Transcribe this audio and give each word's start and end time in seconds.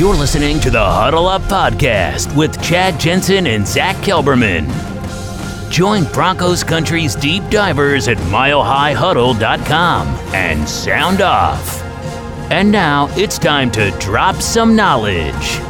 You're 0.00 0.16
listening 0.16 0.60
to 0.60 0.70
the 0.70 0.82
Huddle 0.82 1.26
Up 1.26 1.42
Podcast 1.42 2.34
with 2.34 2.58
Chad 2.62 2.98
Jensen 2.98 3.46
and 3.46 3.68
Zach 3.68 3.96
Kelberman. 3.96 4.66
Join 5.70 6.04
Broncos 6.04 6.64
Country's 6.64 7.14
deep 7.14 7.42
divers 7.50 8.08
at 8.08 8.16
milehighhuddle.com 8.16 10.06
and 10.34 10.66
sound 10.66 11.20
off. 11.20 11.82
And 12.50 12.72
now 12.72 13.10
it's 13.10 13.38
time 13.38 13.70
to 13.72 13.90
drop 14.00 14.36
some 14.36 14.74
knowledge. 14.74 15.60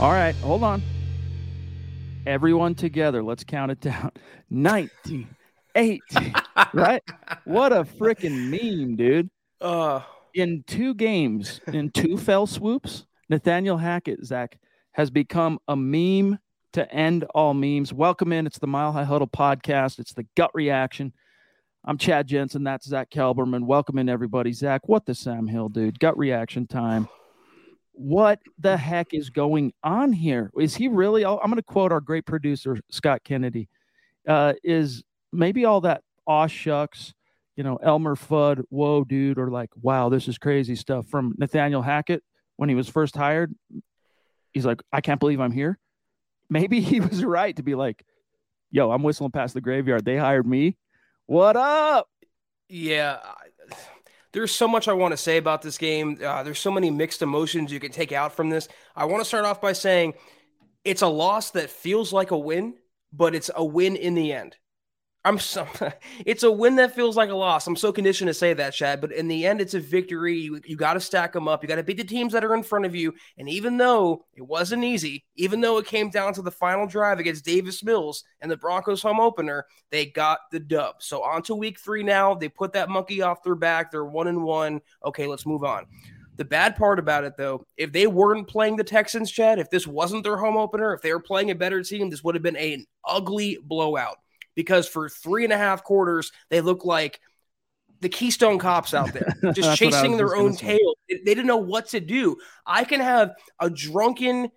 All 0.00 0.10
right, 0.10 0.34
hold 0.42 0.64
on. 0.64 0.82
Everyone 2.26 2.74
together, 2.74 3.22
let's 3.22 3.44
count 3.44 3.70
it 3.70 3.80
down. 3.80 4.10
19, 4.50 5.28
18, 5.74 6.34
right? 6.74 7.02
What 7.44 7.72
a 7.72 7.84
freaking 7.84 8.48
meme, 8.50 8.96
dude. 8.96 9.30
Uh, 9.60 10.00
In 10.34 10.64
two 10.66 10.94
games, 10.94 11.60
in 11.66 11.90
two 11.90 12.16
fell 12.16 12.46
swoops, 12.46 13.06
Nathaniel 13.28 13.76
Hackett, 13.76 14.24
Zach, 14.24 14.58
has 14.92 15.10
become 15.10 15.58
a 15.68 15.76
meme 15.76 16.38
to 16.72 16.92
end 16.92 17.24
all 17.34 17.54
memes. 17.54 17.92
Welcome 17.92 18.32
in. 18.32 18.46
It's 18.46 18.58
the 18.58 18.66
Mile 18.66 18.92
High 18.92 19.04
Huddle 19.04 19.26
podcast. 19.28 19.98
It's 19.98 20.12
the 20.12 20.26
gut 20.36 20.50
reaction. 20.54 21.12
I'm 21.84 21.98
Chad 21.98 22.26
Jensen. 22.26 22.62
That's 22.64 22.86
Zach 22.86 23.10
Kelberman. 23.10 23.64
Welcome 23.64 23.98
in, 23.98 24.08
everybody. 24.08 24.52
Zach, 24.52 24.88
what 24.88 25.06
the 25.06 25.14
Sam 25.14 25.46
Hill, 25.46 25.68
dude? 25.68 25.98
Gut 25.98 26.16
reaction 26.18 26.66
time. 26.66 27.08
What 27.92 28.40
the 28.58 28.76
heck 28.76 29.12
is 29.12 29.30
going 29.30 29.72
on 29.82 30.12
here? 30.12 30.50
Is 30.58 30.76
he 30.76 30.88
really? 30.88 31.24
I'm 31.24 31.38
going 31.38 31.56
to 31.56 31.62
quote 31.62 31.92
our 31.92 32.00
great 32.00 32.24
producer, 32.26 32.78
Scott 32.90 33.22
Kennedy. 33.24 33.68
Uh, 34.28 34.52
is 34.62 35.02
maybe 35.32 35.64
all 35.64 35.82
that 35.82 36.02
aw 36.26 36.46
shucks, 36.46 37.14
you 37.56 37.64
know, 37.64 37.76
Elmer 37.76 38.16
Fudd, 38.16 38.62
whoa, 38.68 39.04
dude, 39.04 39.38
or 39.38 39.50
like, 39.50 39.70
wow, 39.80 40.08
this 40.08 40.28
is 40.28 40.38
crazy 40.38 40.76
stuff 40.76 41.06
from 41.06 41.34
Nathaniel 41.38 41.82
Hackett 41.82 42.22
when 42.56 42.68
he 42.68 42.74
was 42.74 42.88
first 42.88 43.16
hired. 43.16 43.54
He's 44.52 44.66
like, 44.66 44.82
I 44.92 45.00
can't 45.00 45.20
believe 45.20 45.40
I'm 45.40 45.52
here. 45.52 45.78
Maybe 46.48 46.80
he 46.80 47.00
was 47.00 47.24
right 47.24 47.54
to 47.56 47.62
be 47.62 47.74
like, 47.74 48.04
yo, 48.70 48.90
I'm 48.90 49.02
whistling 49.02 49.30
past 49.30 49.54
the 49.54 49.60
graveyard. 49.60 50.04
They 50.04 50.16
hired 50.16 50.46
me. 50.46 50.76
What 51.26 51.56
up? 51.56 52.08
yeah, 52.70 53.18
there's 54.32 54.54
so 54.54 54.68
much 54.68 54.86
I 54.86 54.92
want 54.92 55.12
to 55.12 55.16
say 55.16 55.36
about 55.36 55.62
this 55.62 55.76
game. 55.76 56.18
Uh, 56.24 56.42
there's 56.42 56.60
so 56.60 56.70
many 56.70 56.90
mixed 56.90 57.20
emotions 57.20 57.72
you 57.72 57.80
can 57.80 57.90
take 57.90 58.12
out 58.12 58.32
from 58.32 58.48
this. 58.48 58.68
I 58.94 59.06
want 59.06 59.20
to 59.20 59.24
start 59.24 59.44
off 59.44 59.60
by 59.60 59.72
saying 59.72 60.14
it's 60.84 61.02
a 61.02 61.08
loss 61.08 61.50
that 61.52 61.68
feels 61.68 62.12
like 62.12 62.30
a 62.30 62.38
win, 62.38 62.74
but 63.12 63.34
it's 63.34 63.50
a 63.54 63.64
win 63.64 63.96
in 63.96 64.14
the 64.14 64.32
end. 64.32 64.56
I'm 65.22 65.38
so 65.38 65.66
it's 66.24 66.44
a 66.44 66.50
win 66.50 66.76
that 66.76 66.94
feels 66.94 67.16
like 67.16 67.28
a 67.28 67.34
loss. 67.34 67.66
I'm 67.66 67.76
so 67.76 67.92
conditioned 67.92 68.28
to 68.28 68.34
say 68.34 68.54
that, 68.54 68.72
Chad, 68.72 69.00
but 69.00 69.12
in 69.12 69.28
the 69.28 69.46
end, 69.46 69.60
it's 69.60 69.74
a 69.74 69.80
victory. 69.80 70.38
You, 70.38 70.60
you 70.64 70.76
got 70.76 70.94
to 70.94 71.00
stack 71.00 71.32
them 71.32 71.46
up. 71.46 71.62
You 71.62 71.68
got 71.68 71.76
to 71.76 71.82
beat 71.82 71.98
the 71.98 72.04
teams 72.04 72.32
that 72.32 72.44
are 72.44 72.54
in 72.54 72.62
front 72.62 72.86
of 72.86 72.94
you. 72.94 73.14
And 73.36 73.48
even 73.48 73.76
though 73.76 74.24
it 74.34 74.42
wasn't 74.42 74.84
easy, 74.84 75.24
even 75.36 75.60
though 75.60 75.78
it 75.78 75.86
came 75.86 76.08
down 76.08 76.32
to 76.34 76.42
the 76.42 76.50
final 76.50 76.86
drive 76.86 77.18
against 77.18 77.44
Davis 77.44 77.84
Mills 77.84 78.24
and 78.40 78.50
the 78.50 78.56
Broncos 78.56 79.02
home 79.02 79.20
opener, 79.20 79.66
they 79.90 80.06
got 80.06 80.40
the 80.52 80.60
dub. 80.60 80.96
So 81.00 81.22
on 81.22 81.42
to 81.42 81.54
week 81.54 81.78
three 81.78 82.02
now. 82.02 82.34
They 82.34 82.48
put 82.48 82.72
that 82.72 82.88
monkey 82.88 83.20
off 83.20 83.42
their 83.42 83.54
back. 83.54 83.90
They're 83.90 84.04
one 84.04 84.28
and 84.28 84.42
one. 84.42 84.80
Okay, 85.04 85.26
let's 85.26 85.46
move 85.46 85.64
on. 85.64 85.86
The 86.36 86.44
bad 86.46 86.76
part 86.76 86.98
about 86.98 87.24
it, 87.24 87.36
though, 87.36 87.66
if 87.76 87.92
they 87.92 88.06
weren't 88.06 88.48
playing 88.48 88.76
the 88.76 88.84
Texans, 88.84 89.30
Chad, 89.30 89.58
if 89.58 89.68
this 89.68 89.86
wasn't 89.86 90.24
their 90.24 90.38
home 90.38 90.56
opener, 90.56 90.94
if 90.94 91.02
they 91.02 91.12
were 91.12 91.20
playing 91.20 91.50
a 91.50 91.54
better 91.54 91.82
team, 91.82 92.08
this 92.08 92.24
would 92.24 92.34
have 92.34 92.42
been 92.42 92.56
an 92.56 92.86
ugly 93.04 93.58
blowout 93.62 94.16
because 94.54 94.88
for 94.88 95.08
three 95.08 95.44
and 95.44 95.52
a 95.52 95.58
half 95.58 95.84
quarters, 95.84 96.32
they 96.48 96.60
look 96.60 96.84
like 96.84 97.20
the 98.00 98.08
Keystone 98.08 98.58
Cops 98.58 98.94
out 98.94 99.12
there, 99.12 99.34
just 99.54 99.76
chasing 99.76 100.16
their 100.16 100.28
just 100.28 100.38
own 100.38 100.56
tail. 100.56 100.94
They 101.08 101.16
they 101.16 101.34
didn't 101.34 101.46
know 101.46 101.56
what 101.58 101.88
to 101.88 102.00
do. 102.00 102.36
I 102.66 102.84
can 102.84 103.00
have 103.00 103.32
a 103.58 103.68
drunken, 103.68 104.50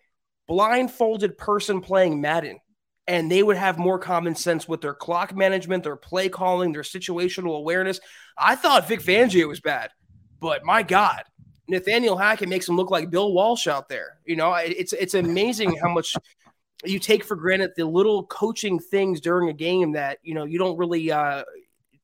blindfolded 0.48 1.38
person 1.38 1.81
playing 1.81 2.22
Madden, 2.22 2.59
and 3.08 3.31
they 3.31 3.44
would 3.44 3.58
have 3.58 3.78
more 3.78 4.00
common 4.00 4.36
sense 4.36 4.68
with 4.68 4.81
their 4.81 4.94
clock 4.94 5.36
management, 5.36 5.84
their 5.84 5.96
play 5.96 6.30
calling, 6.30 6.72
their 6.72 6.84
situational 6.84 7.58
awareness. 7.58 8.00
I 8.38 8.56
thought 8.56 8.88
Vic 8.88 9.02
Fangio 9.02 9.48
was 9.48 9.60
bad, 9.60 9.92
but 10.40 10.64
my 10.64 10.84
God, 10.84 11.24
Nathaniel 11.68 12.18
Hackett 12.18 12.50
makes 12.50 12.68
him 12.68 12.75
look 12.78 12.92
like 12.92 13.10
Bill 13.10 13.34
Walsh 13.34 13.68
out 13.68 13.90
there. 13.90 14.20
You 14.25 14.36
know, 14.36 14.54
it- 14.54 14.75
it's 14.78 14.94
it's 14.94 15.14
amazing 15.16 15.75
how 15.81 15.90
much 15.94 16.16
you 16.86 17.00
take 17.00 17.24
for 17.24 17.36
granted 17.36 17.72
the 17.76 17.86
little 17.86 18.26
coaching 18.26 18.80
things 18.80 19.22
during 19.22 19.50
a 19.50 19.54
game 19.54 19.94
that 19.94 20.20
you 20.24 20.34
know 20.34 20.44
you 20.44 20.58
don't 20.58 20.78
really 20.78 21.12
uh, 21.12 21.44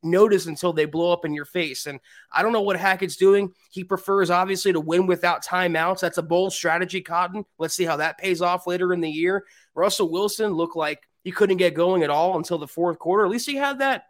notice 0.03 0.45
until 0.45 0.73
they 0.73 0.85
blow 0.85 1.12
up 1.12 1.25
in 1.25 1.34
your 1.34 1.45
face. 1.45 1.85
And 1.85 2.00
I 2.31 2.41
don't 2.41 2.53
know 2.53 2.62
what 2.62 2.78
Hackett's 2.78 3.18
doing. 3.18 3.53
He 3.69 3.84
prefers 3.84 4.29
obviously 4.29 4.73
to 4.73 4.79
win 4.79 5.07
without 5.07 5.45
timeouts. 5.45 6.00
That's 6.00 6.18
a 6.18 6.23
bold 6.23 6.53
strategy, 6.53 7.01
Cotton. 7.01 7.45
Let's 7.57 7.75
see 7.75 7.85
how 7.85 7.97
that 7.97 8.18
pays 8.18 8.41
off 8.41 8.68
later 8.68 8.94
in 8.94 9.01
the 9.01 9.09
year. 9.09 9.45
Russell 9.75 10.09
Wilson 10.09 10.53
looked 10.53 10.75
like 10.75 11.07
he 11.23 11.31
couldn't 11.31 11.57
get 11.57 11.73
going 11.73 12.03
at 12.03 12.09
all 12.09 12.38
until 12.38 12.57
the 12.57 12.68
fourth 12.68 13.00
quarter. 13.00 13.25
At 13.25 13.31
least 13.31 13.50
he 13.50 13.56
had 13.56 13.79
that 13.79 14.06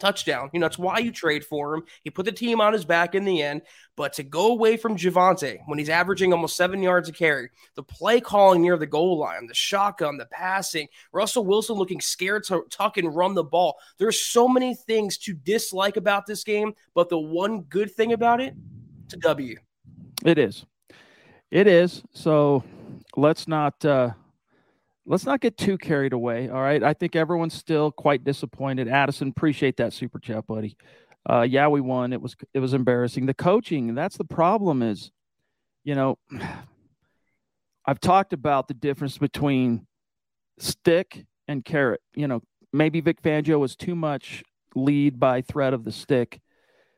touchdown. 0.00 0.50
You 0.52 0.60
know, 0.60 0.64
that's 0.64 0.78
why 0.78 0.98
you 0.98 1.12
trade 1.12 1.44
for 1.44 1.74
him. 1.74 1.82
He 2.02 2.10
put 2.10 2.24
the 2.24 2.32
team 2.32 2.60
on 2.60 2.72
his 2.72 2.84
back 2.84 3.14
in 3.14 3.24
the 3.24 3.42
end. 3.42 3.62
But 3.96 4.14
to 4.14 4.22
go 4.22 4.52
away 4.52 4.76
from 4.76 4.96
Javonte 4.96 5.58
when 5.66 5.78
he's 5.78 5.88
averaging 5.88 6.32
almost 6.32 6.56
seven 6.56 6.82
yards 6.82 7.08
a 7.08 7.12
carry, 7.12 7.50
the 7.74 7.82
play 7.82 8.20
calling 8.20 8.62
near 8.62 8.76
the 8.76 8.86
goal 8.86 9.18
line, 9.18 9.46
the 9.46 9.54
shotgun, 9.54 10.16
the 10.16 10.26
passing, 10.26 10.88
Russell 11.12 11.44
Wilson 11.44 11.76
looking 11.76 12.00
scared 12.00 12.44
to 12.44 12.64
tuck 12.70 12.96
and 12.96 13.14
run 13.14 13.34
the 13.34 13.44
ball. 13.44 13.76
There's 13.98 14.20
so 14.20 14.48
many 14.48 14.74
things 14.74 15.18
to 15.18 15.34
dislike 15.34 15.96
about 15.96 16.26
this 16.26 16.44
game, 16.44 16.72
but 16.94 17.08
the 17.08 17.18
one 17.18 17.62
good 17.62 17.92
thing 17.94 18.12
about 18.12 18.40
it, 18.40 18.54
it's 19.04 19.14
a 19.14 19.18
W. 19.18 19.56
It 20.24 20.38
is. 20.38 20.64
It 21.50 21.66
is. 21.66 22.02
So 22.12 22.64
let's 23.16 23.48
not 23.48 23.84
uh 23.84 24.10
let's 25.10 25.26
not 25.26 25.40
get 25.40 25.58
too 25.58 25.76
carried 25.76 26.12
away. 26.12 26.48
All 26.48 26.62
right. 26.62 26.82
I 26.82 26.94
think 26.94 27.16
everyone's 27.16 27.54
still 27.54 27.90
quite 27.90 28.22
disappointed. 28.22 28.88
Addison, 28.88 29.28
appreciate 29.28 29.76
that 29.78 29.92
super 29.92 30.20
chat, 30.20 30.46
buddy. 30.46 30.76
Uh 31.28 31.42
yeah, 31.42 31.68
we 31.68 31.82
won. 31.82 32.14
It 32.14 32.22
was 32.22 32.36
it 32.54 32.60
was 32.60 32.72
embarrassing. 32.72 33.26
The 33.26 33.34
coaching, 33.34 33.94
that's 33.94 34.16
the 34.16 34.24
problem 34.24 34.82
is, 34.82 35.10
you 35.84 35.94
know, 35.94 36.16
I've 37.86 38.00
talked 38.00 38.32
about 38.32 38.68
the 38.68 38.74
difference 38.74 39.18
between 39.18 39.86
stick 40.58 41.26
and 41.48 41.64
carrot. 41.64 42.00
You 42.14 42.28
know, 42.28 42.42
maybe 42.72 43.00
Vic 43.00 43.20
Fangio 43.20 43.58
was 43.58 43.74
too 43.74 43.96
much 43.96 44.44
lead 44.76 45.18
by 45.18 45.42
threat 45.42 45.74
of 45.74 45.84
the 45.84 45.92
stick. 45.92 46.40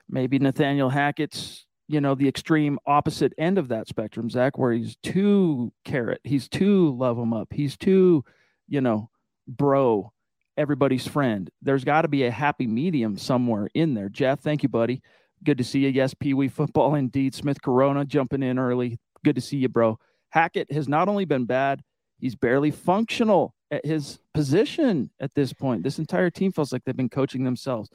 Maybe 0.09 0.39
Nathaniel 0.39 0.91
Hackett's 0.91 1.67
you 1.93 2.01
know 2.01 2.15
the 2.15 2.29
extreme 2.29 2.79
opposite 2.87 3.33
end 3.39 3.59
of 3.59 3.69
that 3.69 3.89
spectrum 3.89 4.31
zach 4.31 4.59
where 4.59 4.73
he's 4.73 4.97
too 5.03 5.73
carrot 5.85 6.21
he's 6.25 6.49
too 6.49 6.97
love 6.97 7.19
him 7.19 7.33
up 7.33 7.49
he's 7.53 7.77
too 7.77 8.25
you 8.69 8.81
know 8.81 9.09
bro 9.47 10.13
everybody's 10.57 11.07
friend 11.07 11.51
there's 11.61 11.85
got 11.85 12.03
to 12.03 12.09
be 12.09 12.25
a 12.25 12.31
happy 12.31 12.67
medium 12.67 13.17
somewhere 13.17 13.69
in 13.75 13.95
there 13.95 14.09
jeff 14.09 14.41
thank 14.41 14.63
you 14.63 14.69
buddy 14.69 15.03
good 15.45 15.59
to 15.59 15.65
see 15.65 15.81
you 15.81 15.89
yes 15.89 16.15
pee 16.15 16.35
wee 16.35 16.49
football 16.49 16.95
indeed 16.95 17.35
smith 17.35 17.61
corona 17.61 18.05
jumping 18.05 18.43
in 18.43 18.59
early 18.59 18.99
good 19.25 19.35
to 19.35 19.41
see 19.41 19.59
you 19.59 19.69
bro 19.69 19.99
hackett 20.31 20.71
has 20.73 20.89
not 20.89 21.09
only 21.09 21.25
been 21.25 21.45
bad 21.45 21.83
he's 22.19 22.35
barely 22.35 22.71
functional 22.71 23.55
at 23.73 23.85
his 23.87 24.21
position 24.35 25.11
at 25.19 25.35
this 25.35 25.53
point. 25.53 25.83
This 25.83 25.99
entire 25.99 26.31
team 26.31 26.53
feels 26.53 26.73
like 26.73 26.85
they've 26.85 26.97
been 26.97 27.09
coaching 27.09 27.43
themselves. 27.43 27.91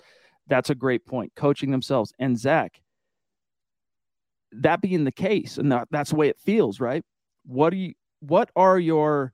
That's 0.47 0.71
a 0.71 0.75
great 0.75 1.05
point. 1.05 1.31
Coaching 1.35 1.71
themselves. 1.71 2.11
And 2.19 2.37
Zach, 2.37 2.81
that 4.61 4.81
being 4.81 5.03
the 5.03 5.11
case, 5.11 5.57
and 5.57 5.71
that, 5.71 5.87
that's 5.91 6.11
the 6.11 6.15
way 6.15 6.29
it 6.29 6.39
feels, 6.39 6.79
right? 6.79 7.03
What 7.45 7.71
do 7.71 7.77
you 7.77 7.93
what 8.19 8.49
are 8.55 8.79
your 8.79 9.33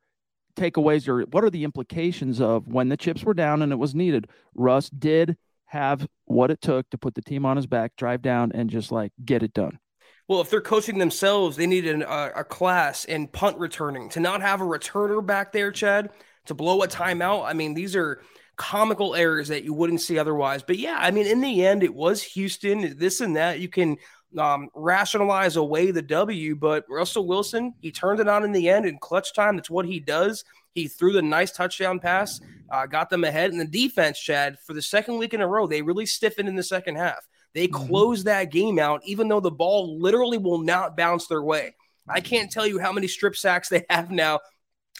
takeaways 0.56 1.08
or 1.08 1.22
what 1.32 1.44
are 1.44 1.50
the 1.50 1.64
implications 1.64 2.42
of 2.42 2.68
when 2.68 2.90
the 2.90 2.98
chips 2.98 3.24
were 3.24 3.34
down 3.34 3.62
and 3.62 3.72
it 3.72 3.78
was 3.78 3.96
needed? 3.96 4.28
Russ 4.54 4.90
did 4.90 5.38
have 5.66 6.08
what 6.26 6.52
it 6.52 6.62
took 6.62 6.90
to 6.92 6.98
put 6.98 7.16
the 7.16 7.22
team 7.22 7.46
on 7.46 7.58
his 7.58 7.66
back, 7.66 7.96
drive 7.96 8.22
down, 8.22 8.52
and 8.54 8.70
just 8.70 8.92
like 8.92 9.12
get 9.24 9.44
it 9.44 9.54
done. 9.54 9.80
Well, 10.28 10.42
if 10.42 10.50
they're 10.50 10.62
coaching 10.62 11.00
themselves, 11.00 11.58
they 11.58 11.68
need 11.68 11.86
an, 11.86 12.02
a, 12.04 12.32
a 12.38 12.44
class 12.44 13.06
in 13.06 13.28
punt 13.28 13.58
returning. 13.58 14.10
To 14.10 14.20
not 14.20 14.42
have 14.42 14.62
a 14.62 14.66
returner 14.66 15.26
back 15.26 15.52
there, 15.52 15.72
Chad, 15.72 16.12
to 16.46 16.54
blow 16.54 16.82
a 16.84 16.88
timeout. 16.88 17.46
I 17.46 17.54
mean, 17.54 17.74
these 17.74 17.96
are 17.96 18.22
comical 18.56 19.16
errors 19.16 19.48
that 19.50 19.64
you 19.64 19.74
wouldn't 19.74 20.02
see 20.02 20.18
otherwise. 20.20 20.64
But 20.64 20.78
yeah, 20.78 20.98
I 21.00 21.12
mean, 21.12 21.26
in 21.26 21.42
the 21.42 21.66
end, 21.66 21.84
it 21.84 21.94
was 21.94 22.22
Houston, 22.22 22.98
this 22.98 23.20
and 23.20 23.36
that. 23.36 23.60
You 23.60 23.68
can 23.68 23.98
um, 24.38 24.70
rationalize 24.74 25.56
away 25.56 25.92
the 25.92 26.02
W, 26.02 26.56
but 26.56 26.86
Russell 26.90 27.28
Wilson, 27.28 27.74
he 27.82 27.92
turned 27.92 28.20
it 28.20 28.28
on 28.28 28.44
in 28.44 28.52
the 28.52 28.70
end 28.70 28.86
in 28.86 28.98
clutch 28.98 29.34
time. 29.34 29.56
That's 29.56 29.70
what 29.70 29.86
he 29.86 30.00
does. 30.00 30.44
He 30.74 30.88
threw 30.88 31.14
the 31.14 31.22
nice 31.22 31.52
touchdown 31.52 32.00
pass, 32.00 32.42
uh, 32.72 32.86
got 32.86 33.10
them 33.10 33.24
ahead. 33.24 33.52
And 33.52 33.60
the 33.60 33.66
defense, 33.66 34.20
Chad, 34.20 34.58
for 34.66 34.74
the 34.74 34.82
second 34.82 35.18
week 35.18 35.34
in 35.34 35.42
a 35.42 35.48
row, 35.48 35.68
they 35.68 35.82
really 35.82 36.06
stiffened 36.06 36.50
in 36.50 36.56
the 36.56 36.64
second 36.64 36.96
half. 36.96 37.28
They 37.54 37.68
mm-hmm. 37.68 37.88
closed 37.88 38.26
that 38.26 38.52
game 38.52 38.80
out, 38.80 39.02
even 39.06 39.28
though 39.28 39.40
the 39.40 39.52
ball 39.52 40.00
literally 40.00 40.38
will 40.38 40.60
not 40.60 40.98
bounce 40.98 41.28
their 41.28 41.44
way. 41.44 41.76
I 42.08 42.20
can't 42.20 42.52
tell 42.52 42.68
you 42.68 42.80
how 42.80 42.92
many 42.92 43.08
strip 43.08 43.36
sacks 43.36 43.70
they 43.70 43.86
have 43.90 44.12
now, 44.12 44.40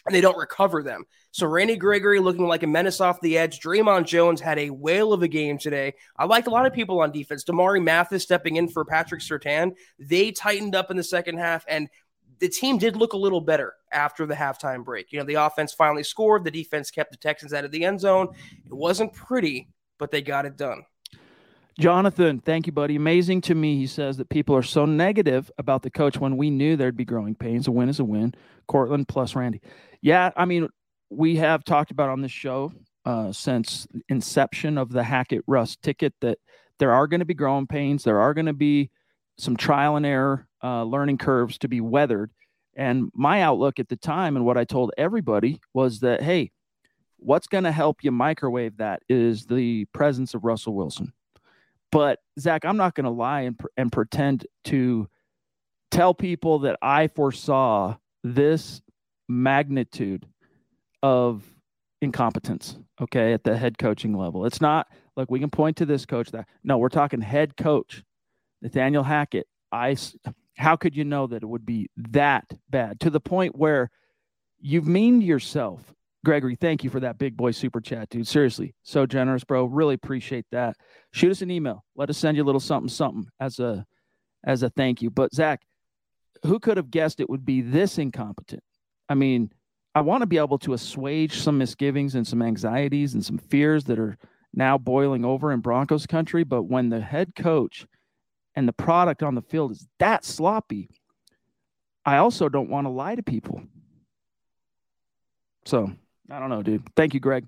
and 0.06 0.14
they 0.14 0.20
don't 0.20 0.38
recover 0.38 0.82
them. 0.82 1.04
So 1.34 1.48
Randy 1.48 1.74
Gregory 1.74 2.20
looking 2.20 2.46
like 2.46 2.62
a 2.62 2.68
menace 2.68 3.00
off 3.00 3.20
the 3.20 3.36
edge. 3.36 3.58
Dre'Mont 3.58 4.06
Jones 4.06 4.40
had 4.40 4.56
a 4.56 4.70
whale 4.70 5.12
of 5.12 5.24
a 5.24 5.26
game 5.26 5.58
today. 5.58 5.94
I 6.16 6.26
liked 6.26 6.46
a 6.46 6.50
lot 6.50 6.64
of 6.64 6.72
people 6.72 7.00
on 7.00 7.10
defense. 7.10 7.42
Damari 7.42 7.82
Mathis 7.82 8.22
stepping 8.22 8.54
in 8.54 8.68
for 8.68 8.84
Patrick 8.84 9.20
Surtain. 9.20 9.72
They 9.98 10.30
tightened 10.30 10.76
up 10.76 10.92
in 10.92 10.96
the 10.96 11.02
second 11.02 11.38
half, 11.38 11.64
and 11.66 11.88
the 12.38 12.48
team 12.48 12.78
did 12.78 12.94
look 12.94 13.14
a 13.14 13.16
little 13.16 13.40
better 13.40 13.74
after 13.90 14.26
the 14.26 14.34
halftime 14.34 14.84
break. 14.84 15.10
You 15.10 15.18
know, 15.18 15.24
the 15.24 15.34
offense 15.34 15.72
finally 15.72 16.04
scored. 16.04 16.44
The 16.44 16.52
defense 16.52 16.92
kept 16.92 17.10
the 17.10 17.16
Texans 17.16 17.52
out 17.52 17.64
of 17.64 17.72
the 17.72 17.84
end 17.84 17.98
zone. 17.98 18.28
It 18.64 18.72
wasn't 18.72 19.12
pretty, 19.12 19.66
but 19.98 20.12
they 20.12 20.22
got 20.22 20.46
it 20.46 20.56
done. 20.56 20.84
Jonathan, 21.80 22.38
thank 22.38 22.68
you, 22.68 22.72
buddy. 22.72 22.94
Amazing 22.94 23.40
to 23.40 23.56
me, 23.56 23.76
he 23.76 23.88
says 23.88 24.18
that 24.18 24.28
people 24.28 24.54
are 24.54 24.62
so 24.62 24.86
negative 24.86 25.50
about 25.58 25.82
the 25.82 25.90
coach 25.90 26.16
when 26.16 26.36
we 26.36 26.48
knew 26.48 26.76
there'd 26.76 26.96
be 26.96 27.04
growing 27.04 27.34
pains. 27.34 27.66
A 27.66 27.72
win 27.72 27.88
is 27.88 27.98
a 27.98 28.04
win. 28.04 28.34
Courtland 28.68 29.08
plus 29.08 29.34
Randy. 29.34 29.60
Yeah, 30.00 30.30
I 30.36 30.44
mean, 30.44 30.68
we 31.10 31.36
have 31.36 31.64
talked 31.64 31.90
about 31.90 32.10
on 32.10 32.20
this 32.20 32.32
show 32.32 32.72
uh, 33.04 33.32
since 33.32 33.86
inception 34.08 34.78
of 34.78 34.90
the 34.90 35.02
Hackett 35.02 35.44
Russ 35.46 35.76
ticket 35.76 36.14
that 36.20 36.38
there 36.78 36.92
are 36.92 37.06
going 37.06 37.20
to 37.20 37.26
be 37.26 37.34
growing 37.34 37.66
pains. 37.66 38.04
There 38.04 38.20
are 38.20 38.34
going 38.34 38.46
to 38.46 38.52
be 38.52 38.90
some 39.38 39.56
trial 39.56 39.96
and 39.96 40.06
error 40.06 40.46
uh, 40.62 40.84
learning 40.84 41.18
curves 41.18 41.58
to 41.58 41.68
be 41.68 41.80
weathered. 41.80 42.30
And 42.76 43.10
my 43.14 43.42
outlook 43.42 43.78
at 43.78 43.88
the 43.88 43.96
time 43.96 44.36
and 44.36 44.44
what 44.44 44.58
I 44.58 44.64
told 44.64 44.92
everybody 44.98 45.60
was 45.72 46.00
that, 46.00 46.22
hey, 46.22 46.50
what's 47.18 47.46
going 47.46 47.64
to 47.64 47.72
help 47.72 48.02
you 48.02 48.10
microwave 48.10 48.78
that 48.78 49.02
is 49.08 49.46
the 49.46 49.84
presence 49.86 50.34
of 50.34 50.44
Russell 50.44 50.74
Wilson. 50.74 51.12
But 51.92 52.18
Zach, 52.40 52.64
I'm 52.64 52.76
not 52.76 52.94
going 52.94 53.04
to 53.04 53.10
lie 53.10 53.42
and, 53.42 53.60
and 53.76 53.92
pretend 53.92 54.46
to 54.64 55.08
tell 55.90 56.12
people 56.12 56.60
that 56.60 56.76
I 56.82 57.06
foresaw 57.06 57.96
this 58.24 58.82
magnitude 59.28 60.26
of 61.04 61.44
incompetence. 62.00 62.78
Okay, 62.98 63.34
at 63.34 63.44
the 63.44 63.56
head 63.56 63.76
coaching 63.76 64.16
level, 64.16 64.46
it's 64.46 64.62
not 64.62 64.88
like 65.16 65.30
we 65.30 65.38
can 65.38 65.50
point 65.50 65.76
to 65.76 65.86
this 65.86 66.06
coach 66.06 66.30
that 66.30 66.48
no, 66.64 66.78
we're 66.78 66.88
talking 66.88 67.20
head 67.20 67.56
coach 67.58 68.02
Nathaniel 68.62 69.02
Hackett. 69.02 69.46
I 69.70 69.96
how 70.56 70.76
could 70.76 70.96
you 70.96 71.04
know 71.04 71.26
that 71.26 71.42
it 71.42 71.46
would 71.46 71.66
be 71.66 71.90
that 71.96 72.46
bad 72.70 73.00
to 73.00 73.10
the 73.10 73.20
point 73.20 73.54
where 73.54 73.90
you've 74.60 74.86
meaned 74.86 75.22
yourself 75.22 75.94
Gregory, 76.24 76.56
thank 76.56 76.82
you 76.82 76.88
for 76.88 77.00
that 77.00 77.18
big 77.18 77.36
boy 77.36 77.50
super 77.50 77.82
chat, 77.82 78.08
dude. 78.08 78.26
Seriously, 78.26 78.74
so 78.82 79.04
generous, 79.04 79.44
bro. 79.44 79.66
Really 79.66 79.94
appreciate 79.94 80.46
that. 80.52 80.74
Shoot 81.12 81.30
us 81.30 81.42
an 81.42 81.50
email. 81.50 81.84
Let 81.96 82.08
us 82.08 82.16
send 82.16 82.38
you 82.38 82.42
a 82.42 82.46
little 82.46 82.62
something, 82.62 82.88
something 82.88 83.28
as 83.38 83.58
a 83.58 83.84
as 84.42 84.62
a 84.62 84.70
thank 84.70 85.02
you. 85.02 85.10
But 85.10 85.34
Zach, 85.34 85.60
who 86.46 86.58
could 86.58 86.78
have 86.78 86.90
guessed 86.90 87.20
it 87.20 87.28
would 87.28 87.44
be 87.44 87.60
this 87.60 87.98
incompetent? 87.98 88.62
I 89.06 89.14
mean, 89.14 89.52
I 89.94 90.00
want 90.00 90.22
to 90.22 90.26
be 90.26 90.38
able 90.38 90.58
to 90.58 90.72
assuage 90.72 91.38
some 91.38 91.58
misgivings 91.58 92.14
and 92.14 92.26
some 92.26 92.42
anxieties 92.42 93.14
and 93.14 93.24
some 93.24 93.38
fears 93.38 93.84
that 93.84 93.98
are 93.98 94.18
now 94.52 94.76
boiling 94.76 95.24
over 95.24 95.52
in 95.52 95.60
Broncos 95.60 96.06
country. 96.06 96.44
But 96.44 96.64
when 96.64 96.88
the 96.88 97.00
head 97.00 97.34
coach 97.34 97.86
and 98.54 98.66
the 98.66 98.72
product 98.72 99.22
on 99.22 99.34
the 99.34 99.42
field 99.42 99.72
is 99.72 99.86
that 99.98 100.24
sloppy, 100.24 100.88
I 102.04 102.16
also 102.16 102.48
don't 102.48 102.70
want 102.70 102.86
to 102.86 102.90
lie 102.90 103.14
to 103.14 103.22
people. 103.22 103.62
So 105.64 105.92
I 106.30 106.38
don't 106.38 106.50
know, 106.50 106.62
dude. 106.62 106.82
Thank 106.96 107.14
you, 107.14 107.20
Greg. 107.20 107.46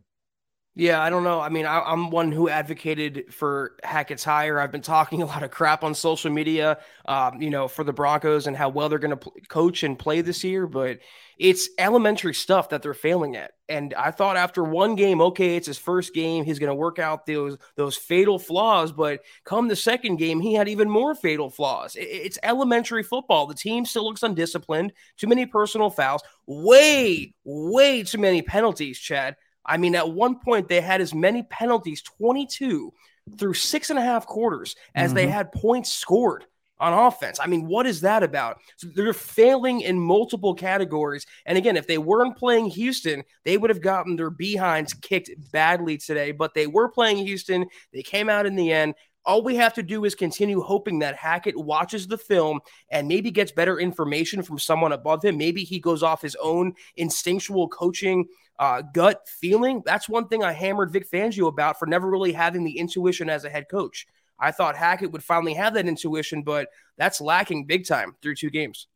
Yeah, 0.79 1.03
I 1.03 1.09
don't 1.09 1.25
know. 1.25 1.41
I 1.41 1.49
mean, 1.49 1.65
I, 1.65 1.91
am 1.91 2.11
one 2.11 2.31
who 2.31 2.51
advocated 2.51 3.33
for 3.33 3.77
Hackett's 3.83 4.23
hire. 4.23 4.61
I've 4.61 4.71
been 4.71 4.83
talking 4.83 5.23
a 5.23 5.27
lot 5.27 5.43
of 5.43 5.51
crap 5.51 5.83
on 5.83 5.95
social 5.95 6.31
media, 6.31 6.79
um, 7.07 7.41
you 7.41 7.49
know, 7.49 7.67
for 7.67 7.83
the 7.83 7.95
Broncos 7.95 8.47
and 8.47 8.55
how 8.55 8.69
well 8.69 8.91
they're 8.91 8.99
going 8.99 9.17
to 9.17 9.31
coach 9.49 9.85
and 9.85 9.99
play 9.99 10.21
this 10.21 10.45
year. 10.45 10.67
But 10.67 10.99
it's 11.39 11.71
elementary 11.79 12.35
stuff 12.35 12.69
that 12.69 12.83
they're 12.83 12.93
failing 12.93 13.37
at. 13.37 13.53
And 13.71 13.95
I 13.95 14.11
thought 14.11 14.37
after 14.37 14.63
one 14.63 14.97
game, 14.97 15.23
okay, 15.23 15.57
it's 15.57 15.67
his 15.67 15.79
first 15.79 16.13
game, 16.13 16.45
he's 16.45 16.59
going 16.59 16.69
to 16.69 16.75
work 16.75 16.99
out 16.99 17.25
those 17.25 17.57
those 17.77 17.97
fatal 17.97 18.39
flaws. 18.39 18.93
But 18.93 19.21
come 19.45 19.69
the 19.69 19.77
second 19.77 20.17
game, 20.17 20.41
he 20.41 20.53
had 20.53 20.69
even 20.69 20.91
more 20.91 21.15
fatal 21.15 21.49
flaws. 21.49 21.97
It's 21.99 22.39
elementary 22.43 23.03
football. 23.03 23.47
The 23.47 23.55
team 23.55 23.87
still 23.87 24.05
looks 24.05 24.23
undisciplined. 24.23 24.93
Too 25.17 25.27
many 25.27 25.47
personal 25.47 25.89
fouls. 25.89 26.23
Way, 26.47 27.35
way 27.45 28.03
too 28.03 28.19
many 28.19 28.43
penalties, 28.43 28.99
Chad. 28.99 29.37
I 29.67 29.77
mean, 29.77 29.95
at 29.95 30.11
one 30.11 30.39
point, 30.39 30.69
they 30.69 30.81
had 30.81 31.01
as 31.01 31.15
many 31.15 31.43
penalties 31.43 32.03
22 32.03 32.93
through 33.39 33.55
six 33.55 33.91
and 33.91 33.99
a 33.99 34.03
half 34.03 34.27
quarters 34.27 34.77
as 34.95 35.09
mm-hmm. 35.09 35.17
they 35.17 35.27
had 35.27 35.53
points 35.53 35.93
scored 35.93 36.47
on 36.79 36.93
offense. 36.93 37.41
I 37.41 37.47
mean, 37.47 37.67
what 37.67 37.87
is 37.87 38.03
that 38.03 38.23
about? 38.23 38.59
So 38.77 38.89
they're 38.89 39.13
failing 39.13 39.81
in 39.81 39.99
multiple 39.99 40.55
categories. 40.55 41.27
And 41.47 41.57
again, 41.57 41.77
if 41.77 41.87
they 41.87 41.99
weren't 41.99 42.37
playing 42.37 42.67
Houston, 42.67 43.25
they 43.45 43.57
would 43.57 43.71
have 43.71 43.81
gotten 43.81 44.17
their 44.17 44.31
behinds 44.31 44.93
kicked 44.93 45.31
badly 45.53 45.97
today. 45.97 46.33
But 46.33 46.55
they 46.55 46.67
were 46.67 46.89
playing 46.89 47.19
Houston. 47.19 47.67
They 47.93 48.03
came 48.03 48.29
out 48.29 48.47
in 48.47 48.57
the 48.57 48.73
end. 48.73 48.95
All 49.27 49.43
we 49.43 49.57
have 49.57 49.75
to 49.75 49.83
do 49.83 50.05
is 50.05 50.15
continue 50.15 50.61
hoping 50.63 51.01
that 51.01 51.17
Hackett 51.17 51.57
watches 51.57 52.07
the 52.07 52.17
film 52.17 52.61
and 52.91 53.09
maybe 53.09 53.31
gets 53.31 53.51
better 53.51 53.79
information 53.79 54.41
from 54.41 54.59
someone 54.59 54.93
above 54.93 55.25
him. 55.25 55.37
Maybe 55.37 55.65
he 55.65 55.81
goes 55.81 56.03
off 56.03 56.23
his 56.23 56.37
own 56.41 56.75
instinctual 56.97 57.69
coaching 57.69 58.27
uh, 58.59 58.83
gut 58.93 59.27
feeling. 59.27 59.83
That's 59.85 60.09
one 60.09 60.29
thing 60.29 60.43
I 60.43 60.53
hammered 60.53 60.93
Vic 60.93 61.11
Fangio 61.11 61.49
about 61.49 61.79
for 61.79 61.87
never 61.87 62.09
really 62.09 62.33
having 62.33 62.65
the 62.65 62.79
intuition 62.79 63.29
as 63.29 63.45
a 63.45 63.51
head 63.51 63.67
coach. 63.69 64.07
I 64.39 64.53
thought 64.53 64.77
Hackett 64.77 65.13
would 65.13 65.25
finally 65.25 65.55
have 65.55 65.75
that 65.75 65.87
intuition, 65.87 66.43
but 66.43 66.69
that's 66.97 67.21
lacking 67.21 67.67
big 67.67 67.87
time 67.87 68.15
through 68.23 68.37
two 68.37 68.51
games. 68.51 68.87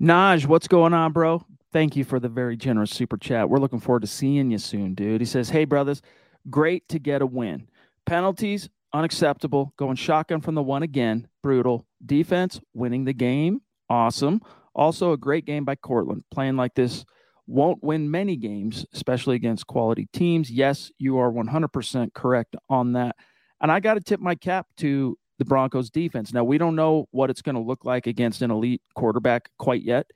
Naj, 0.00 0.46
what's 0.46 0.68
going 0.68 0.92
on, 0.92 1.12
bro? 1.12 1.42
Thank 1.72 1.96
you 1.96 2.04
for 2.04 2.20
the 2.20 2.28
very 2.28 2.56
generous 2.56 2.90
super 2.90 3.16
chat. 3.16 3.48
We're 3.48 3.58
looking 3.58 3.80
forward 3.80 4.02
to 4.02 4.06
seeing 4.06 4.50
you 4.50 4.58
soon, 4.58 4.94
dude. 4.94 5.20
He 5.20 5.26
says, 5.26 5.50
Hey, 5.50 5.64
brothers, 5.64 6.02
great 6.50 6.88
to 6.88 6.98
get 6.98 7.22
a 7.22 7.26
win. 7.26 7.68
Penalties, 8.04 8.68
unacceptable. 8.96 9.72
Going 9.76 9.96
shotgun 9.96 10.40
from 10.40 10.54
the 10.54 10.62
one 10.62 10.82
again, 10.82 11.28
brutal. 11.42 11.86
Defense, 12.04 12.60
winning 12.74 13.04
the 13.04 13.12
game, 13.12 13.60
awesome. 13.88 14.40
Also, 14.74 15.12
a 15.12 15.16
great 15.16 15.44
game 15.44 15.64
by 15.64 15.74
Courtland, 15.74 16.24
playing 16.30 16.56
like 16.56 16.74
this 16.74 17.04
won't 17.46 17.82
win 17.82 18.10
many 18.10 18.36
games, 18.36 18.84
especially 18.92 19.36
against 19.36 19.66
quality 19.66 20.08
teams. 20.12 20.50
Yes, 20.50 20.90
you 20.98 21.18
are 21.18 21.30
100% 21.30 22.12
correct 22.12 22.56
on 22.68 22.92
that. 22.94 23.16
And 23.60 23.70
I 23.70 23.80
got 23.80 23.94
to 23.94 24.00
tip 24.00 24.20
my 24.20 24.34
cap 24.34 24.66
to 24.78 25.16
the 25.38 25.44
Broncos 25.44 25.90
defense. 25.90 26.32
Now, 26.32 26.44
we 26.44 26.58
don't 26.58 26.76
know 26.76 27.06
what 27.10 27.30
it's 27.30 27.42
going 27.42 27.54
to 27.54 27.60
look 27.60 27.84
like 27.84 28.06
against 28.06 28.42
an 28.42 28.50
elite 28.50 28.82
quarterback 28.94 29.50
quite 29.58 29.82
yet, 29.82 30.06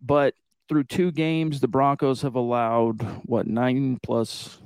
but 0.00 0.34
through 0.68 0.84
two 0.84 1.12
games, 1.12 1.60
the 1.60 1.68
Broncos 1.68 2.22
have 2.22 2.34
allowed 2.34 3.02
what 3.24 3.46
nine 3.46 3.98
plus 4.02 4.58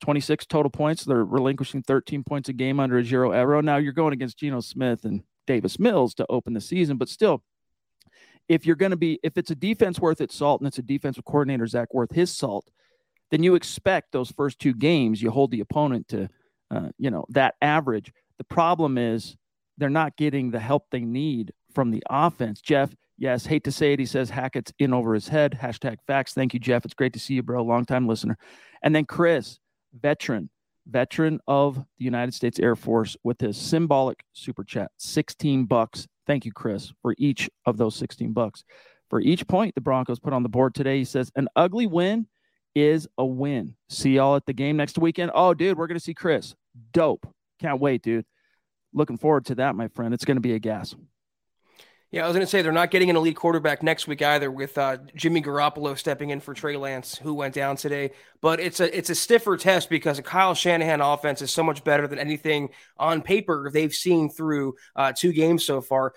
26 0.00 0.46
total 0.46 0.70
points. 0.70 1.04
They're 1.04 1.24
relinquishing 1.24 1.82
13 1.82 2.24
points 2.24 2.48
a 2.48 2.52
game 2.52 2.80
under 2.80 3.00
Ejiro 3.02 3.30
Evero. 3.30 3.62
Now 3.62 3.76
you're 3.76 3.92
going 3.92 4.12
against 4.12 4.38
Geno 4.38 4.60
Smith 4.60 5.04
and 5.04 5.22
Davis 5.46 5.78
Mills 5.78 6.14
to 6.14 6.26
open 6.28 6.54
the 6.54 6.60
season, 6.60 6.96
but 6.96 7.08
still, 7.08 7.42
if 8.48 8.64
you're 8.64 8.76
going 8.76 8.90
to 8.90 8.96
be, 8.96 9.18
if 9.22 9.36
it's 9.36 9.50
a 9.50 9.56
defense 9.56 9.98
worth 9.98 10.20
its 10.20 10.34
salt 10.34 10.60
and 10.60 10.68
it's 10.68 10.78
a 10.78 10.82
defensive 10.82 11.24
coordinator, 11.24 11.66
Zach, 11.66 11.92
worth 11.92 12.12
his 12.12 12.34
salt, 12.34 12.68
then 13.30 13.42
you 13.42 13.56
expect 13.56 14.12
those 14.12 14.30
first 14.30 14.58
two 14.60 14.72
games, 14.72 15.20
you 15.20 15.30
hold 15.30 15.50
the 15.50 15.60
opponent 15.60 16.06
to, 16.08 16.28
uh, 16.70 16.88
you 16.96 17.10
know, 17.10 17.24
that 17.30 17.54
average. 17.60 18.12
The 18.38 18.44
problem 18.44 18.98
is 18.98 19.36
they're 19.78 19.90
not 19.90 20.16
getting 20.16 20.50
the 20.50 20.60
help 20.60 20.84
they 20.90 21.00
need 21.00 21.52
from 21.74 21.90
the 21.90 22.04
offense. 22.08 22.60
Jeff, 22.60 22.94
Yes, 23.18 23.46
hate 23.46 23.64
to 23.64 23.72
say 23.72 23.94
it. 23.94 23.98
He 23.98 24.06
says 24.06 24.28
Hackett's 24.28 24.72
in 24.78 24.92
over 24.92 25.14
his 25.14 25.28
head. 25.28 25.58
Hashtag 25.60 25.96
facts. 26.06 26.34
Thank 26.34 26.52
you, 26.52 26.60
Jeff. 26.60 26.84
It's 26.84 26.94
great 26.94 27.14
to 27.14 27.18
see 27.18 27.34
you, 27.34 27.42
bro. 27.42 27.62
Long 27.62 27.86
time 27.86 28.06
listener. 28.06 28.36
And 28.82 28.94
then 28.94 29.06
Chris, 29.06 29.58
veteran, 30.00 30.50
veteran 30.86 31.40
of 31.46 31.76
the 31.76 32.04
United 32.04 32.32
States 32.32 32.58
Air 32.58 32.76
Force 32.76 33.16
with 33.24 33.40
his 33.40 33.56
symbolic 33.56 34.24
super 34.32 34.64
chat, 34.64 34.90
16 34.98 35.64
bucks. 35.64 36.06
Thank 36.26 36.44
you, 36.44 36.52
Chris, 36.52 36.92
for 37.02 37.14
each 37.18 37.48
of 37.64 37.76
those 37.76 37.96
16 37.96 38.32
bucks. 38.32 38.64
For 39.08 39.20
each 39.20 39.46
point 39.46 39.74
the 39.74 39.80
Broncos 39.80 40.18
put 40.18 40.32
on 40.32 40.42
the 40.42 40.48
board 40.48 40.74
today, 40.74 40.98
he 40.98 41.04
says, 41.04 41.30
an 41.36 41.48
ugly 41.54 41.86
win 41.86 42.26
is 42.74 43.08
a 43.16 43.24
win. 43.24 43.74
See 43.88 44.16
y'all 44.16 44.36
at 44.36 44.46
the 44.46 44.52
game 44.52 44.76
next 44.76 44.98
weekend. 44.98 45.30
Oh, 45.34 45.54
dude, 45.54 45.78
we're 45.78 45.86
going 45.86 45.98
to 45.98 46.04
see 46.04 46.14
Chris. 46.14 46.54
Dope. 46.92 47.26
Can't 47.60 47.80
wait, 47.80 48.02
dude. 48.02 48.26
Looking 48.92 49.16
forward 49.16 49.46
to 49.46 49.54
that, 49.56 49.76
my 49.76 49.88
friend. 49.88 50.12
It's 50.12 50.24
going 50.24 50.36
to 50.36 50.42
be 50.42 50.54
a 50.54 50.58
gas. 50.58 50.94
Yeah, 52.12 52.22
I 52.22 52.28
was 52.28 52.36
going 52.36 52.46
to 52.46 52.50
say 52.50 52.62
they're 52.62 52.70
not 52.70 52.92
getting 52.92 53.10
an 53.10 53.16
elite 53.16 53.34
quarterback 53.34 53.82
next 53.82 54.06
week 54.06 54.22
either, 54.22 54.48
with 54.50 54.78
uh, 54.78 54.98
Jimmy 55.16 55.42
Garoppolo 55.42 55.98
stepping 55.98 56.30
in 56.30 56.38
for 56.38 56.54
Trey 56.54 56.76
Lance, 56.76 57.18
who 57.18 57.34
went 57.34 57.52
down 57.52 57.76
today. 57.76 58.12
But 58.40 58.60
it's 58.60 58.78
a 58.78 58.96
it's 58.96 59.10
a 59.10 59.14
stiffer 59.14 59.56
test 59.56 59.90
because 59.90 60.18
a 60.18 60.22
Kyle 60.22 60.54
Shanahan 60.54 61.00
offense 61.00 61.42
is 61.42 61.50
so 61.50 61.64
much 61.64 61.82
better 61.82 62.06
than 62.06 62.20
anything 62.20 62.70
on 62.96 63.22
paper 63.22 63.70
they've 63.72 63.92
seen 63.92 64.30
through 64.30 64.74
uh, 64.94 65.12
two 65.16 65.32
games 65.32 65.64
so 65.64 65.80
far 65.80 66.12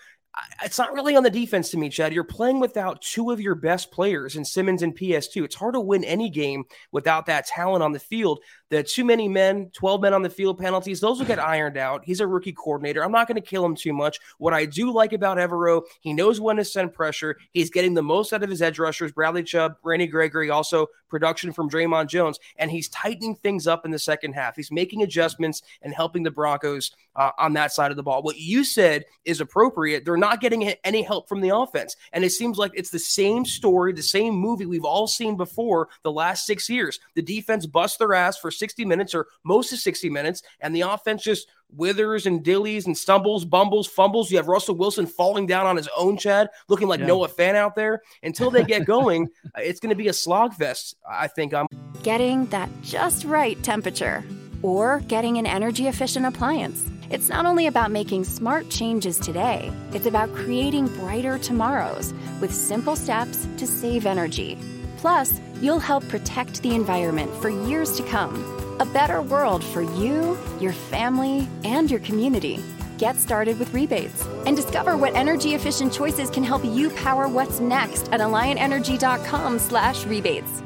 it's 0.64 0.78
not 0.78 0.94
really 0.94 1.16
on 1.16 1.24
the 1.24 1.30
defense 1.30 1.70
to 1.72 1.78
me, 1.78 1.90
Chad. 1.90 2.14
You're 2.14 2.24
playing 2.24 2.60
without 2.60 3.02
two 3.02 3.32
of 3.32 3.42
your 3.42 3.56
best 3.56 3.92
players 3.92 4.36
in 4.36 4.46
Simmons 4.46 4.84
and 4.84 4.96
PS2. 4.96 5.44
It's 5.44 5.56
hard 5.56 5.74
to 5.74 5.80
win 5.80 6.04
any 6.04 6.30
game 6.30 6.66
without 6.92 7.26
that 7.28 7.48
talent 7.48 7.84
on 7.84 7.92
the 7.92 8.00
field. 8.00 8.40
The 8.70 8.84
too 8.84 9.04
many 9.04 9.28
men, 9.28 9.72
12 9.74 10.02
men 10.02 10.14
on 10.14 10.22
the 10.22 10.30
field 10.30 10.60
penalties, 10.60 11.00
those 11.00 11.20
will 11.20 11.26
get 11.26 11.40
ironed 11.44 11.78
out. 11.78 12.04
He's 12.06 12.20
a 12.20 12.28
rookie 12.28 12.54
coordinator. 12.54 13.04
I'm 13.04 13.12
not 13.12 13.28
going 13.28 13.42
to 13.42 13.48
kill 13.48 13.66
him 13.66 13.76
too 13.76 13.94
much. 13.94 14.20
What 14.38 14.54
I 14.54 14.66
do 14.66 14.92
like 14.92 15.14
about 15.14 15.38
Evero, 15.38 15.84
he 16.02 16.14
knows 16.14 16.40
when 16.40 16.58
to 16.58 16.66
send 16.66 16.94
pressure. 16.94 17.38
He's 17.52 17.70
getting 17.70 17.94
the 17.94 18.04
most 18.04 18.34
out 18.34 18.44
of 18.44 18.50
his 18.50 18.62
edge 18.62 18.80
rushers, 18.80 19.12
Bradley 19.12 19.44
Chubb, 19.44 19.78
Randy 19.84 20.08
Gregory, 20.08 20.50
also 20.50 20.88
production 21.10 21.52
from 21.52 21.70
Dre'Mont 21.70 22.08
Jones, 22.08 22.40
and 22.58 22.70
he's 22.70 22.88
tightening 22.90 23.36
things 23.36 23.68
up 23.68 23.84
in 23.84 23.92
the 23.92 24.00
second 24.00 24.34
half. 24.34 24.56
He's 24.56 24.72
making 24.72 25.02
adjustments 25.02 25.62
and 25.82 25.94
helping 25.94 26.24
the 26.24 26.32
Broncos 26.32 26.92
uh, 27.16 27.32
on 27.38 27.54
that 27.54 27.74
side 27.74 27.92
of 27.92 27.98
the 27.98 28.04
ball. 28.04 28.22
What 28.22 28.38
you 28.38 28.64
said 28.64 29.06
is 29.26 29.42
appropriate. 29.42 30.06
They're 30.06 30.18
not 30.20 30.42
getting 30.42 30.64
any 30.84 31.02
help 31.02 31.28
from 31.28 31.42
the 31.42 31.56
offense. 31.56 31.96
And 32.14 32.24
it 32.24 32.32
seems 32.32 32.58
like 32.58 32.72
it's 32.74 32.90
the 32.90 33.00
same 33.00 33.46
story, 33.46 33.94
the 33.94 34.04
same 34.04 34.34
movie 34.34 34.66
we've 34.66 34.86
all 34.86 35.08
seen 35.08 35.38
before 35.38 35.90
the 36.04 36.12
last 36.12 36.46
six 36.46 36.70
years. 36.70 37.00
The 37.16 37.22
defense 37.22 37.66
busts 37.66 37.98
their 37.98 38.14
ass 38.14 38.38
for 38.38 38.52
60 38.52 38.86
minutes 38.86 39.14
or 39.14 39.28
most 39.44 39.72
of 39.74 39.80
60 39.80 40.10
minutes, 40.10 40.44
and 40.60 40.76
the 40.76 40.82
offense 40.82 41.24
just 41.24 41.48
withers 41.76 42.26
and 42.26 42.44
dillies 42.44 42.86
and 42.86 42.98
stumbles, 42.98 43.46
bumbles, 43.46 43.88
fumbles. 43.88 44.32
You 44.32 44.38
have 44.38 44.48
Russell 44.48 44.76
Wilson 44.76 45.06
falling 45.06 45.46
down 45.46 45.66
on 45.66 45.78
his 45.78 45.90
own, 45.96 46.18
Chad, 46.18 46.50
looking 46.68 46.88
like 46.88 47.00
yeah. 47.00 47.08
Noah 47.08 47.30
Fant 47.30 47.56
out 47.56 47.76
there. 47.76 48.02
Until 48.24 48.50
they 48.50 48.64
get 48.64 48.86
going, 48.88 49.30
uh, 49.56 49.62
it's 49.62 49.80
going 49.80 49.92
to 49.92 49.96
be 49.96 50.08
a 50.08 50.14
slog 50.14 50.54
fest, 50.54 50.96
I 51.08 51.28
think. 51.28 51.54
I'm 51.54 51.68
getting 52.04 52.46
that 52.48 52.70
just 52.82 53.26
right 53.26 53.62
temperature 53.64 54.24
or 54.62 55.02
getting 55.08 55.38
an 55.38 55.46
energy 55.46 55.88
efficient 55.88 56.26
appliance. 56.26 56.90
It's 57.12 57.28
not 57.28 57.48
only 57.48 57.66
about 57.66 57.90
making 57.90 58.26
smart 58.26 58.70
changes 58.70 59.18
today, 59.18 59.72
it's 59.94 60.06
about 60.06 60.32
creating 60.36 60.90
brighter 60.90 61.40
tomorrows 61.40 62.14
with 62.40 62.54
simple 62.54 62.96
steps 62.96 63.48
to 63.58 63.66
save 63.66 64.06
energy. 64.06 64.60
Plus, 64.98 65.42
you'll 65.60 65.80
help 65.80 66.08
protect 66.08 66.62
the 66.62 66.76
environment 66.76 67.34
for 67.42 67.50
years 67.50 67.98
to 67.98 68.04
come. 68.04 68.36
A 68.80 68.86
better 68.86 69.24
world 69.24 69.64
for 69.64 69.82
you, 69.82 70.38
your 70.60 70.74
family, 70.74 71.48
and 71.64 71.90
your 71.90 72.00
community. 72.02 72.64
Get 73.00 73.16
started 73.16 73.58
with 73.58 73.74
rebates 73.74 74.24
and 74.46 74.56
discover 74.56 74.96
what 74.96 75.16
energy 75.16 75.56
efficient 75.56 75.92
choices 75.92 76.30
can 76.30 76.44
help 76.44 76.64
you 76.64 76.92
power 76.92 77.28
what's 77.28 77.60
next 77.60 78.08
at 78.12 78.20
alliantenergy.com/rebates. 78.20 80.64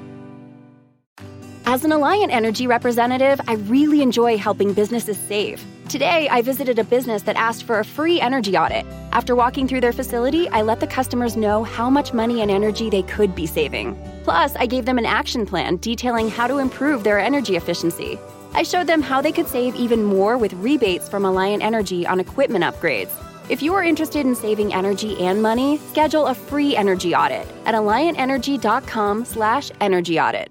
As 1.66 1.86
an 1.86 1.92
Alliant 1.92 2.32
Energy 2.32 2.68
representative, 2.68 3.40
I 3.48 3.54
really 3.54 4.02
enjoy 4.02 4.38
helping 4.38 4.74
businesses 4.74 5.18
save. 5.18 5.64
Today, 5.90 6.30
I 6.30 6.42
visited 6.42 6.80
a 6.80 6.84
business 6.84 7.22
that 7.24 7.36
asked 7.36 7.64
for 7.64 7.80
a 7.80 7.86
free 7.86 8.22
energy 8.22 8.58
audit. 8.58 8.86
After 9.12 9.36
walking 9.36 9.68
through 9.68 9.82
their 9.82 9.94
facility, 9.94 10.50
I 10.50 10.62
let 10.62 10.80
the 10.80 10.88
customers 10.88 11.38
know 11.38 11.64
how 11.64 11.90
much 11.90 12.14
money 12.14 12.42
and 12.42 12.50
energy 12.50 12.90
they 12.90 13.04
could 13.04 13.36
be 13.36 13.46
saving. 13.46 13.96
Plus, 14.24 14.56
I 14.56 14.66
gave 14.66 14.86
them 14.86 14.98
an 14.98 15.06
action 15.06 15.46
plan 15.46 15.76
detailing 15.78 16.30
how 16.30 16.48
to 16.48 16.58
improve 16.58 17.04
their 17.04 17.20
energy 17.20 17.58
efficiency. 17.58 18.18
I 18.54 18.64
showed 18.64 18.88
them 18.88 19.02
how 19.02 19.22
they 19.22 19.32
could 19.32 19.48
save 19.48 19.76
even 19.76 20.04
more 20.04 20.38
with 20.38 20.54
rebates 20.54 21.10
from 21.10 21.24
Alliant 21.24 21.62
Energy 21.62 22.08
on 22.08 22.20
equipment 22.20 22.64
upgrades. 22.64 23.12
If 23.50 23.62
you 23.62 23.74
are 23.74 23.84
interested 23.84 24.26
in 24.26 24.36
saving 24.36 24.74
energy 24.74 25.20
and 25.20 25.44
money, 25.44 25.78
schedule 25.90 26.28
a 26.28 26.34
free 26.34 26.76
energy 26.76 27.14
audit 27.14 27.46
at 27.66 27.76
alliantenergy.com/energy 27.76 30.20
audit 30.20 30.50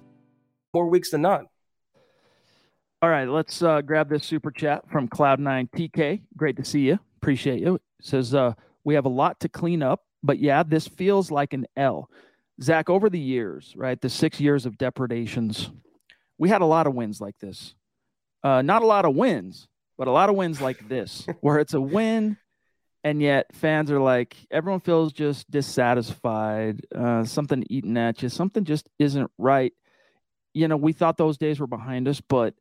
more 0.73 0.87
weeks 0.87 1.11
than 1.11 1.21
not. 1.21 1.45
All 3.03 3.09
right, 3.09 3.27
let's 3.27 3.61
uh, 3.61 3.81
grab 3.81 4.07
this 4.07 4.23
super 4.23 4.49
chat 4.49 4.89
from 4.89 5.09
Cloud9 5.09 5.69
TK. 5.71 6.21
Great 6.37 6.55
to 6.55 6.63
see 6.63 6.87
you. 6.87 6.99
Appreciate 7.17 7.59
you. 7.59 7.75
It 7.75 7.81
says 8.01 8.33
uh, 8.33 8.53
we 8.85 8.93
have 8.93 9.03
a 9.03 9.09
lot 9.09 9.41
to 9.41 9.49
clean 9.49 9.83
up, 9.83 10.05
but 10.23 10.39
yeah, 10.39 10.63
this 10.63 10.87
feels 10.87 11.29
like 11.29 11.51
an 11.51 11.65
L. 11.75 12.09
Zach, 12.61 12.89
over 12.89 13.09
the 13.09 13.19
years, 13.19 13.73
right, 13.75 13.99
the 13.99 14.07
six 14.07 14.39
years 14.39 14.65
of 14.65 14.77
depredations, 14.77 15.69
we 16.37 16.47
had 16.47 16.61
a 16.61 16.65
lot 16.65 16.87
of 16.87 16.93
wins 16.93 17.19
like 17.19 17.37
this. 17.39 17.75
Uh, 18.41 18.61
not 18.61 18.83
a 18.83 18.87
lot 18.87 19.03
of 19.03 19.13
wins, 19.15 19.67
but 19.97 20.07
a 20.07 20.11
lot 20.11 20.29
of 20.29 20.37
wins 20.37 20.61
like 20.61 20.87
this, 20.87 21.27
where 21.41 21.59
it's 21.59 21.73
a 21.73 21.81
win, 21.81 22.37
and 23.03 23.21
yet 23.21 23.53
fans 23.53 23.91
are 23.91 23.99
like, 23.99 24.37
everyone 24.49 24.79
feels 24.79 25.11
just 25.11 25.51
dissatisfied, 25.51 26.79
uh, 26.95 27.25
something 27.25 27.65
eating 27.69 27.97
at 27.97 28.23
you, 28.23 28.29
something 28.29 28.63
just 28.63 28.87
isn't 28.97 29.29
right 29.37 29.73
you 30.53 30.67
know, 30.67 30.77
we 30.77 30.93
thought 30.93 31.17
those 31.17 31.37
days 31.37 31.59
were 31.59 31.67
behind 31.67 32.07
us, 32.07 32.21
but 32.21 32.53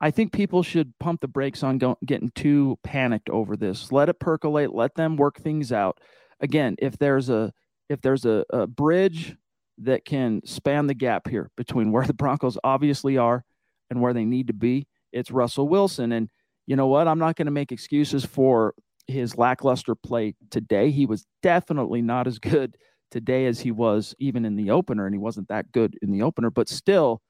I 0.00 0.10
think 0.10 0.32
people 0.32 0.62
should 0.62 0.92
pump 0.98 1.20
the 1.20 1.28
brakes 1.28 1.62
on 1.62 1.78
go- 1.78 1.98
getting 2.04 2.30
too 2.34 2.78
panicked 2.84 3.28
over 3.30 3.56
this. 3.56 3.90
Let 3.90 4.08
it 4.08 4.20
percolate. 4.20 4.74
Let 4.74 4.94
them 4.94 5.16
work 5.16 5.38
things 5.38 5.72
out. 5.72 5.98
Again, 6.40 6.76
if 6.78 6.98
there's 6.98 7.28
a 7.28 7.52
if 7.88 8.00
there's 8.00 8.24
a, 8.24 8.44
a 8.50 8.66
bridge 8.66 9.34
that 9.78 10.04
can 10.04 10.42
span 10.44 10.86
the 10.86 10.94
gap 10.94 11.28
here 11.28 11.50
between 11.56 11.90
where 11.92 12.04
the 12.04 12.14
Broncos 12.14 12.58
obviously 12.62 13.16
are 13.16 13.44
and 13.90 14.00
where 14.00 14.12
they 14.12 14.24
need 14.24 14.48
to 14.48 14.52
be, 14.52 14.86
it's 15.12 15.30
Russell 15.30 15.68
Wilson. 15.68 16.12
And 16.12 16.28
you 16.66 16.76
know 16.76 16.86
what? 16.86 17.08
I'm 17.08 17.18
not 17.18 17.36
going 17.36 17.46
to 17.46 17.52
make 17.52 17.72
excuses 17.72 18.24
for 18.24 18.74
his 19.06 19.38
lackluster 19.38 19.94
play 19.94 20.34
today. 20.50 20.90
He 20.90 21.06
was 21.06 21.26
definitely 21.42 22.02
not 22.02 22.26
as 22.26 22.38
good 22.38 22.76
today 23.10 23.46
as 23.46 23.58
he 23.60 23.70
was 23.72 24.14
even 24.18 24.44
in 24.44 24.54
the 24.54 24.70
opener, 24.70 25.06
and 25.06 25.14
he 25.14 25.18
wasn't 25.18 25.48
that 25.48 25.72
good 25.72 25.98
in 26.02 26.12
the 26.12 26.22
opener. 26.22 26.50
But 26.50 26.68
still, 26.68 27.22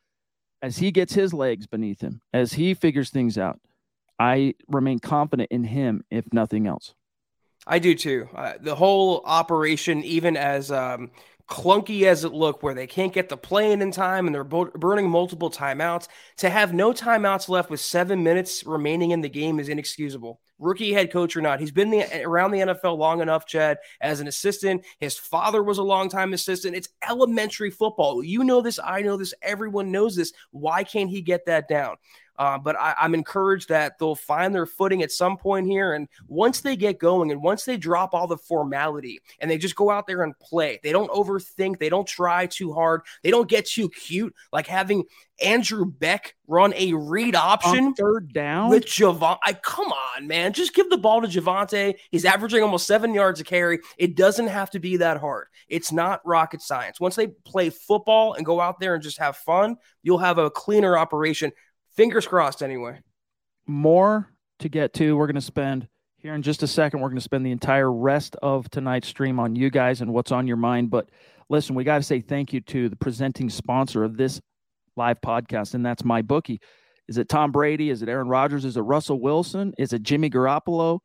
as 0.63 0.79
he 0.79 0.91
gets 0.91 1.15
his 1.15 1.33
legs 1.33 1.67
beneath 1.67 2.01
him, 2.01 2.21
as 2.33 2.53
he 2.53 2.75
figures 2.75 3.11
things 3.11 3.39
out, 3.39 3.61
I 4.19 4.55
remain 4.67 4.99
confident 4.99 5.51
in 5.51 5.65
him, 5.65 6.05
if 6.11 6.25
nothing 6.33 6.67
else. 6.67 6.95
I 7.67 7.79
do 7.79 7.95
too. 7.95 8.29
Uh, 8.35 8.55
the 8.61 8.75
whole 8.75 9.23
operation, 9.25 10.03
even 10.03 10.37
as 10.37 10.73
um, 10.73 11.11
clunky 11.49 12.05
as 12.05 12.25
it 12.25 12.33
looked, 12.33 12.63
where 12.63 12.75
they 12.75 12.87
can't 12.87 13.13
get 13.13 13.29
the 13.29 13.37
plane 13.37 13.83
in 13.83 13.93
time 13.93 14.27
and 14.27 14.35
they're 14.35 14.45
bo- 14.45 14.73
burning 14.75 15.09
multiple 15.09 15.51
timeouts, 15.51 16.09
to 16.39 16.51
have 16.51 16.73
no 16.73 16.93
timeouts 16.93 17.49
left 17.49 17.71
with 17.71 17.81
seven 17.81 18.23
minutes 18.23 18.65
remaining 18.65 19.11
in 19.11 19.21
the 19.21 19.29
game 19.29 19.61
is 19.61 19.69
inexcusable 19.69 20.41
rookie 20.59 20.93
head 20.93 21.13
coach 21.13 21.37
or 21.37 21.41
not. 21.41 21.61
He's 21.61 21.71
been 21.71 21.91
the, 21.91 22.23
around 22.25 22.51
the 22.51 22.61
NFL 22.61 22.99
long 22.99 23.21
enough, 23.21 23.47
Chad, 23.47 23.79
as 24.01 24.21
an 24.21 24.29
assistant. 24.29 24.85
His 24.99 25.17
father 25.17 25.63
was 25.63 25.79
a 25.79 25.83
longtime 25.83 26.33
assistant. 26.33 26.77
It's 26.77 26.89
elementary 27.09 27.71
football. 27.71 28.23
You 28.23 28.45
know 28.45 28.61
this. 28.61 28.79
I 28.83 29.03
know 29.03 29.17
this. 29.17 29.35
Everyone 29.43 29.91
knows 29.91 30.17
this. 30.17 30.33
Why 30.51 30.85
can't 30.85 31.11
he 31.11 31.23
get 31.23 31.47
that 31.47 31.69
down? 31.69 31.97
Uh, 32.39 32.57
but 32.57 32.77
I, 32.79 32.95
am 33.01 33.15
encouraged 33.15 33.69
that 33.69 33.99
they'll 33.99 34.15
find 34.15 34.55
their 34.55 34.65
footing 34.65 35.03
at 35.03 35.11
some 35.11 35.37
point 35.37 35.67
here. 35.67 35.95
And 35.95 36.09
once 36.29 36.61
they 36.61 36.77
get 36.77 37.01
going 37.01 37.33
and 37.33 37.43
once 37.43 37.65
they 37.65 37.77
drop 37.77 38.15
all 38.15 38.29
the 38.29 38.37
formality 38.37 39.21
and 39.41 39.51
they 39.51 39.59
just 39.59 39.75
go 39.75 39.91
out 39.91 40.07
there 40.07 40.23
and 40.23 40.39
play, 40.39 40.79
they 40.85 40.93
don't 40.93 41.11
overthink, 41.11 41.79
they 41.79 41.89
don't 41.89 42.07
try 42.07 42.47
too 42.47 42.73
hard, 42.73 43.03
they 43.25 43.33
don't 43.33 43.49
get 43.49 43.67
too 43.67 43.89
cute, 43.89 44.33
like 44.53 44.69
having 44.69 45.03
Andrew 45.41 45.85
Beck 45.85 46.35
run 46.47 46.75
a 46.75 46.95
read 46.95 47.37
option 47.37 47.87
On 47.87 47.95
third 47.95 48.33
down 48.33 48.71
with 48.71 48.87
Javon. 48.87 49.39
I 49.45 49.53
come 49.53 49.93
on, 49.93 50.27
man. 50.27 50.53
Just 50.53 50.75
give 50.75 50.91
the 50.91 50.99
ball 50.99 51.23
to 51.23 51.29
Javonte. 51.29 51.95
He's 52.11 52.25
averaging 52.25 52.63
almost 52.63 52.87
seven 52.87 53.15
yards 53.15 53.41
a 53.41 53.45
carry. 53.45 53.79
It 53.97 54.17
doesn't 54.17 54.49
have 54.49 54.71
to 54.71 54.81
be 54.81 54.97
that 54.99 55.19
hard. 55.19 55.47
It's 55.69 55.93
not 55.93 56.21
rocket 56.25 56.63
science. 56.63 57.01
Once 57.01 57.17
they 57.17 57.29
play 57.29 57.71
football 57.71 58.35
and 58.35 58.45
go 58.45 58.61
out 58.61 58.81
there 58.81 58.95
and 58.95 59.03
just 59.03 59.19
have 59.19 59.37
fun, 59.37 59.77
you'll 60.03 60.19
have 60.19 60.39
a 60.39 60.51
cleaner 60.51 60.99
operation. 60.99 61.53
Fingers 61.95 62.27
crossed, 62.27 62.63
anyway. 62.63 63.01
More 63.67 64.29
to 64.61 64.69
get 64.69 64.93
to. 64.95 65.17
We're 65.17 65.27
going 65.27 65.35
to 65.37 65.41
spend 65.41 65.89
here 66.17 66.35
in 66.35 66.43
just 66.43 66.63
a 66.63 66.67
second. 66.67 67.01
We're 67.01 67.09
going 67.09 67.19
to 67.19 67.23
spend 67.23 67.47
the 67.47 67.53
entire 67.53 67.93
rest 67.93 68.37
of 68.43 68.71
tonight's 68.71 69.09
stream 69.09 69.39
on 69.39 69.55
you 69.55 69.71
guys 69.71 70.01
and 70.01 70.13
what's 70.13 70.33
on 70.33 70.47
your 70.47 70.57
mind. 70.57 70.91
But 70.91 71.09
listen, 71.49 71.75
we 71.75 71.85
got 71.85 71.99
to 71.99 72.03
say 72.03 72.21
thank 72.21 72.53
you 72.53 72.61
to 72.63 72.89
the 72.89 72.97
presenting 72.97 73.49
sponsor 73.51 74.05
of 74.05 74.17
this 74.17 74.41
live 74.99 75.21
podcast, 75.23 75.73
and 75.73 75.87
that's 75.87 76.05
my 76.05 76.21
bookie. 76.21 76.61
Is 77.09 77.17
it 77.17 77.31
Tom 77.31 77.53
Brady? 77.53 77.89
Is 77.89 78.03
it 78.03 78.09
Aaron 78.11 78.29
Rodgers? 78.29 78.67
Is 78.67 78.77
it 78.77 78.83
Russell 78.83 79.21
Wilson? 79.21 79.73
Is 79.79 79.95
it 79.95 80.03
Jimmy 80.03 80.29
Garoppolo? 80.29 80.99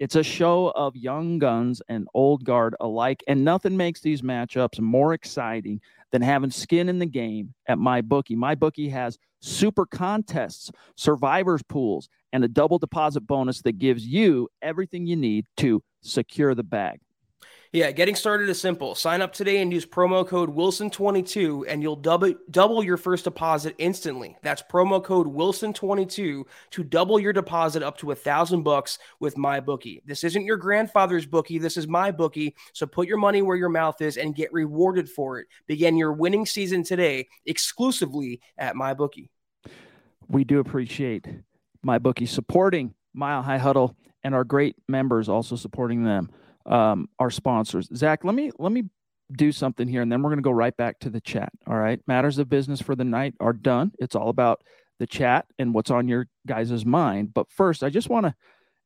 It's 0.00 0.16
a 0.16 0.24
show 0.24 0.72
of 0.74 0.96
young 0.96 1.38
guns 1.38 1.80
and 1.88 2.08
old 2.14 2.44
guard 2.44 2.74
alike, 2.80 3.22
and 3.28 3.44
nothing 3.44 3.76
makes 3.76 4.00
these 4.00 4.22
matchups 4.22 4.80
more 4.80 5.14
exciting 5.14 5.80
than 6.10 6.20
having 6.20 6.50
skin 6.50 6.88
in 6.88 6.98
the 6.98 7.06
game 7.06 7.54
at 7.68 7.78
my 7.78 8.00
bookie. 8.00 8.34
My 8.34 8.56
bookie 8.56 8.88
has 8.88 9.18
super 9.40 9.86
contests, 9.86 10.72
survivors 10.96 11.62
pools, 11.68 12.08
and 12.32 12.42
a 12.42 12.48
double 12.48 12.80
deposit 12.80 13.20
bonus 13.20 13.62
that 13.62 13.78
gives 13.78 14.04
you 14.04 14.48
everything 14.62 15.06
you 15.06 15.14
need 15.16 15.46
to 15.58 15.80
secure 16.02 16.56
the 16.56 16.64
bag. 16.64 16.98
Yeah, 17.74 17.90
getting 17.90 18.14
started 18.14 18.48
is 18.48 18.60
simple. 18.60 18.94
Sign 18.94 19.20
up 19.20 19.32
today 19.32 19.60
and 19.60 19.72
use 19.72 19.84
promo 19.84 20.24
code 20.24 20.54
Wilson22 20.54 21.64
and 21.66 21.82
you'll 21.82 21.96
double 21.96 22.32
double 22.52 22.84
your 22.84 22.96
first 22.96 23.24
deposit 23.24 23.74
instantly. 23.78 24.36
That's 24.44 24.62
promo 24.62 25.02
code 25.02 25.26
Wilson22 25.26 26.44
to 26.70 26.84
double 26.84 27.18
your 27.18 27.32
deposit 27.32 27.82
up 27.82 27.98
to 27.98 28.12
a 28.12 28.14
thousand 28.14 28.62
bucks 28.62 29.00
with 29.18 29.34
MyBookie. 29.34 30.02
This 30.06 30.22
isn't 30.22 30.44
your 30.44 30.56
grandfather's 30.56 31.26
bookie, 31.26 31.58
this 31.58 31.76
is 31.76 31.88
MyBookie. 31.88 32.54
So 32.74 32.86
put 32.86 33.08
your 33.08 33.18
money 33.18 33.42
where 33.42 33.56
your 33.56 33.70
mouth 33.70 34.00
is 34.00 34.18
and 34.18 34.36
get 34.36 34.52
rewarded 34.52 35.10
for 35.10 35.40
it. 35.40 35.48
Begin 35.66 35.96
your 35.96 36.12
winning 36.12 36.46
season 36.46 36.84
today 36.84 37.26
exclusively 37.44 38.40
at 38.56 38.76
MyBookie. 38.76 39.30
We 40.28 40.44
do 40.44 40.60
appreciate 40.60 41.26
MyBookie 41.84 42.28
supporting 42.28 42.94
Mile 43.14 43.42
High 43.42 43.58
Huddle 43.58 43.96
and 44.22 44.32
our 44.32 44.44
great 44.44 44.76
members 44.86 45.28
also 45.28 45.56
supporting 45.56 46.04
them 46.04 46.30
um, 46.66 47.08
our 47.18 47.30
sponsors. 47.30 47.88
Zach, 47.94 48.24
let 48.24 48.34
me 48.34 48.50
let 48.58 48.72
me 48.72 48.84
do 49.32 49.52
something 49.52 49.88
here, 49.88 50.02
and 50.02 50.10
then 50.10 50.22
we're 50.22 50.30
going 50.30 50.38
to 50.38 50.42
go 50.42 50.50
right 50.50 50.76
back 50.76 50.98
to 51.00 51.10
the 51.10 51.20
chat. 51.20 51.50
All 51.66 51.76
right, 51.76 52.00
matters 52.06 52.38
of 52.38 52.48
business 52.48 52.80
for 52.80 52.94
the 52.94 53.04
night 53.04 53.34
are 53.40 53.52
done. 53.52 53.92
It's 53.98 54.14
all 54.14 54.28
about 54.28 54.62
the 54.98 55.06
chat 55.06 55.46
and 55.58 55.74
what's 55.74 55.90
on 55.90 56.08
your 56.08 56.28
guys' 56.46 56.84
mind. 56.86 57.34
But 57.34 57.50
first, 57.50 57.82
I 57.82 57.90
just 57.90 58.08
want 58.08 58.26
to, 58.26 58.34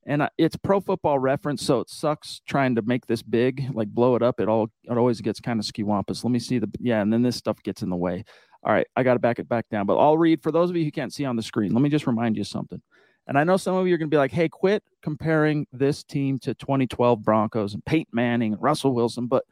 and 0.07 0.23
I, 0.23 0.31
it's 0.39 0.57
Pro 0.57 0.81
Football 0.81 1.19
Reference, 1.19 1.63
so 1.63 1.81
it 1.81 1.91
sucks 1.91 2.41
trying 2.49 2.75
to 2.77 2.83
make 2.83 3.07
this 3.07 3.23
big, 3.23 3.69
like 3.73 3.89
blow 3.89 4.15
it 4.15 4.23
up. 4.23 4.41
It 4.41 4.49
all 4.49 4.69
it 4.85 4.97
always 4.97 5.21
gets 5.21 5.41
kind 5.41 5.61
of 5.61 5.67
skiwampus. 5.67 6.25
Let 6.25 6.31
me 6.31 6.39
see 6.39 6.59
the 6.59 6.71
yeah, 6.81 7.01
and 7.03 7.13
then 7.13 7.23
this 7.23 7.37
stuff 7.37 7.63
gets 7.63 7.83
in 7.83 7.91
the 7.91 7.97
way. 7.97 8.25
All 8.65 8.73
right, 8.73 8.87
I 8.97 9.03
got 9.03 9.15
to 9.15 9.21
back 9.21 9.39
it 9.39 9.49
back 9.49 9.69
down, 9.71 9.87
but 9.87 9.99
I'll 9.99 10.19
read 10.19 10.43
for 10.43 10.51
those 10.51 10.71
of 10.71 10.77
you 10.77 10.85
who 10.85 10.91
can't 10.91 11.13
see 11.13 11.25
on 11.25 11.37
the 11.37 11.43
screen. 11.43 11.73
Let 11.73 11.83
me 11.83 11.89
just 11.89 12.07
remind 12.07 12.37
you 12.37 12.45
something. 12.45 12.83
And 13.29 13.39
I 13.39 13.45
know 13.45 13.59
some 13.59 13.77
of 13.77 13.87
you 13.87 13.95
are 13.95 13.99
going 13.99 14.09
to 14.11 14.15
be 14.15 14.19
like, 14.19 14.33
hey, 14.33 14.49
quit 14.49 14.83
comparing 15.03 15.67
this 15.71 16.03
team 16.03 16.39
to 16.41 16.55
2012 16.55 17.23
Broncos 17.23 17.75
and 17.75 17.85
Peyton 17.85 18.11
Manning 18.13 18.55
and 18.55 18.63
Russell 18.63 18.95
Wilson. 18.95 19.27
But 19.27 19.45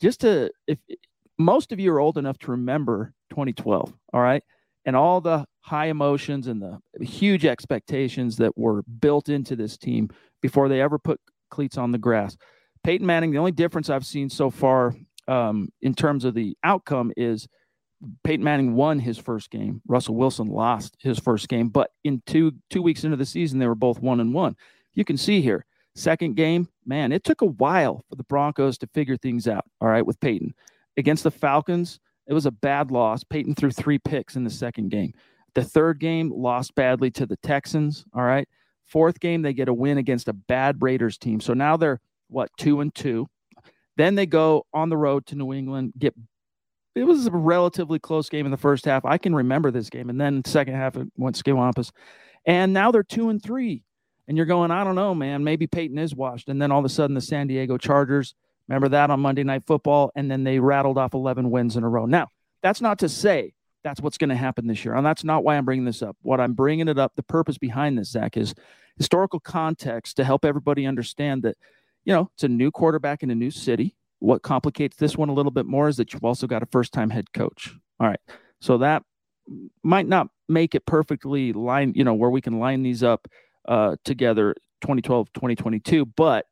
just 0.00 0.20
to, 0.22 0.50
if 0.66 0.78
most 1.38 1.70
of 1.70 1.78
you 1.78 1.92
are 1.92 2.00
old 2.00 2.18
enough 2.18 2.36
to 2.40 2.50
remember 2.50 3.14
2012, 3.30 3.94
all 4.12 4.20
right, 4.20 4.42
and 4.84 4.96
all 4.96 5.20
the 5.20 5.46
high 5.60 5.86
emotions 5.86 6.48
and 6.48 6.60
the 6.60 7.04
huge 7.04 7.46
expectations 7.46 8.36
that 8.38 8.58
were 8.58 8.82
built 8.82 9.28
into 9.28 9.54
this 9.54 9.76
team 9.76 10.10
before 10.40 10.68
they 10.68 10.80
ever 10.80 10.98
put 10.98 11.20
cleats 11.48 11.78
on 11.78 11.92
the 11.92 11.98
grass. 11.98 12.36
Peyton 12.82 13.06
Manning, 13.06 13.30
the 13.30 13.38
only 13.38 13.52
difference 13.52 13.88
I've 13.88 14.04
seen 14.04 14.28
so 14.28 14.50
far 14.50 14.96
um, 15.28 15.68
in 15.80 15.94
terms 15.94 16.24
of 16.24 16.34
the 16.34 16.56
outcome 16.64 17.12
is 17.16 17.46
Peyton 18.24 18.44
Manning 18.44 18.74
won 18.74 18.98
his 18.98 19.18
first 19.18 19.50
game. 19.50 19.80
Russell 19.86 20.16
Wilson 20.16 20.48
lost 20.48 20.96
his 20.98 21.18
first 21.18 21.48
game, 21.48 21.68
but 21.68 21.90
in 22.04 22.22
two 22.26 22.52
two 22.70 22.82
weeks 22.82 23.04
into 23.04 23.16
the 23.16 23.26
season, 23.26 23.58
they 23.58 23.66
were 23.66 23.74
both 23.74 24.00
one 24.00 24.20
and 24.20 24.34
one. 24.34 24.56
You 24.94 25.04
can 25.04 25.16
see 25.16 25.40
here, 25.40 25.64
second 25.94 26.36
game, 26.36 26.68
man, 26.84 27.12
it 27.12 27.24
took 27.24 27.42
a 27.42 27.46
while 27.46 28.04
for 28.08 28.16
the 28.16 28.24
Broncos 28.24 28.78
to 28.78 28.86
figure 28.88 29.16
things 29.16 29.46
out. 29.46 29.64
All 29.80 29.88
right, 29.88 30.04
with 30.04 30.20
Peyton 30.20 30.54
against 30.96 31.24
the 31.24 31.30
Falcons, 31.30 32.00
it 32.26 32.34
was 32.34 32.46
a 32.46 32.50
bad 32.50 32.90
loss. 32.90 33.24
Peyton 33.24 33.54
threw 33.54 33.70
three 33.70 33.98
picks 33.98 34.36
in 34.36 34.44
the 34.44 34.50
second 34.50 34.90
game. 34.90 35.12
The 35.54 35.64
third 35.64 35.98
game 35.98 36.32
lost 36.34 36.74
badly 36.74 37.10
to 37.12 37.26
the 37.26 37.36
Texans. 37.36 38.04
All 38.14 38.22
right, 38.22 38.48
fourth 38.84 39.20
game 39.20 39.42
they 39.42 39.52
get 39.52 39.68
a 39.68 39.74
win 39.74 39.98
against 39.98 40.28
a 40.28 40.32
bad 40.32 40.82
Raiders 40.82 41.18
team. 41.18 41.40
So 41.40 41.54
now 41.54 41.76
they're 41.76 42.00
what 42.28 42.50
two 42.56 42.80
and 42.80 42.94
two. 42.94 43.28
Then 43.96 44.14
they 44.14 44.26
go 44.26 44.66
on 44.72 44.88
the 44.88 44.96
road 44.96 45.26
to 45.26 45.34
New 45.34 45.52
England, 45.52 45.92
get 45.98 46.14
it 46.94 47.04
was 47.04 47.26
a 47.26 47.30
relatively 47.30 47.98
close 47.98 48.28
game 48.28 48.44
in 48.46 48.50
the 48.50 48.58
first 48.58 48.84
half. 48.84 49.04
I 49.04 49.18
can 49.18 49.34
remember 49.34 49.70
this 49.70 49.90
game, 49.90 50.10
and 50.10 50.20
then 50.20 50.44
second 50.44 50.74
half 50.74 50.96
it 50.96 51.08
went 51.16 51.36
skiwampus, 51.36 51.90
and 52.44 52.72
now 52.72 52.90
they're 52.90 53.02
two 53.02 53.28
and 53.28 53.42
three, 53.42 53.84
and 54.28 54.36
you're 54.36 54.46
going, 54.46 54.70
I 54.70 54.84
don't 54.84 54.94
know, 54.94 55.14
man. 55.14 55.44
Maybe 55.44 55.66
Peyton 55.66 55.98
is 55.98 56.14
washed, 56.14 56.48
and 56.48 56.60
then 56.60 56.70
all 56.70 56.78
of 56.78 56.84
a 56.84 56.90
sudden 56.90 57.14
the 57.14 57.20
San 57.20 57.46
Diego 57.46 57.78
Chargers. 57.78 58.34
Remember 58.68 58.88
that 58.90 59.10
on 59.10 59.20
Monday 59.20 59.42
Night 59.42 59.64
Football, 59.66 60.12
and 60.14 60.30
then 60.30 60.44
they 60.44 60.58
rattled 60.58 60.98
off 60.98 61.14
11 61.14 61.50
wins 61.50 61.76
in 61.76 61.84
a 61.84 61.88
row. 61.88 62.06
Now 62.06 62.28
that's 62.62 62.80
not 62.80 62.98
to 63.00 63.08
say 63.08 63.54
that's 63.82 64.00
what's 64.00 64.18
going 64.18 64.30
to 64.30 64.36
happen 64.36 64.66
this 64.66 64.84
year, 64.84 64.94
and 64.94 65.04
that's 65.04 65.24
not 65.24 65.44
why 65.44 65.56
I'm 65.56 65.64
bringing 65.64 65.84
this 65.84 66.02
up. 66.02 66.16
What 66.22 66.40
I'm 66.40 66.52
bringing 66.52 66.88
it 66.88 66.98
up, 66.98 67.12
the 67.16 67.22
purpose 67.22 67.58
behind 67.58 67.98
this, 67.98 68.10
Zach, 68.10 68.36
is 68.36 68.54
historical 68.96 69.40
context 69.40 70.16
to 70.16 70.24
help 70.24 70.44
everybody 70.44 70.86
understand 70.86 71.42
that, 71.42 71.56
you 72.04 72.14
know, 72.14 72.30
it's 72.34 72.44
a 72.44 72.48
new 72.48 72.70
quarterback 72.70 73.22
in 73.22 73.30
a 73.30 73.34
new 73.34 73.50
city 73.50 73.96
what 74.22 74.42
complicates 74.42 74.96
this 74.96 75.16
one 75.16 75.28
a 75.28 75.34
little 75.34 75.50
bit 75.50 75.66
more 75.66 75.88
is 75.88 75.96
that 75.96 76.12
you've 76.12 76.24
also 76.24 76.46
got 76.46 76.62
a 76.62 76.66
first 76.66 76.92
time 76.92 77.10
head 77.10 77.32
coach. 77.32 77.74
All 77.98 78.06
right. 78.06 78.20
So 78.60 78.78
that 78.78 79.02
might 79.82 80.06
not 80.06 80.28
make 80.48 80.74
it 80.76 80.86
perfectly 80.86 81.52
line, 81.52 81.92
you 81.96 82.04
know, 82.04 82.14
where 82.14 82.30
we 82.30 82.40
can 82.40 82.60
line 82.60 82.82
these 82.82 83.02
up 83.02 83.26
uh, 83.66 83.96
together 84.04 84.54
2012, 84.82 85.32
2022, 85.32 86.06
but 86.06 86.46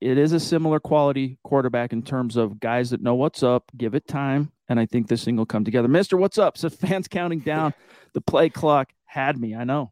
it 0.00 0.18
is 0.18 0.32
a 0.32 0.40
similar 0.40 0.78
quality 0.78 1.38
quarterback 1.42 1.94
in 1.94 2.02
terms 2.02 2.36
of 2.36 2.60
guys 2.60 2.90
that 2.90 3.00
know 3.00 3.14
what's 3.14 3.42
up, 3.42 3.64
give 3.76 3.94
it 3.94 4.06
time, 4.06 4.52
and 4.68 4.78
I 4.78 4.84
think 4.84 5.08
this 5.08 5.24
thing 5.24 5.36
will 5.36 5.46
come 5.46 5.64
together. 5.64 5.88
Mister, 5.88 6.18
what's 6.18 6.36
up? 6.36 6.58
So 6.58 6.68
fans 6.68 7.08
counting 7.08 7.40
down. 7.40 7.72
The 8.12 8.20
play 8.20 8.48
clock 8.48 8.92
had 9.06 9.40
me. 9.40 9.56
I 9.56 9.64
know. 9.64 9.90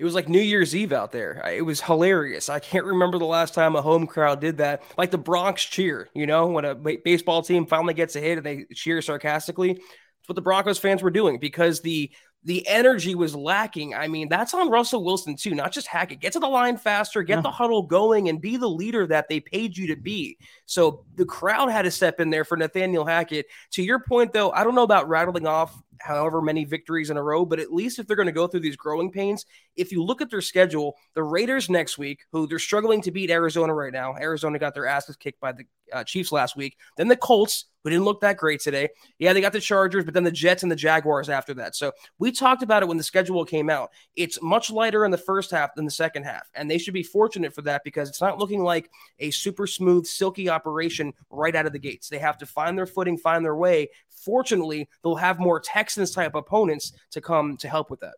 It 0.00 0.04
was 0.04 0.14
like 0.14 0.30
New 0.30 0.40
Year's 0.40 0.74
Eve 0.74 0.92
out 0.92 1.12
there. 1.12 1.46
It 1.54 1.60
was 1.60 1.82
hilarious. 1.82 2.48
I 2.48 2.58
can't 2.58 2.86
remember 2.86 3.18
the 3.18 3.26
last 3.26 3.52
time 3.52 3.76
a 3.76 3.82
home 3.82 4.06
crowd 4.06 4.40
did 4.40 4.56
that. 4.56 4.82
Like 4.96 5.10
the 5.10 5.18
Bronx 5.18 5.62
cheer, 5.62 6.08
you 6.14 6.26
know, 6.26 6.46
when 6.46 6.64
a 6.64 6.74
baseball 6.74 7.42
team 7.42 7.66
finally 7.66 7.92
gets 7.92 8.16
a 8.16 8.20
hit 8.20 8.38
and 8.38 8.46
they 8.46 8.64
cheer 8.72 9.02
sarcastically. 9.02 9.72
It's 9.72 10.26
what 10.26 10.36
the 10.36 10.40
Broncos 10.40 10.78
fans 10.78 11.02
were 11.02 11.10
doing 11.10 11.38
because 11.38 11.82
the 11.82 12.10
the 12.44 12.66
energy 12.66 13.14
was 13.14 13.36
lacking. 13.36 13.94
I 13.94 14.08
mean, 14.08 14.28
that's 14.28 14.54
on 14.54 14.70
Russell 14.70 15.04
Wilson 15.04 15.36
too, 15.36 15.54
not 15.54 15.72
just 15.72 15.86
Hackett. 15.86 16.20
Get 16.20 16.32
to 16.32 16.40
the 16.40 16.48
line 16.48 16.78
faster, 16.78 17.22
get 17.22 17.42
the 17.42 17.50
huddle 17.50 17.82
going, 17.82 18.28
and 18.28 18.40
be 18.40 18.56
the 18.56 18.68
leader 18.68 19.06
that 19.08 19.28
they 19.28 19.40
paid 19.40 19.76
you 19.76 19.86
to 19.88 19.96
be. 19.96 20.38
So 20.64 21.04
the 21.16 21.26
crowd 21.26 21.70
had 21.70 21.82
to 21.82 21.90
step 21.90 22.18
in 22.18 22.30
there 22.30 22.44
for 22.44 22.56
Nathaniel 22.56 23.04
Hackett. 23.04 23.46
To 23.72 23.82
your 23.82 24.00
point, 24.00 24.32
though, 24.32 24.52
I 24.52 24.64
don't 24.64 24.74
know 24.74 24.84
about 24.84 25.08
rattling 25.08 25.46
off 25.46 25.82
however 26.00 26.40
many 26.40 26.64
victories 26.64 27.10
in 27.10 27.18
a 27.18 27.22
row, 27.22 27.44
but 27.44 27.60
at 27.60 27.72
least 27.72 27.98
if 27.98 28.06
they're 28.06 28.16
going 28.16 28.24
to 28.24 28.32
go 28.32 28.46
through 28.46 28.60
these 28.60 28.76
growing 28.76 29.10
pains, 29.10 29.44
if 29.76 29.92
you 29.92 30.02
look 30.02 30.22
at 30.22 30.30
their 30.30 30.40
schedule, 30.40 30.96
the 31.14 31.22
Raiders 31.22 31.68
next 31.68 31.98
week, 31.98 32.20
who 32.32 32.46
they're 32.46 32.58
struggling 32.58 33.02
to 33.02 33.10
beat 33.10 33.30
Arizona 33.30 33.74
right 33.74 33.92
now, 33.92 34.14
Arizona 34.18 34.58
got 34.58 34.74
their 34.74 34.86
asses 34.86 35.16
kicked 35.16 35.40
by 35.40 35.52
the 35.52 35.64
uh, 35.92 36.04
Chiefs 36.04 36.32
last 36.32 36.56
week, 36.56 36.78
then 36.96 37.08
the 37.08 37.16
Colts, 37.16 37.66
who 37.82 37.90
didn't 37.90 38.04
look 38.04 38.20
that 38.20 38.36
great 38.36 38.60
today. 38.60 38.88
Yeah, 39.18 39.32
they 39.32 39.40
got 39.40 39.52
the 39.52 39.60
Chargers, 39.60 40.04
but 40.04 40.14
then 40.14 40.24
the 40.24 40.30
Jets 40.30 40.62
and 40.62 40.70
the 40.70 40.76
Jaguars 40.76 41.28
after 41.28 41.54
that. 41.54 41.74
So 41.74 41.92
we 42.18 42.32
talked 42.32 42.62
about 42.62 42.82
it 42.82 42.88
when 42.88 42.96
the 42.96 43.02
schedule 43.02 43.44
came 43.44 43.70
out. 43.70 43.90
It's 44.16 44.40
much 44.42 44.70
lighter 44.70 45.04
in 45.04 45.10
the 45.10 45.18
first 45.18 45.50
half 45.50 45.74
than 45.74 45.84
the 45.84 45.90
second 45.90 46.24
half, 46.24 46.48
and 46.54 46.70
they 46.70 46.78
should 46.78 46.94
be 46.94 47.02
fortunate 47.02 47.54
for 47.54 47.62
that 47.62 47.82
because 47.84 48.08
it's 48.08 48.20
not 48.20 48.38
looking 48.38 48.62
like 48.62 48.90
a 49.18 49.30
super 49.30 49.66
smooth, 49.66 50.06
silky 50.06 50.48
operation 50.48 51.12
right 51.30 51.54
out 51.56 51.66
of 51.66 51.72
the 51.72 51.78
gates. 51.78 52.08
They 52.08 52.18
have 52.18 52.38
to 52.38 52.46
find 52.46 52.76
their 52.76 52.86
footing, 52.86 53.16
find 53.16 53.44
their 53.44 53.56
way. 53.56 53.90
Fortunately, 54.10 54.88
they'll 55.02 55.14
have 55.16 55.38
more 55.38 55.60
Texans 55.60 56.10
type 56.10 56.34
opponents 56.34 56.92
to 57.12 57.20
come 57.20 57.56
to 57.58 57.68
help 57.68 57.90
with 57.90 58.00
that. 58.00 58.14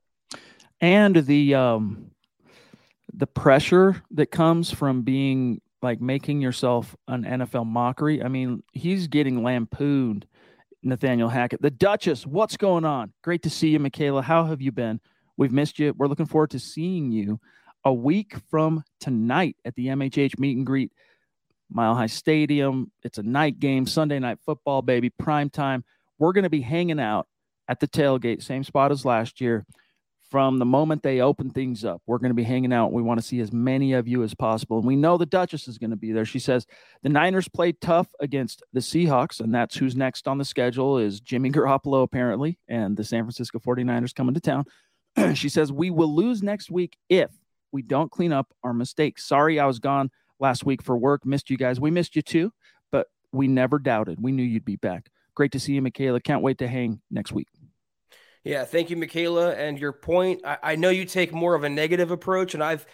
And 0.80 1.16
the 1.16 1.54
um 1.54 2.10
the 3.14 3.26
pressure 3.26 4.02
that 4.10 4.30
comes 4.30 4.70
from 4.70 5.02
being 5.02 5.60
like 5.82 6.00
making 6.00 6.40
yourself 6.40 6.96
an 7.08 7.24
NFL 7.24 7.66
mockery. 7.66 8.22
I 8.22 8.28
mean, 8.28 8.62
he's 8.72 9.08
getting 9.08 9.42
lampooned, 9.42 10.26
Nathaniel 10.82 11.28
Hackett. 11.28 11.60
The 11.60 11.70
Duchess, 11.70 12.26
what's 12.26 12.56
going 12.56 12.84
on? 12.84 13.12
Great 13.22 13.42
to 13.42 13.50
see 13.50 13.68
you, 13.68 13.80
Michaela. 13.80 14.22
How 14.22 14.44
have 14.44 14.60
you 14.60 14.72
been? 14.72 15.00
We've 15.36 15.52
missed 15.52 15.78
you. 15.78 15.92
We're 15.96 16.06
looking 16.06 16.26
forward 16.26 16.50
to 16.50 16.58
seeing 16.58 17.10
you 17.10 17.40
a 17.84 17.92
week 17.92 18.36
from 18.48 18.84
tonight 19.00 19.56
at 19.64 19.74
the 19.74 19.88
MHH 19.88 20.38
meet 20.38 20.56
and 20.56 20.66
greet, 20.66 20.92
Mile 21.68 21.94
High 21.94 22.06
Stadium. 22.06 22.92
It's 23.02 23.18
a 23.18 23.22
night 23.22 23.58
game, 23.58 23.86
Sunday 23.86 24.20
night 24.20 24.38
football, 24.44 24.82
baby, 24.82 25.10
prime 25.10 25.50
time. 25.50 25.84
We're 26.18 26.32
going 26.32 26.44
to 26.44 26.50
be 26.50 26.60
hanging 26.60 27.00
out 27.00 27.26
at 27.66 27.80
the 27.80 27.88
tailgate, 27.88 28.42
same 28.42 28.62
spot 28.62 28.92
as 28.92 29.04
last 29.04 29.40
year 29.40 29.64
from 30.32 30.58
the 30.58 30.64
moment 30.64 31.02
they 31.02 31.20
open 31.20 31.50
things 31.50 31.84
up. 31.84 32.00
We're 32.06 32.16
going 32.16 32.30
to 32.30 32.34
be 32.34 32.42
hanging 32.42 32.72
out. 32.72 32.90
We 32.90 33.02
want 33.02 33.20
to 33.20 33.26
see 33.26 33.40
as 33.40 33.52
many 33.52 33.92
of 33.92 34.08
you 34.08 34.22
as 34.22 34.32
possible. 34.32 34.78
And 34.78 34.86
we 34.86 34.96
know 34.96 35.18
the 35.18 35.26
Duchess 35.26 35.68
is 35.68 35.76
going 35.76 35.90
to 35.90 35.96
be 35.96 36.10
there. 36.10 36.24
She 36.24 36.38
says 36.38 36.66
the 37.02 37.10
Niners 37.10 37.48
played 37.48 37.82
tough 37.82 38.08
against 38.18 38.62
the 38.72 38.80
Seahawks, 38.80 39.40
and 39.40 39.54
that's 39.54 39.76
who's 39.76 39.94
next 39.94 40.26
on 40.26 40.38
the 40.38 40.46
schedule 40.46 40.96
is 40.96 41.20
Jimmy 41.20 41.50
Garoppolo, 41.50 42.02
apparently, 42.02 42.58
and 42.66 42.96
the 42.96 43.04
San 43.04 43.24
Francisco 43.24 43.58
49ers 43.58 44.14
coming 44.14 44.32
to 44.32 44.40
town. 44.40 44.64
she 45.34 45.50
says 45.50 45.70
we 45.70 45.90
will 45.90 46.14
lose 46.16 46.42
next 46.42 46.70
week 46.70 46.96
if 47.10 47.30
we 47.70 47.82
don't 47.82 48.10
clean 48.10 48.32
up 48.32 48.54
our 48.64 48.72
mistakes. 48.72 49.28
Sorry, 49.28 49.60
I 49.60 49.66
was 49.66 49.80
gone 49.80 50.10
last 50.40 50.64
week 50.64 50.80
for 50.80 50.96
work. 50.96 51.26
Missed 51.26 51.50
you 51.50 51.58
guys. 51.58 51.78
We 51.78 51.90
missed 51.90 52.16
you 52.16 52.22
too, 52.22 52.54
but 52.90 53.08
we 53.32 53.48
never 53.48 53.78
doubted. 53.78 54.16
We 54.18 54.32
knew 54.32 54.44
you'd 54.44 54.64
be 54.64 54.76
back. 54.76 55.10
Great 55.34 55.52
to 55.52 55.60
see 55.60 55.74
you, 55.74 55.82
Michaela. 55.82 56.22
Can't 56.22 56.42
wait 56.42 56.56
to 56.56 56.68
hang 56.68 57.02
next 57.10 57.32
week. 57.32 57.48
Yeah, 58.44 58.64
thank 58.64 58.90
you, 58.90 58.96
Michaela. 58.96 59.54
And 59.54 59.78
your 59.78 59.92
point, 59.92 60.40
I, 60.44 60.58
I, 60.62 60.76
know 60.76 60.88
you 60.88 61.04
take 61.04 61.32
more 61.32 61.54
of 61.54 61.62
a 61.62 61.68
negative 61.68 62.10
approach, 62.10 62.54
and 62.54 62.62
I've 62.62 62.84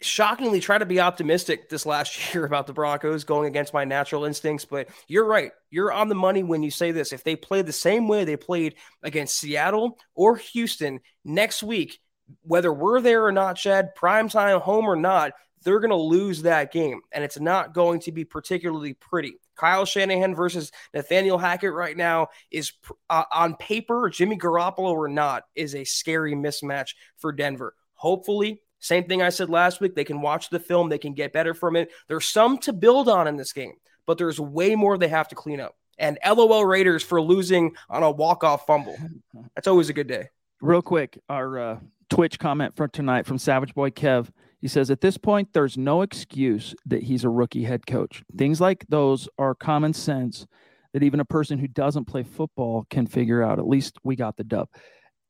shockingly 0.00 0.58
tried 0.58 0.78
to 0.78 0.86
be 0.86 0.98
optimistic 0.98 1.68
this 1.68 1.86
last 1.86 2.34
year 2.34 2.44
about 2.44 2.66
the 2.66 2.72
Broncos 2.72 3.22
going 3.22 3.46
against 3.46 3.72
my 3.72 3.84
natural 3.84 4.24
instincts. 4.24 4.64
But 4.64 4.88
you're 5.06 5.26
right. 5.26 5.52
You're 5.70 5.92
on 5.92 6.08
the 6.08 6.16
money 6.16 6.42
when 6.42 6.64
you 6.64 6.72
say 6.72 6.90
this. 6.90 7.12
If 7.12 7.22
they 7.22 7.36
play 7.36 7.62
the 7.62 7.72
same 7.72 8.08
way 8.08 8.24
they 8.24 8.36
played 8.36 8.74
against 9.02 9.38
Seattle 9.38 9.96
or 10.14 10.36
Houston 10.36 11.00
next 11.24 11.62
week, 11.62 12.00
whether 12.42 12.72
we're 12.72 13.00
there 13.00 13.24
or 13.24 13.32
not, 13.32 13.56
Chad, 13.56 13.94
primetime 13.96 14.60
home 14.60 14.86
or 14.86 14.96
not, 14.96 15.32
they're 15.62 15.80
going 15.80 15.90
to 15.90 15.96
lose 15.96 16.42
that 16.42 16.72
game. 16.72 17.00
And 17.12 17.22
it's 17.22 17.38
not 17.38 17.74
going 17.74 18.00
to 18.00 18.12
be 18.12 18.24
particularly 18.24 18.94
pretty. 18.94 19.36
Kyle 19.56 19.84
Shanahan 19.84 20.34
versus 20.34 20.70
Nathaniel 20.94 21.38
Hackett 21.38 21.72
right 21.72 21.96
now 21.96 22.28
is 22.50 22.72
uh, 23.10 23.24
on 23.32 23.56
paper, 23.56 24.08
Jimmy 24.10 24.36
Garoppolo 24.36 24.92
or 24.92 25.08
not, 25.08 25.44
is 25.54 25.74
a 25.74 25.84
scary 25.84 26.34
mismatch 26.34 26.90
for 27.16 27.32
Denver. 27.32 27.74
Hopefully, 27.94 28.60
same 28.78 29.04
thing 29.04 29.22
I 29.22 29.30
said 29.30 29.50
last 29.50 29.80
week. 29.80 29.94
They 29.94 30.04
can 30.04 30.20
watch 30.20 30.50
the 30.50 30.60
film, 30.60 30.88
they 30.88 30.98
can 30.98 31.14
get 31.14 31.32
better 31.32 31.54
from 31.54 31.76
it. 31.76 31.90
There's 32.08 32.28
some 32.28 32.58
to 32.58 32.72
build 32.72 33.08
on 33.08 33.26
in 33.26 33.36
this 33.36 33.52
game, 33.52 33.74
but 34.06 34.18
there's 34.18 34.38
way 34.38 34.74
more 34.74 34.98
they 34.98 35.08
have 35.08 35.28
to 35.28 35.34
clean 35.34 35.60
up. 35.60 35.76
And 35.98 36.18
LOL 36.26 36.64
Raiders 36.64 37.02
for 37.02 37.20
losing 37.22 37.74
on 37.88 38.02
a 38.02 38.10
walk-off 38.10 38.66
fumble. 38.66 38.96
That's 39.54 39.66
always 39.66 39.88
a 39.88 39.94
good 39.94 40.06
day. 40.06 40.28
Real 40.60 40.82
quick, 40.82 41.18
our 41.28 41.58
uh, 41.58 41.80
Twitch 42.10 42.38
comment 42.38 42.76
for 42.76 42.86
tonight 42.86 43.26
from 43.26 43.38
Savage 43.38 43.74
Boy 43.74 43.90
Kev. 43.90 44.28
He 44.66 44.68
says, 44.68 44.90
at 44.90 45.00
this 45.00 45.16
point, 45.16 45.52
there's 45.52 45.78
no 45.78 46.02
excuse 46.02 46.74
that 46.86 47.04
he's 47.04 47.22
a 47.22 47.28
rookie 47.28 47.62
head 47.62 47.86
coach. 47.86 48.24
Things 48.36 48.60
like 48.60 48.84
those 48.88 49.28
are 49.38 49.54
common 49.54 49.92
sense 49.92 50.44
that 50.92 51.04
even 51.04 51.20
a 51.20 51.24
person 51.24 51.60
who 51.60 51.68
doesn't 51.68 52.06
play 52.06 52.24
football 52.24 52.84
can 52.90 53.06
figure 53.06 53.44
out. 53.44 53.60
At 53.60 53.68
least 53.68 53.96
we 54.02 54.16
got 54.16 54.36
the 54.36 54.42
dub. 54.42 54.68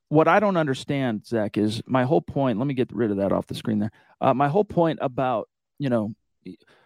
What 0.08 0.26
I 0.26 0.40
don't 0.40 0.56
understand, 0.56 1.26
Zach, 1.26 1.58
is 1.58 1.82
my 1.84 2.04
whole 2.04 2.22
point. 2.22 2.58
Let 2.58 2.66
me 2.66 2.72
get 2.72 2.90
rid 2.94 3.10
of 3.10 3.18
that 3.18 3.30
off 3.30 3.46
the 3.46 3.54
screen 3.54 3.78
there. 3.78 3.90
Uh, 4.22 4.32
my 4.32 4.48
whole 4.48 4.64
point 4.64 5.00
about, 5.02 5.50
you 5.78 5.90
know, 5.90 6.14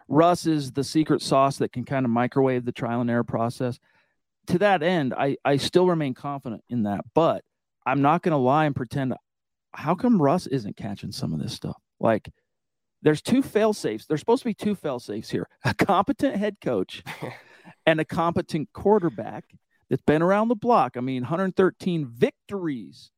Russ 0.09 0.45
is 0.45 0.73
the 0.73 0.83
secret 0.83 1.23
sauce 1.23 1.59
that 1.59 1.73
can 1.73 1.85
kind 1.85 2.05
of 2.05 2.11
microwave 2.11 2.65
the 2.65 2.73
trial 2.73 3.01
and 3.01 3.09
error 3.09 3.23
process. 3.23 3.79
To 4.49 4.59
that 4.59 4.83
end, 4.83 5.15
I, 5.17 5.37
I 5.45 5.57
still 5.59 5.87
remain 5.87 6.15
confident 6.15 6.65
in 6.69 6.83
that. 6.83 7.05
But 7.15 7.45
I'm 7.87 8.03
not 8.03 8.23
going 8.23 8.33
to 8.33 8.39
lie 8.39 8.65
and 8.65 8.75
pretend 8.75 9.15
how 9.73 9.95
come 9.95 10.21
Russ 10.21 10.49
isn't 10.49 10.77
catching 10.77 11.13
some 11.13 11.33
of 11.33 11.39
this 11.39 11.53
stuff? 11.53 11.77
Like, 12.01 12.29
there's 13.03 13.23
two 13.23 13.43
fail 13.43 13.73
safes. 13.73 14.07
There's 14.07 14.21
supposed 14.21 14.43
to 14.43 14.49
be 14.49 14.55
two 14.55 14.75
fail 14.75 14.99
safes 14.99 15.31
here 15.31 15.49
a 15.65 15.75
competent 15.75 16.37
head 16.37 16.57
coach 16.61 17.03
and 17.87 18.01
a 18.01 18.05
competent 18.05 18.73
quarterback 18.73 19.45
that's 19.89 20.03
been 20.03 20.23
around 20.23 20.49
the 20.49 20.57
block. 20.57 20.97
I 20.97 21.01
mean, 21.01 21.23
113 21.23 22.07
victories, 22.07 23.11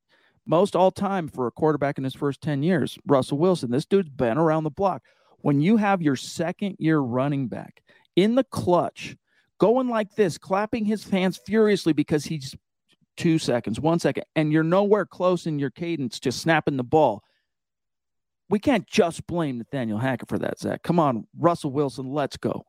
most 0.47 0.75
all 0.75 0.91
time 0.91 1.29
for 1.29 1.47
a 1.47 1.53
quarterback 1.53 1.99
in 1.99 2.05
his 2.05 2.15
first 2.15 2.41
10 2.41 2.63
years. 2.63 2.99
Russell 3.07 3.39
Wilson, 3.39 3.71
this 3.71 3.87
dude's 3.87 4.09
been 4.09 4.39
around 4.39 4.65
the 4.65 4.71
block. 4.71 5.03
When 5.41 5.61
you 5.61 5.77
have 5.77 6.03
your 6.03 6.17
second 6.17 6.77
year 6.79 6.99
running 6.99 7.49
back 7.49 7.83
in 8.17 8.37
the 8.37 8.45
clutch, 8.45 9.17
going 9.59 9.89
like 9.89 10.15
this, 10.15 10.39
clapping 10.39 10.85
his 10.85 11.09
hands 11.09 11.39
furiously 11.45 11.93
because 11.93 12.25
he's 12.25 12.55
two 13.17 13.39
seconds, 13.39 13.79
one 13.79 13.99
second, 13.99 14.25
and 14.35 14.53
you're 14.53 14.63
nowhere 14.63 15.05
close 15.05 15.47
in 15.47 15.59
your 15.59 15.71
cadence 15.71 16.19
to 16.21 16.33
snapping 16.33 16.77
the 16.77 16.85
ball. 16.85 17.23
We 18.53 18.59
can't 18.59 18.87
just 18.87 19.27
blame 19.27 19.57
Nathaniel 19.57 19.97
Hackett 19.97 20.29
for 20.29 20.39
that, 20.41 20.59
Zach. 20.59 20.83
Come 20.83 21.01
on, 21.01 21.27
Russell 21.39 21.73
Wilson, 21.73 22.13
let's 22.13 22.37
go. 22.37 22.67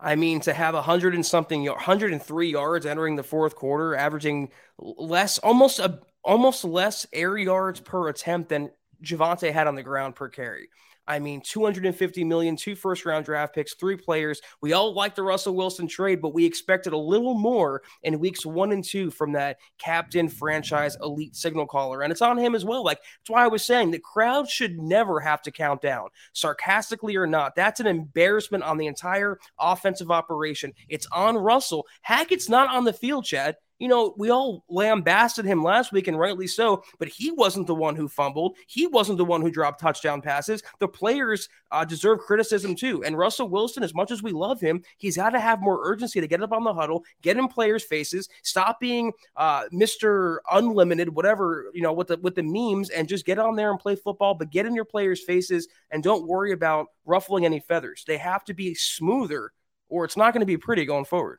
I 0.00 0.16
mean, 0.16 0.40
to 0.40 0.54
have 0.54 0.74
a 0.74 0.80
hundred 0.80 1.14
and 1.14 1.26
something, 1.26 1.64
103 1.66 2.50
yards 2.50 2.86
entering 2.86 3.14
the 3.14 3.22
fourth 3.22 3.56
quarter, 3.56 3.94
averaging 3.94 4.48
less, 4.78 5.36
almost 5.36 5.80
a, 5.80 6.00
almost 6.24 6.64
less 6.64 7.06
air 7.12 7.36
yards 7.36 7.78
per 7.78 8.08
attempt 8.08 8.48
than 8.48 8.70
Javonte 9.04 9.52
had 9.52 9.66
on 9.66 9.74
the 9.74 9.82
ground 9.82 10.14
per 10.14 10.30
carry. 10.30 10.70
I 11.06 11.18
mean, 11.18 11.40
250 11.40 12.24
million, 12.24 12.56
two 12.56 12.74
first 12.74 13.04
round 13.04 13.24
draft 13.24 13.54
picks, 13.54 13.74
three 13.74 13.96
players. 13.96 14.40
We 14.60 14.72
all 14.72 14.94
like 14.94 15.14
the 15.14 15.22
Russell 15.22 15.54
Wilson 15.54 15.88
trade, 15.88 16.20
but 16.20 16.34
we 16.34 16.44
expected 16.44 16.92
a 16.92 16.98
little 16.98 17.34
more 17.34 17.82
in 18.02 18.20
weeks 18.20 18.46
one 18.46 18.72
and 18.72 18.84
two 18.84 19.10
from 19.10 19.32
that 19.32 19.58
captain 19.78 20.28
franchise 20.28 20.96
elite 21.02 21.34
signal 21.34 21.66
caller. 21.66 22.02
And 22.02 22.12
it's 22.12 22.22
on 22.22 22.38
him 22.38 22.54
as 22.54 22.64
well. 22.64 22.84
Like, 22.84 22.98
that's 22.98 23.30
why 23.30 23.44
I 23.44 23.48
was 23.48 23.64
saying 23.64 23.90
the 23.90 23.98
crowd 23.98 24.48
should 24.48 24.78
never 24.78 25.20
have 25.20 25.42
to 25.42 25.50
count 25.50 25.80
down, 25.82 26.08
sarcastically 26.32 27.16
or 27.16 27.26
not. 27.26 27.56
That's 27.56 27.80
an 27.80 27.86
embarrassment 27.86 28.64
on 28.64 28.78
the 28.78 28.86
entire 28.86 29.38
offensive 29.58 30.10
operation. 30.10 30.72
It's 30.88 31.06
on 31.12 31.36
Russell. 31.36 31.86
Hackett's 32.02 32.48
not 32.48 32.74
on 32.74 32.84
the 32.84 32.92
field, 32.92 33.24
Chad 33.24 33.56
you 33.80 33.88
know, 33.88 34.14
we 34.18 34.30
all 34.30 34.62
lambasted 34.68 35.46
him 35.46 35.64
last 35.64 35.90
week, 35.90 36.06
and 36.06 36.18
rightly 36.18 36.46
so, 36.46 36.84
but 36.98 37.08
he 37.08 37.32
wasn't 37.32 37.66
the 37.66 37.74
one 37.74 37.96
who 37.96 38.08
fumbled. 38.08 38.56
He 38.66 38.86
wasn't 38.86 39.16
the 39.16 39.24
one 39.24 39.40
who 39.40 39.50
dropped 39.50 39.80
touchdown 39.80 40.20
passes. 40.20 40.62
The 40.80 40.86
players 40.86 41.48
uh, 41.72 41.86
deserve 41.86 42.18
criticism 42.20 42.76
too. 42.76 43.02
And 43.02 43.16
Russell 43.16 43.48
Wilson, 43.48 43.82
as 43.82 43.94
much 43.94 44.10
as 44.10 44.22
we 44.22 44.32
love 44.32 44.60
him, 44.60 44.82
he's 44.98 45.16
got 45.16 45.30
to 45.30 45.40
have 45.40 45.62
more 45.62 45.80
urgency 45.82 46.20
to 46.20 46.28
get 46.28 46.42
up 46.42 46.52
on 46.52 46.62
the 46.62 46.74
huddle, 46.74 47.04
get 47.22 47.38
in 47.38 47.48
players' 47.48 47.82
faces, 47.82 48.28
stop 48.42 48.78
being 48.80 49.12
uh, 49.36 49.64
Mr. 49.72 50.38
Unlimited, 50.52 51.08
whatever, 51.08 51.70
you 51.72 51.80
know, 51.80 51.94
with 51.94 52.08
the 52.08 52.18
with 52.18 52.34
the 52.34 52.42
memes, 52.42 52.90
and 52.90 53.08
just 53.08 53.24
get 53.24 53.38
on 53.38 53.56
there 53.56 53.70
and 53.70 53.80
play 53.80 53.96
football, 53.96 54.34
but 54.34 54.50
get 54.50 54.66
in 54.66 54.74
your 54.74 54.84
players' 54.84 55.24
faces 55.24 55.68
and 55.90 56.02
don't 56.02 56.28
worry 56.28 56.52
about 56.52 56.88
ruffling 57.06 57.46
any 57.46 57.60
feathers. 57.60 58.04
They 58.06 58.18
have 58.18 58.44
to 58.44 58.52
be 58.52 58.74
smoother, 58.74 59.52
or 59.88 60.04
it's 60.04 60.18
not 60.18 60.34
going 60.34 60.40
to 60.40 60.46
be 60.46 60.58
pretty 60.58 60.84
going 60.84 61.06
forward. 61.06 61.38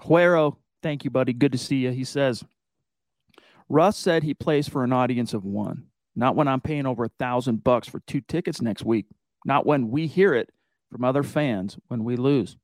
Huero 0.00 0.56
Thank 0.84 1.02
you, 1.02 1.08
buddy. 1.08 1.32
Good 1.32 1.52
to 1.52 1.58
see 1.58 1.76
you. 1.76 1.92
He 1.92 2.04
says, 2.04 2.44
Russ 3.70 3.96
said 3.96 4.22
he 4.22 4.34
plays 4.34 4.68
for 4.68 4.84
an 4.84 4.92
audience 4.92 5.32
of 5.32 5.42
one, 5.42 5.86
not 6.14 6.36
when 6.36 6.46
I'm 6.46 6.60
paying 6.60 6.84
over 6.84 7.04
a 7.04 7.08
thousand 7.18 7.64
bucks 7.64 7.88
for 7.88 8.00
two 8.00 8.20
tickets 8.20 8.60
next 8.60 8.84
week, 8.84 9.06
not 9.46 9.64
when 9.64 9.88
we 9.88 10.06
hear 10.06 10.34
it 10.34 10.50
from 10.92 11.02
other 11.02 11.22
fans 11.22 11.78
when 11.88 12.04
we 12.04 12.16
lose. 12.16 12.58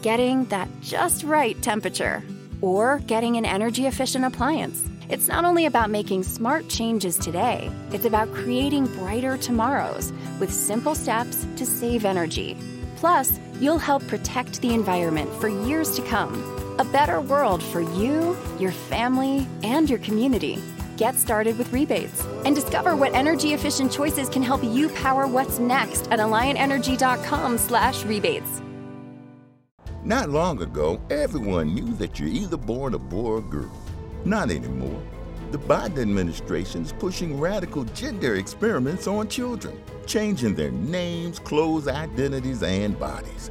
Getting 0.00 0.44
that 0.44 0.68
just 0.80 1.24
right 1.24 1.60
temperature 1.60 2.22
or 2.60 3.00
getting 3.08 3.36
an 3.36 3.44
energy 3.44 3.86
efficient 3.88 4.24
appliance. 4.24 4.88
It's 5.08 5.26
not 5.26 5.44
only 5.44 5.66
about 5.66 5.90
making 5.90 6.22
smart 6.22 6.68
changes 6.68 7.18
today, 7.18 7.68
it's 7.90 8.04
about 8.04 8.32
creating 8.32 8.86
brighter 8.94 9.36
tomorrows 9.36 10.12
with 10.38 10.52
simple 10.52 10.94
steps 10.94 11.44
to 11.56 11.66
save 11.66 12.04
energy. 12.04 12.56
Plus, 12.94 13.40
you'll 13.60 13.78
help 13.78 14.06
protect 14.06 14.60
the 14.60 14.72
environment 14.72 15.32
for 15.40 15.48
years 15.48 15.96
to 15.96 16.02
come. 16.02 16.57
A 16.80 16.84
better 16.84 17.20
world 17.20 17.60
for 17.60 17.80
you, 17.80 18.36
your 18.60 18.70
family, 18.70 19.48
and 19.64 19.90
your 19.90 19.98
community. 19.98 20.62
Get 20.96 21.16
started 21.16 21.58
with 21.58 21.72
rebates 21.72 22.24
and 22.44 22.54
discover 22.54 22.94
what 22.94 23.14
energy 23.14 23.52
efficient 23.52 23.90
choices 23.90 24.28
can 24.28 24.42
help 24.42 24.62
you 24.62 24.88
power 24.90 25.26
what's 25.26 25.58
next 25.58 26.06
at 26.12 26.20
alliantenergy.com/slash 26.20 28.04
rebates. 28.04 28.62
Not 30.04 30.30
long 30.30 30.62
ago, 30.62 31.00
everyone 31.10 31.74
knew 31.74 31.92
that 31.94 32.20
you're 32.20 32.28
either 32.28 32.56
born 32.56 32.94
a 32.94 32.98
boy 32.98 33.26
or 33.26 33.40
girl. 33.40 33.76
Not 34.24 34.52
anymore. 34.52 35.02
The 35.50 35.58
Biden 35.58 35.98
administration 35.98 36.82
is 36.82 36.92
pushing 36.92 37.40
radical 37.40 37.82
gender 37.86 38.36
experiments 38.36 39.08
on 39.08 39.26
children, 39.26 39.82
changing 40.06 40.54
their 40.54 40.70
names, 40.70 41.40
clothes, 41.40 41.88
identities, 41.88 42.62
and 42.62 42.96
bodies. 42.96 43.50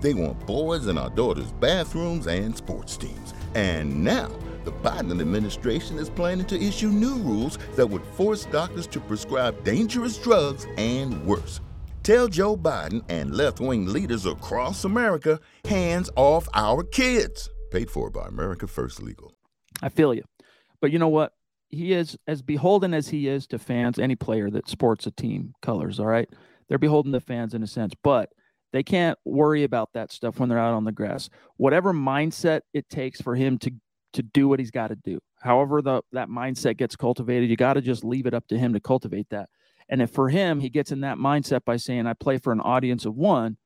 They 0.00 0.14
want 0.14 0.46
boys 0.46 0.86
in 0.86 0.96
our 0.96 1.10
daughters' 1.10 1.52
bathrooms 1.52 2.26
and 2.26 2.56
sports 2.56 2.96
teams. 2.96 3.34
And 3.54 4.04
now, 4.04 4.30
the 4.64 4.72
Biden 4.72 5.20
administration 5.20 5.98
is 5.98 6.10
planning 6.10 6.46
to 6.46 6.60
issue 6.60 6.88
new 6.88 7.16
rules 7.16 7.58
that 7.74 7.86
would 7.86 8.04
force 8.04 8.44
doctors 8.44 8.86
to 8.88 9.00
prescribe 9.00 9.64
dangerous 9.64 10.18
drugs 10.18 10.66
and 10.76 11.24
worse. 11.24 11.60
Tell 12.02 12.28
Joe 12.28 12.56
Biden 12.56 13.02
and 13.08 13.34
left 13.34 13.60
wing 13.60 13.86
leaders 13.86 14.24
across 14.24 14.84
America 14.84 15.40
hands 15.64 16.10
off 16.16 16.48
our 16.54 16.82
kids. 16.82 17.50
Paid 17.70 17.90
for 17.90 18.10
by 18.10 18.28
America 18.28 18.66
First 18.66 19.02
Legal. 19.02 19.34
I 19.82 19.88
feel 19.88 20.14
you. 20.14 20.24
But 20.80 20.90
you 20.90 20.98
know 20.98 21.08
what? 21.08 21.32
He 21.68 21.92
is 21.92 22.16
as 22.26 22.40
beholden 22.40 22.94
as 22.94 23.08
he 23.08 23.28
is 23.28 23.46
to 23.48 23.58
fans, 23.58 23.98
any 23.98 24.16
player 24.16 24.48
that 24.50 24.68
sports 24.68 25.06
a 25.06 25.10
team 25.10 25.52
colors, 25.60 26.00
all 26.00 26.06
right? 26.06 26.28
They're 26.68 26.78
beholden 26.78 27.12
to 27.12 27.20
fans 27.20 27.52
in 27.52 27.62
a 27.62 27.66
sense. 27.66 27.92
But 28.02 28.32
they 28.72 28.82
can't 28.82 29.18
worry 29.24 29.64
about 29.64 29.90
that 29.94 30.12
stuff 30.12 30.38
when 30.38 30.48
they're 30.48 30.58
out 30.58 30.74
on 30.74 30.84
the 30.84 30.92
grass. 30.92 31.28
Whatever 31.56 31.92
mindset 31.92 32.60
it 32.74 32.88
takes 32.88 33.20
for 33.20 33.34
him 33.34 33.58
to 33.58 33.72
to 34.14 34.22
do 34.22 34.48
what 34.48 34.58
he's 34.58 34.70
got 34.70 34.88
to 34.88 34.96
do. 34.96 35.18
However, 35.40 35.82
the 35.82 36.02
that 36.12 36.28
mindset 36.28 36.76
gets 36.76 36.96
cultivated, 36.96 37.50
you 37.50 37.56
got 37.56 37.74
to 37.74 37.80
just 37.80 38.04
leave 38.04 38.26
it 38.26 38.34
up 38.34 38.46
to 38.48 38.58
him 38.58 38.72
to 38.72 38.80
cultivate 38.80 39.28
that. 39.30 39.48
And 39.88 40.02
if 40.02 40.10
for 40.10 40.28
him, 40.28 40.60
he 40.60 40.68
gets 40.68 40.92
in 40.92 41.00
that 41.00 41.18
mindset 41.18 41.64
by 41.64 41.76
saying, 41.76 42.06
I 42.06 42.12
play 42.14 42.38
for 42.38 42.52
an 42.52 42.60
audience 42.60 43.06
of 43.06 43.14
one, 43.14 43.56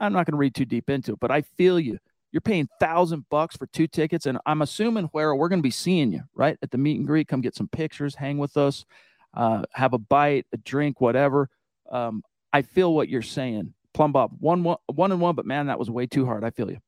I'm 0.00 0.12
not 0.12 0.26
going 0.26 0.32
to 0.32 0.38
read 0.38 0.54
too 0.54 0.64
deep 0.64 0.90
into 0.90 1.12
it, 1.12 1.20
but 1.20 1.30
I 1.30 1.42
feel 1.42 1.80
you. 1.80 1.98
You're 2.32 2.40
paying 2.42 2.68
thousand 2.80 3.24
bucks 3.30 3.56
for 3.56 3.66
two 3.68 3.86
tickets, 3.86 4.26
and 4.26 4.38
I'm 4.44 4.60
assuming 4.60 5.04
where 5.12 5.34
we're 5.34 5.48
going 5.48 5.60
to 5.60 5.66
be 5.66 5.70
seeing 5.70 6.12
you 6.12 6.22
right 6.34 6.58
at 6.60 6.70
the 6.70 6.76
meet 6.76 6.98
and 6.98 7.06
greet. 7.06 7.28
Come 7.28 7.40
get 7.40 7.54
some 7.54 7.68
pictures, 7.68 8.14
hang 8.14 8.36
with 8.36 8.58
us, 8.58 8.84
uh, 9.32 9.62
have 9.72 9.94
a 9.94 9.98
bite, 9.98 10.44
a 10.52 10.58
drink, 10.58 11.00
whatever. 11.00 11.48
Um, 11.90 12.22
I 12.52 12.62
feel 12.62 12.92
what 12.92 13.08
you're 13.08 13.22
saying, 13.22 13.72
Plum 13.96 14.12
Bob. 14.12 14.36
One, 14.40 14.62
one, 14.62 14.76
one 14.86 15.10
and 15.10 15.22
one, 15.22 15.34
but 15.34 15.46
man, 15.46 15.68
that 15.68 15.78
was 15.78 15.90
way 15.90 16.06
too 16.06 16.26
hard. 16.26 16.44
I 16.44 16.50
feel 16.50 16.70
you. 16.70 16.78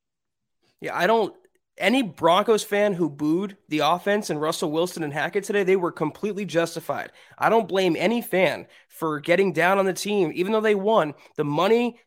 Yeah, 0.81 0.97
I 0.97 1.07
don't. 1.07 1.35
Any 1.79 2.03
Broncos 2.03 2.65
fan 2.65 2.93
who 2.93 3.09
booed 3.09 3.57
the 3.69 3.79
offense 3.79 4.31
and 4.31 4.41
Russell 4.41 4.71
Wilson 4.71 5.03
and 5.03 5.13
Hackett 5.13 5.45
today, 5.45 5.63
they 5.63 5.77
were 5.77 5.93
completely 5.93 6.45
justified. 6.45 7.13
I 7.39 7.49
don't 7.49 7.69
blame 7.69 7.97
any 7.97 8.21
fan 8.21 8.67
for 8.89 9.21
getting 9.21 9.53
down 9.53 9.79
on 9.79 9.87
the 9.87 9.93
team, 9.93 10.33
even 10.35 10.53
though 10.53 10.61
they 10.61 10.75
won. 10.75 11.15
The 11.37 11.45
money 11.45 11.99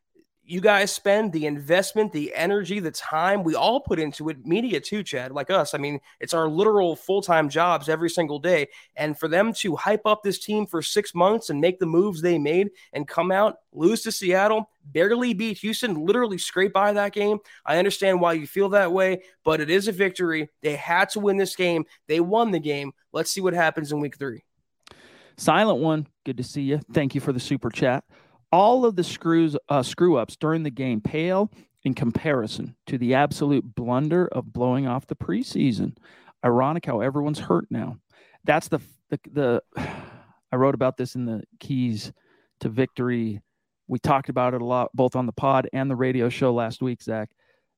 you 0.44 0.60
guys 0.60 0.92
spend, 0.92 1.32
the 1.32 1.46
investment, 1.46 2.12
the 2.12 2.34
energy, 2.34 2.80
the 2.80 2.92
time 2.92 3.44
we 3.44 3.56
all 3.56 3.80
put 3.80 4.00
into 4.00 4.30
it, 4.30 4.46
media 4.46 4.80
too, 4.80 5.04
Chad, 5.04 5.32
like 5.32 5.50
us. 5.50 5.74
I 5.74 5.78
mean, 5.78 6.00
it's 6.20 6.34
our 6.34 6.50
literal 6.50 6.96
full 6.96 7.22
time 7.22 7.48
jobs 7.48 7.88
every 7.88 8.10
single 8.10 8.40
day. 8.40 8.68
And 8.96 9.18
for 9.18 9.28
them 9.28 9.54
to 9.54 9.76
hype 9.76 10.06
up 10.06 10.24
this 10.24 10.40
team 10.40 10.66
for 10.66 10.82
six 10.82 11.14
months 11.14 11.50
and 11.50 11.62
make 11.62 11.80
the 11.80 11.86
moves 11.86 12.22
they 12.22 12.38
made 12.38 12.72
and 12.94 13.08
come 13.08 13.32
out, 13.32 13.58
lose 13.72 14.02
to 14.04 14.12
Seattle, 14.12 14.70
barely 14.86 15.34
beat 15.34 15.60
Houston, 15.60 16.06
literally 16.06 16.38
scrape 16.38 16.74
by 16.74 16.92
that 16.94 17.14
game. 17.14 17.38
I 17.66 17.78
understand 17.78 18.20
why 18.20 18.34
you 18.34 18.48
feel 18.48 18.70
that 18.70 18.92
way, 18.92 19.22
but 19.44 19.62
it 19.62 19.70
is 19.70 19.88
a 19.88 19.92
victory. 19.92 20.50
They 20.62 20.76
had 20.76 21.10
to 21.10 21.20
win 21.20 21.38
this 21.38 21.56
game. 21.56 21.86
They 22.08 22.20
won 22.20 22.52
the 22.52 22.60
game. 22.60 22.94
Let's 23.14 23.32
see 23.32 23.42
what 23.42 23.54
happens 23.54 23.92
in 23.92 24.00
week 24.00 24.18
three. 24.18 24.44
Silent 25.38 25.80
one, 25.80 26.08
good 26.26 26.38
to 26.38 26.44
see 26.44 26.62
you. 26.62 26.82
Thank 26.92 27.16
you 27.16 27.22
for 27.22 27.32
the 27.32 27.40
super 27.40 27.70
chat 27.70 28.04
all 28.52 28.86
of 28.86 28.96
the 28.96 29.04
screws 29.04 29.56
uh, 29.70 29.84
screw 29.84 30.18
ups 30.18 30.36
during 30.36 30.64
the 30.64 30.70
game 30.70 31.02
pale 31.02 31.52
in 31.84 31.94
comparison 31.94 32.76
to 32.88 32.98
the 32.98 33.14
absolute 33.14 33.76
blunder 33.76 34.28
of 34.28 34.54
blowing 34.54 34.88
off 34.88 35.08
the 35.08 35.16
preseason. 35.16 35.96
Ironic 36.46 36.86
how 36.86 37.02
everyone's 37.02 37.40
hurt 37.40 37.66
now. 37.70 37.98
That's 38.44 38.68
the 38.68 38.80
the, 39.10 39.20
the 39.32 39.64
I 40.52 40.58
wrote 40.58 40.76
about 40.76 40.98
this 40.98 41.16
in 41.16 41.26
the 41.26 41.44
keys 41.60 42.12
to 42.60 42.70
victory. 42.70 43.42
We 43.88 44.00
talked 44.00 44.30
about 44.30 44.54
it 44.54 44.62
a 44.62 44.66
lot, 44.66 44.90
both 44.94 45.16
on 45.16 45.26
the 45.26 45.32
pod 45.32 45.70
and 45.72 45.90
the 45.90 45.96
radio 45.96 46.28
show 46.30 46.54
last 46.54 46.82
week, 46.82 47.02
Zach. 47.02 47.30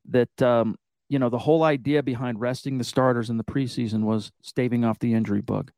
That 0.10 0.42
um, 0.42 0.76
you 1.08 1.20
know 1.20 1.30
the 1.30 1.38
whole 1.38 1.64
idea 1.64 2.04
behind 2.04 2.40
resting 2.40 2.78
the 2.78 2.84
starters 2.84 3.30
in 3.30 3.38
the 3.38 3.44
preseason 3.44 4.04
was 4.04 4.32
staving 4.42 4.84
off 4.84 5.00
the 5.00 5.14
injury 5.14 5.42
bug. 5.42 5.72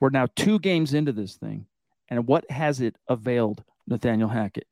We're 0.00 0.10
now 0.10 0.26
two 0.36 0.58
games 0.58 0.94
into 0.94 1.12
this 1.12 1.34
thing, 1.36 1.66
and 2.08 2.26
what 2.26 2.48
has 2.50 2.80
it 2.80 2.96
availed 3.08 3.62
Nathaniel 3.86 4.28
Hackett. 4.28 4.66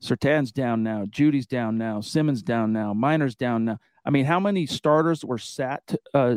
Surtain's 0.00 0.52
down 0.52 0.82
now. 0.82 1.04
Jeudy's 1.06 1.46
down 1.46 1.78
now. 1.78 2.00
Simmons 2.00 2.42
down 2.42 2.72
now. 2.72 2.92
Miner's 2.92 3.34
down 3.34 3.64
now. 3.64 3.78
I 4.04 4.10
mean, 4.10 4.24
how 4.24 4.38
many 4.38 4.66
starters 4.66 5.24
were 5.24 5.38
sat 5.38 5.82
uh, 6.12 6.36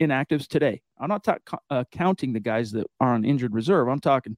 inactives 0.00 0.46
today? 0.46 0.82
I'm 0.98 1.08
not 1.08 1.24
ta- 1.24 1.38
uh, 1.70 1.84
counting 1.92 2.32
the 2.32 2.40
guys 2.40 2.72
that 2.72 2.86
are 3.00 3.14
on 3.14 3.24
injured 3.24 3.54
reserve. 3.54 3.88
I'm 3.88 4.00
talking 4.00 4.36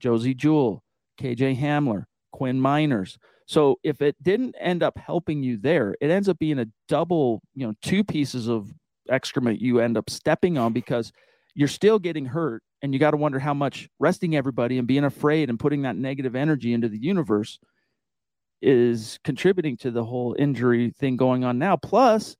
Josey 0.00 0.34
Jewell, 0.34 0.82
KJ 1.20 1.58
Hamler, 1.60 2.06
Quinn 2.32 2.60
Meinerz. 2.60 3.16
So 3.46 3.78
if 3.82 4.00
it 4.00 4.16
didn't 4.22 4.54
end 4.58 4.82
up 4.82 4.98
helping 4.98 5.42
you 5.42 5.56
there, 5.56 5.94
it 6.00 6.10
ends 6.10 6.28
up 6.28 6.38
being 6.38 6.58
a 6.58 6.66
double, 6.88 7.42
you 7.54 7.66
know, 7.66 7.74
two 7.82 8.04
pieces 8.04 8.48
of 8.48 8.72
excrement 9.08 9.60
you 9.60 9.80
end 9.80 9.96
up 9.96 10.08
stepping 10.08 10.56
on 10.56 10.72
because 10.72 11.12
you're 11.54 11.68
still 11.68 11.98
getting 11.98 12.26
hurt 12.26 12.62
and 12.82 12.92
you 12.92 13.00
got 13.00 13.10
to 13.12 13.16
wonder 13.16 13.38
how 13.38 13.54
much 13.54 13.88
resting 13.98 14.36
everybody 14.36 14.78
and 14.78 14.86
being 14.86 15.04
afraid 15.04 15.48
and 15.50 15.58
putting 15.58 15.82
that 15.82 15.96
negative 15.96 16.34
energy 16.34 16.72
into 16.72 16.88
the 16.88 16.98
universe 16.98 17.58
is 18.62 19.18
contributing 19.24 19.76
to 19.78 19.90
the 19.90 20.04
whole 20.04 20.36
injury 20.38 20.90
thing 20.90 21.16
going 21.16 21.44
on 21.44 21.58
now. 21.58 21.76
Plus 21.76 22.36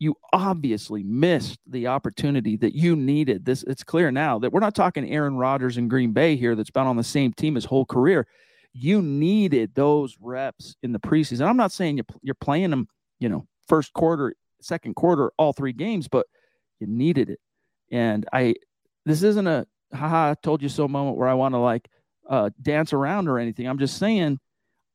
you 0.00 0.14
obviously 0.32 1.02
missed 1.02 1.58
the 1.66 1.88
opportunity 1.88 2.56
that 2.56 2.74
you 2.74 2.94
needed. 2.94 3.44
This 3.44 3.64
it's 3.64 3.82
clear 3.82 4.12
now 4.12 4.38
that 4.38 4.52
we're 4.52 4.60
not 4.60 4.74
talking 4.74 5.08
Aaron 5.10 5.36
Rodgers 5.36 5.76
in 5.76 5.88
Green 5.88 6.12
Bay 6.12 6.36
here 6.36 6.54
that's 6.54 6.70
been 6.70 6.86
on 6.86 6.96
the 6.96 7.02
same 7.02 7.32
team 7.32 7.56
his 7.56 7.64
whole 7.64 7.84
career. 7.84 8.26
You 8.72 9.02
needed 9.02 9.74
those 9.74 10.16
reps 10.20 10.76
in 10.84 10.92
the 10.92 11.00
preseason. 11.00 11.48
I'm 11.48 11.56
not 11.56 11.72
saying 11.72 12.00
you're 12.22 12.34
playing 12.36 12.70
them 12.70 12.88
you 13.18 13.28
know 13.28 13.46
first 13.66 13.92
quarter 13.92 14.34
second 14.60 14.94
quarter 14.94 15.30
all 15.38 15.52
three 15.52 15.72
games 15.72 16.08
but 16.08 16.26
you 16.80 16.86
needed 16.86 17.30
it 17.30 17.40
and 17.90 18.26
I 18.32 18.54
this 19.04 19.22
isn't 19.22 19.46
a 19.46 19.66
haha 19.92 20.34
told 20.42 20.62
you 20.62 20.68
so 20.68 20.86
moment 20.88 21.16
where 21.16 21.28
I 21.28 21.34
want 21.34 21.54
to 21.54 21.58
like 21.58 21.88
uh, 22.28 22.50
dance 22.60 22.92
around 22.92 23.28
or 23.28 23.38
anything. 23.38 23.66
I'm 23.66 23.78
just 23.78 23.98
saying, 23.98 24.38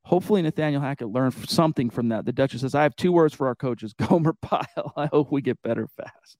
hopefully 0.03 0.41
Nathaniel 0.41 0.81
Hackett 0.81 1.09
learned 1.09 1.33
something 1.49 1.89
from 1.89 2.09
that. 2.09 2.25
The 2.25 2.31
Duchess 2.31 2.61
says, 2.61 2.75
I 2.75 2.83
have 2.83 2.95
two 2.95 3.11
words 3.11 3.33
for 3.33 3.47
our 3.47 3.55
coaches, 3.55 3.93
Gomer 4.07 4.33
Pyle. 4.33 4.93
I 4.95 5.07
hope 5.07 5.31
we 5.31 5.41
get 5.41 5.61
better 5.61 5.87
fast. 5.87 6.37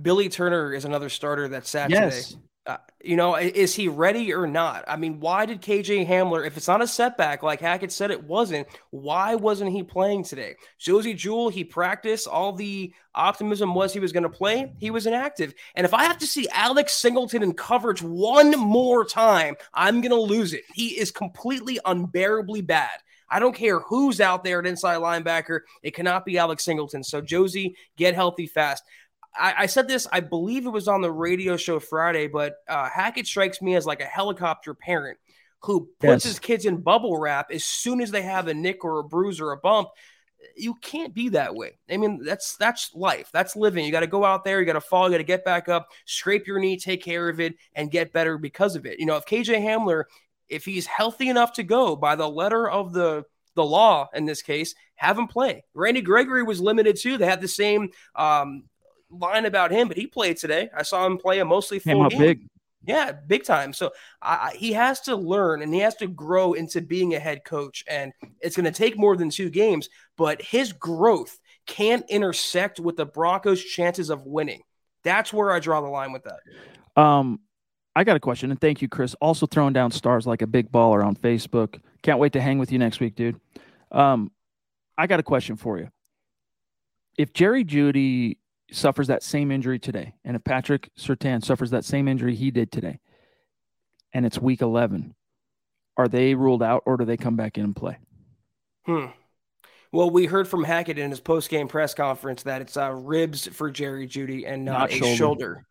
Billy 0.00 0.28
Turner 0.28 0.72
is 0.72 0.84
another 0.84 1.08
starter 1.08 1.48
that 1.48 1.66
sat 1.66 1.90
yes. 1.90 2.28
today. 2.28 2.40
Uh, 2.66 2.78
you 3.02 3.14
know, 3.14 3.36
is 3.36 3.74
he 3.74 3.88
ready 3.88 4.32
or 4.32 4.46
not? 4.46 4.84
I 4.88 4.96
mean, 4.96 5.20
why 5.20 5.44
did 5.44 5.60
KJ 5.60 6.08
Hamler, 6.08 6.46
if 6.46 6.56
it's 6.56 6.66
not 6.66 6.80
a 6.80 6.86
setback 6.86 7.42
like 7.42 7.60
Hackett 7.60 7.92
said 7.92 8.10
it 8.10 8.24
wasn't, 8.24 8.66
why 8.88 9.34
wasn't 9.34 9.72
he 9.72 9.82
playing 9.82 10.24
today? 10.24 10.54
Josey 10.78 11.12
Jewell, 11.12 11.50
he 11.50 11.62
practiced. 11.62 12.26
All 12.26 12.54
the 12.54 12.94
optimism 13.14 13.74
was 13.74 13.92
he 13.92 14.00
was 14.00 14.12
going 14.12 14.22
to 14.22 14.30
play. 14.30 14.72
He 14.78 14.90
was 14.90 15.06
inactive. 15.06 15.52
And 15.74 15.84
if 15.84 15.92
I 15.92 16.04
have 16.04 16.16
to 16.18 16.26
see 16.26 16.48
Alex 16.52 16.94
Singleton 16.94 17.42
in 17.42 17.52
coverage 17.52 18.00
one 18.00 18.52
more 18.52 19.04
time, 19.04 19.56
I'm 19.74 20.00
going 20.00 20.10
to 20.10 20.16
lose 20.16 20.54
it. 20.54 20.62
He 20.72 20.98
is 20.98 21.10
completely 21.10 21.78
unbearably 21.84 22.62
bad. 22.62 22.98
I 23.28 23.40
don't 23.40 23.54
care 23.54 23.80
who's 23.80 24.20
out 24.20 24.44
there 24.44 24.60
at 24.60 24.66
inside 24.66 24.98
linebacker. 24.98 25.60
It 25.82 25.94
cannot 25.94 26.24
be 26.24 26.38
Alex 26.38 26.64
Singleton. 26.64 27.02
So, 27.02 27.20
Josey, 27.20 27.74
get 27.96 28.14
healthy 28.14 28.46
fast. 28.46 28.84
I, 29.36 29.54
I, 29.58 29.66
said 29.66 29.88
this, 29.88 30.06
I 30.12 30.20
believe 30.20 30.66
it 30.66 30.70
was 30.70 30.88
on 30.88 31.00
the 31.00 31.10
radio 31.10 31.56
show 31.56 31.80
Friday, 31.80 32.26
but 32.28 32.56
uh, 32.68 32.88
Hackett 32.88 33.26
strikes 33.26 33.60
me 33.60 33.74
as 33.74 33.86
like 33.86 34.00
a 34.00 34.06
helicopter 34.06 34.74
parent 34.74 35.18
who 35.64 35.88
puts 35.98 36.24
yes. 36.24 36.24
his 36.24 36.38
kids 36.38 36.66
in 36.66 36.76
bubble 36.76 37.18
wrap 37.18 37.50
as 37.50 37.64
soon 37.64 38.00
as 38.00 38.10
they 38.10 38.22
have 38.22 38.48
a 38.48 38.54
nick 38.54 38.84
or 38.84 38.98
a 38.98 39.04
bruise 39.04 39.40
or 39.40 39.52
a 39.52 39.56
bump. 39.56 39.88
You 40.56 40.74
can't 40.74 41.14
be 41.14 41.30
that 41.30 41.54
way. 41.54 41.78
I 41.90 41.96
mean, 41.96 42.22
that's 42.22 42.56
that's 42.56 42.94
life. 42.94 43.30
That's 43.32 43.56
living. 43.56 43.84
You 43.84 43.90
got 43.90 44.00
to 44.00 44.06
go 44.06 44.26
out 44.26 44.44
there. 44.44 44.60
You 44.60 44.66
got 44.66 44.74
to 44.74 44.80
fall. 44.82 45.06
You 45.06 45.12
got 45.12 45.18
to 45.18 45.24
get 45.24 45.44
back 45.44 45.70
up, 45.70 45.88
scrape 46.04 46.46
your 46.46 46.58
knee, 46.58 46.76
take 46.76 47.02
care 47.02 47.30
of 47.30 47.40
it, 47.40 47.54
and 47.74 47.90
get 47.90 48.12
better 48.12 48.36
because 48.36 48.76
of 48.76 48.84
it. 48.84 49.00
You 49.00 49.06
know, 49.06 49.16
if 49.16 49.24
KJ 49.24 49.62
Hamler, 49.64 50.04
if 50.50 50.66
he's 50.66 50.84
healthy 50.84 51.30
enough 51.30 51.54
to 51.54 51.62
go 51.62 51.96
by 51.96 52.14
the 52.14 52.28
letter 52.28 52.68
of 52.68 52.92
the 52.92 53.24
the 53.54 53.64
law 53.64 54.08
in 54.14 54.26
this 54.26 54.42
case, 54.42 54.74
have 54.96 55.18
him 55.18 55.28
play. 55.28 55.64
Randy 55.72 56.02
Gregory 56.02 56.42
was 56.42 56.60
limited 56.60 56.96
too. 56.96 57.16
They 57.16 57.26
had 57.26 57.40
the 57.40 57.48
same 57.48 57.90
um, 58.14 58.64
line 59.10 59.46
about 59.46 59.70
him, 59.70 59.88
but 59.88 59.96
he 59.96 60.06
played 60.06 60.36
today. 60.36 60.70
I 60.76 60.82
saw 60.82 61.06
him 61.06 61.18
play 61.18 61.40
a 61.40 61.44
mostly 61.44 61.78
full 61.78 62.08
game. 62.08 62.18
Big. 62.18 62.46
Yeah, 62.86 63.12
big 63.12 63.44
time. 63.44 63.72
So 63.72 63.92
uh, 64.20 64.50
he 64.50 64.72
has 64.74 65.00
to 65.02 65.16
learn 65.16 65.62
and 65.62 65.72
he 65.72 65.80
has 65.80 65.94
to 65.96 66.06
grow 66.06 66.52
into 66.52 66.82
being 66.82 67.14
a 67.14 67.18
head 67.18 67.44
coach. 67.44 67.82
And 67.88 68.12
it's 68.40 68.56
going 68.56 68.64
to 68.64 68.72
take 68.72 68.98
more 68.98 69.16
than 69.16 69.30
two 69.30 69.48
games, 69.48 69.88
but 70.18 70.42
his 70.42 70.72
growth 70.72 71.38
can't 71.66 72.04
intersect 72.10 72.80
with 72.80 72.96
the 72.96 73.06
Broncos' 73.06 73.64
chances 73.64 74.10
of 74.10 74.26
winning. 74.26 74.60
That's 75.02 75.32
where 75.32 75.50
I 75.50 75.60
draw 75.60 75.80
the 75.80 75.88
line 75.88 76.12
with 76.12 76.24
that. 76.24 77.00
Um, 77.00 77.40
I 77.96 78.04
got 78.04 78.16
a 78.16 78.20
question, 78.20 78.50
and 78.50 78.60
thank 78.60 78.82
you, 78.82 78.88
Chris. 78.88 79.14
Also 79.20 79.46
throwing 79.46 79.72
down 79.72 79.90
stars 79.90 80.26
like 80.26 80.42
a 80.42 80.46
big 80.46 80.70
baller 80.70 81.04
on 81.04 81.14
Facebook. 81.16 81.80
Can't 82.02 82.18
wait 82.18 82.32
to 82.34 82.40
hang 82.40 82.58
with 82.58 82.72
you 82.72 82.78
next 82.78 83.00
week, 83.00 83.14
dude. 83.14 83.40
Um, 83.92 84.30
I 84.98 85.06
got 85.06 85.20
a 85.20 85.22
question 85.22 85.56
for 85.56 85.78
you. 85.78 85.88
If 87.16 87.32
Jerry 87.32 87.64
Jeudy 87.64 88.38
suffers 88.72 89.08
that 89.08 89.22
same 89.22 89.50
injury 89.50 89.78
today, 89.78 90.14
and 90.24 90.36
if 90.36 90.44
Patrick 90.44 90.90
Surtain 90.98 91.44
suffers 91.44 91.70
that 91.70 91.84
same 91.84 92.08
injury 92.08 92.34
he 92.34 92.50
did 92.50 92.72
today, 92.72 93.00
and 94.12 94.24
it's 94.24 94.38
week 94.38 94.62
11, 94.62 95.14
are 95.96 96.08
they 96.08 96.34
ruled 96.34 96.62
out 96.62 96.82
or 96.86 96.96
do 96.96 97.04
they 97.04 97.16
come 97.16 97.36
back 97.36 97.58
in 97.58 97.64
and 97.64 97.76
play? 97.76 97.98
Hmm. 98.86 99.06
Well, 99.92 100.10
we 100.10 100.26
heard 100.26 100.48
from 100.48 100.64
Hackett 100.64 100.98
in 100.98 101.10
his 101.10 101.20
post-game 101.20 101.68
press 101.68 101.94
conference 101.94 102.42
that 102.42 102.60
it's 102.60 102.76
uh, 102.76 102.90
ribs 102.90 103.46
for 103.46 103.70
Jerry 103.70 104.08
Jeudy 104.08 104.44
and 104.44 104.64
not, 104.64 104.78
not 104.78 104.90
a 104.90 104.94
shoulder. 104.94 105.16
shoulder. 105.16 105.66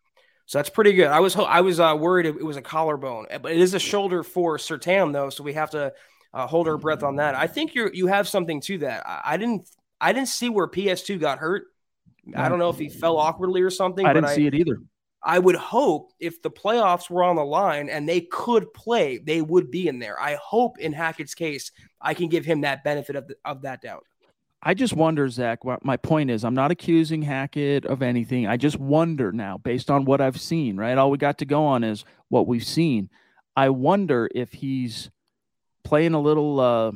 So 0.45 0.59
that's 0.59 0.69
pretty 0.69 0.93
good. 0.93 1.07
I 1.07 1.19
was 1.19 1.35
I 1.35 1.61
was 1.61 1.79
uh, 1.79 1.95
worried 1.97 2.25
it 2.25 2.43
was 2.43 2.57
a 2.57 2.61
collarbone, 2.61 3.27
but 3.41 3.51
it 3.51 3.59
is 3.59 3.73
a 3.73 3.79
shoulder 3.79 4.23
for 4.23 4.57
Surtain 4.57 5.13
though, 5.13 5.29
so 5.29 5.43
we 5.43 5.53
have 5.53 5.71
to 5.71 5.93
uh, 6.33 6.47
hold 6.47 6.67
our 6.67 6.77
breath 6.77 7.03
on 7.03 7.17
that. 7.17 7.35
I 7.35 7.47
think 7.47 7.75
you 7.75 7.89
you 7.93 8.07
have 8.07 8.27
something 8.27 8.59
to 8.61 8.79
that. 8.79 9.07
I, 9.07 9.21
I 9.25 9.37
didn't 9.37 9.69
I 10.01 10.11
didn't 10.11 10.27
see 10.27 10.49
where 10.49 10.67
PS2 10.67 11.19
got 11.19 11.39
hurt. 11.39 11.63
I 12.35 12.49
don't 12.49 12.59
know 12.59 12.69
if 12.69 12.79
he 12.79 12.89
fell 12.89 13.17
awkwardly 13.17 13.61
or 13.61 13.69
something. 13.69 14.05
I 14.05 14.13
didn't 14.13 14.29
see 14.29 14.47
it 14.47 14.55
either. 14.55 14.79
I 15.25 15.39
would 15.39 15.55
hope 15.55 16.11
if 16.19 16.41
the 16.41 16.51
playoffs 16.51 17.09
were 17.09 17.23
on 17.23 17.37
the 17.37 17.45
line 17.45 17.89
and 17.89 18.07
they 18.07 18.21
could 18.21 18.73
play, 18.73 19.19
they 19.19 19.41
would 19.41 19.71
be 19.71 19.87
in 19.87 19.99
there. 19.99 20.19
I 20.19 20.35
hope 20.35 20.79
in 20.79 20.91
Hackett's 20.91 21.33
case, 21.33 21.71
I 22.01 22.13
can 22.13 22.27
give 22.27 22.43
him 22.43 22.61
that 22.61 22.83
benefit 22.83 23.15
of, 23.15 23.27
the, 23.27 23.35
of 23.45 23.61
that 23.61 23.81
doubt. 23.81 24.03
I 24.61 24.73
just 24.73 24.93
wonder, 24.93 25.27
Zach. 25.29 25.65
What 25.65 25.83
my 25.83 25.97
point 25.97 26.29
is, 26.29 26.43
I'm 26.43 26.53
not 26.53 26.71
accusing 26.71 27.21
Hackett 27.21 27.85
of 27.85 28.01
anything. 28.01 28.47
I 28.47 28.57
just 28.57 28.79
wonder 28.79 29.31
now, 29.31 29.57
based 29.57 29.89
on 29.89 30.05
what 30.05 30.21
I've 30.21 30.39
seen. 30.39 30.77
Right, 30.77 30.97
all 30.97 31.11
we 31.11 31.17
got 31.17 31.37
to 31.39 31.45
go 31.45 31.65
on 31.65 31.83
is 31.83 32.05
what 32.29 32.47
we've 32.47 32.65
seen. 32.65 33.09
I 33.55 33.69
wonder 33.69 34.29
if 34.33 34.53
he's 34.53 35.09
playing 35.83 36.13
a 36.13 36.21
little. 36.21 36.59
Uh, 36.59 36.91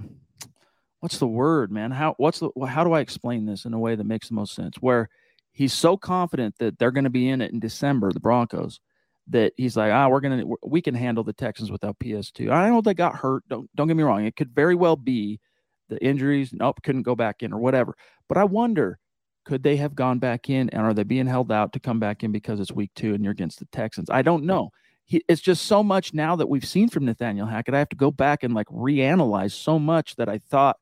what's 1.08 1.20
the 1.20 1.26
word, 1.26 1.72
man? 1.72 1.90
How 1.90 2.16
what's 2.18 2.40
the 2.40 2.50
how 2.68 2.84
do 2.84 2.92
I 2.92 3.00
explain 3.00 3.46
this 3.46 3.64
in 3.64 3.74
a 3.74 3.80
way 3.80 3.96
that 3.96 4.04
makes 4.04 4.28
the 4.28 4.34
most 4.34 4.54
sense? 4.54 4.76
Where 4.82 5.08
he's 5.54 5.72
so 5.72 5.96
confident 5.96 6.56
that 6.60 6.78
they're 6.78 6.92
going 6.92 7.06
to 7.06 7.10
be 7.10 7.30
in 7.30 7.42
it 7.42 7.54
in 7.54 7.62
December, 7.62 8.12
the 8.12 8.20
Broncos, 8.20 8.82
that 9.28 9.54
he's 9.56 9.78
like, 9.78 9.94
ah, 9.94 10.10
we're 10.10 10.20
gonna 10.20 10.44
we 10.66 10.82
can 10.82 10.94
handle 10.94 11.24
the 11.24 11.32
Texans 11.32 11.72
without 11.72 11.98
PS2. 12.00 12.52
I 12.52 12.70
know 12.70 12.82
they 12.82 12.94
got 12.94 13.16
hurt. 13.16 13.48
Don't 13.48 13.70
don't 13.74 13.88
get 13.88 13.96
me 13.96 14.04
wrong. 14.04 14.26
It 14.26 14.36
could 14.36 14.54
very 14.54 14.76
well 14.76 14.98
be 14.98 15.40
the 15.88 15.98
injuries. 16.04 16.52
Nope, 16.52 16.84
couldn't 16.84 17.04
go 17.04 17.16
back 17.16 17.42
in 17.42 17.54
or 17.54 17.60
whatever. 17.60 17.96
But 18.28 18.38
I 18.38 18.44
wonder, 18.44 19.00
could 19.46 19.64
they 19.64 19.78
have 19.78 19.96
gone 19.96 20.20
back 20.20 20.50
in, 20.50 20.70
and 20.72 20.82
are 20.82 20.94
they 20.94 21.04
being 21.04 21.26
held 21.26 21.54
out 21.54 21.72
to 21.72 21.80
come 21.80 22.02
back 22.02 22.22
in 22.22 22.34
because 22.34 22.60
it's 22.60 22.74
week 22.74 22.92
two 22.98 23.14
and 23.14 23.24
you're 23.24 23.32
against 23.32 23.60
the 23.60 23.66
Texans? 23.72 24.10
I 24.10 24.24
don't 24.24 24.44
know. 24.44 24.72
He, 25.06 25.24
it's 25.30 25.40
just 25.40 25.68
so 25.68 25.84
much 25.84 26.14
now 26.14 26.36
that 26.36 26.50
we've 26.50 26.68
seen 26.68 26.90
from 26.90 27.06
Nathaniel 27.06 27.48
Hackett. 27.48 27.74
I 27.74 27.80
have 27.80 27.88
to 27.90 27.96
go 27.96 28.12
back 28.12 28.44
and 28.44 28.54
like 28.54 28.68
reanalyze 28.68 29.54
so 29.54 29.80
much 29.80 30.18
that 30.18 30.28
I 30.28 30.38
thought, 30.38 30.76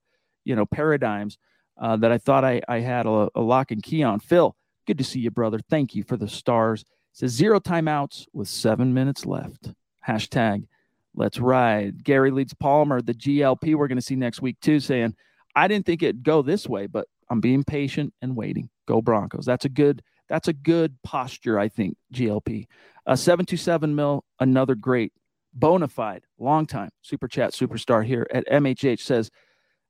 you 0.46 0.56
know, 0.56 0.66
paradigms 0.66 1.38
uh, 1.78 1.98
that 1.98 2.12
I 2.12 2.18
thought 2.18 2.46
I, 2.46 2.62
I 2.68 2.80
had 2.80 3.06
a, 3.06 3.30
a 3.36 3.42
lock 3.42 3.72
and 3.72 3.84
key 3.84 4.04
on. 4.04 4.20
Phil, 4.20 4.56
good 4.88 4.98
to 4.98 5.04
see 5.04 5.20
you, 5.20 5.32
brother. 5.32 5.60
Thank 5.70 5.96
you 5.96 6.04
for 6.04 6.16
the 6.16 6.30
stars 6.30 6.86
says 7.16 7.32
zero 7.32 7.62
timeouts 7.62 8.28
with 8.34 8.50
seven 8.50 8.94
minutes 8.94 9.26
left. 9.26 9.70
Hashtag 10.06 10.68
let's 11.16 11.40
ride. 11.40 12.04
Gary 12.04 12.30
Leeds 12.30 12.54
Palmer, 12.54 13.02
the 13.02 13.14
GLP 13.14 13.76
we're 13.76 13.88
going 13.88 13.98
to 13.98 14.02
see 14.02 14.18
next 14.18 14.42
week 14.42 14.60
too, 14.60 14.82
saying, 14.82 15.16
I 15.56 15.70
didn't 15.70 15.86
think 15.86 16.04
it'd 16.04 16.24
go 16.24 16.42
this 16.42 16.68
way, 16.68 16.88
but 16.88 17.08
I'm 17.30 17.40
being 17.40 17.64
patient 17.64 18.14
and 18.22 18.36
waiting. 18.36 18.70
Go 18.86 19.02
Broncos. 19.02 19.46
That's 19.46 19.64
a 19.66 19.70
good 19.70 20.04
that's 20.28 20.48
a 20.48 20.54
good 20.54 20.98
posture, 21.04 21.58
I 21.58 21.70
think, 21.70 21.96
GLP. 22.14 22.66
Uh, 23.06 23.16
727 23.16 23.96
mil, 23.96 24.26
another 24.40 24.76
great 24.76 25.14
bona 25.54 25.88
fide, 25.88 26.24
long 26.38 26.66
time 26.66 26.90
super 27.02 27.30
chat 27.30 27.54
superstar 27.54 28.04
here 28.04 28.28
at 28.34 28.46
MHH 28.48 29.00
says, 29.00 29.32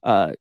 uh, 0.03 0.33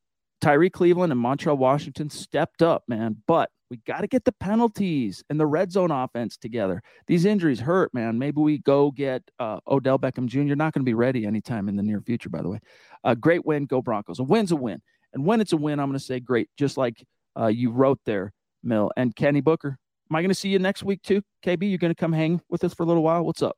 Tyrie 0.44 0.68
Cleveland 0.68 1.11
and 1.11 1.24
Montrell 1.24 1.57
Washington 1.57 2.11
stepped 2.11 2.61
up, 2.61 2.85
man, 2.87 3.16
but 3.26 3.48
we 3.70 3.78
got 3.87 4.02
to 4.02 4.07
get 4.07 4.26
the 4.26 4.33
penalties 4.33 5.24
and 5.30 5.40
the 5.40 5.46
red 5.46 5.72
zone 5.72 5.90
offense 5.90 6.37
together. 6.37 6.83
These 7.07 7.24
injuries 7.24 7.61
hurt, 7.61 7.94
man. 7.94 8.18
Maybe 8.18 8.42
we 8.42 8.59
go 8.59 8.90
get 8.90 9.22
uh, 9.38 9.61
Odell 9.66 9.98
Beckham 9.98 10.26
Jr. 10.26 10.54
Not 10.54 10.74
going 10.74 10.83
to 10.83 10.85
be 10.85 10.92
ready 10.92 11.24
anytime 11.24 11.66
in 11.66 11.76
the 11.76 11.83
near 11.83 12.02
future, 12.02 12.28
by 12.28 12.42
the 12.42 12.50
way. 12.50 12.61
A 13.04 13.16
great 13.16 13.46
win, 13.46 13.64
go 13.64 13.80
Broncos. 13.80 14.18
A 14.18 14.22
win's 14.22 14.52
a 14.52 14.57
win. 14.57 14.83
And 15.14 15.24
when 15.24 15.40
it's 15.40 15.54
a 15.54 15.57
win, 15.57 15.80
I'm 15.80 15.88
going 15.88 15.98
to 15.98 16.04
say 16.04 16.20
great, 16.20 16.50
just 16.59 16.76
like 16.76 17.02
uh, 17.40 17.46
you 17.46 17.70
wrote 17.70 18.00
there, 18.04 18.30
Mill. 18.62 18.90
And 18.98 19.16
Kenny 19.16 19.40
Booker, 19.40 19.78
am 20.11 20.14
I 20.14 20.20
going 20.20 20.28
to 20.28 20.35
see 20.35 20.50
you 20.50 20.59
next 20.59 20.83
week 20.83 21.00
too? 21.00 21.22
KB, 21.42 21.66
you're 21.70 21.78
going 21.78 21.90
to 21.90 21.98
come 21.98 22.12
hang 22.12 22.42
with 22.50 22.64
us 22.64 22.74
for 22.74 22.83
a 22.83 22.87
little 22.87 23.02
while? 23.02 23.24
What's 23.24 23.40
up? 23.40 23.57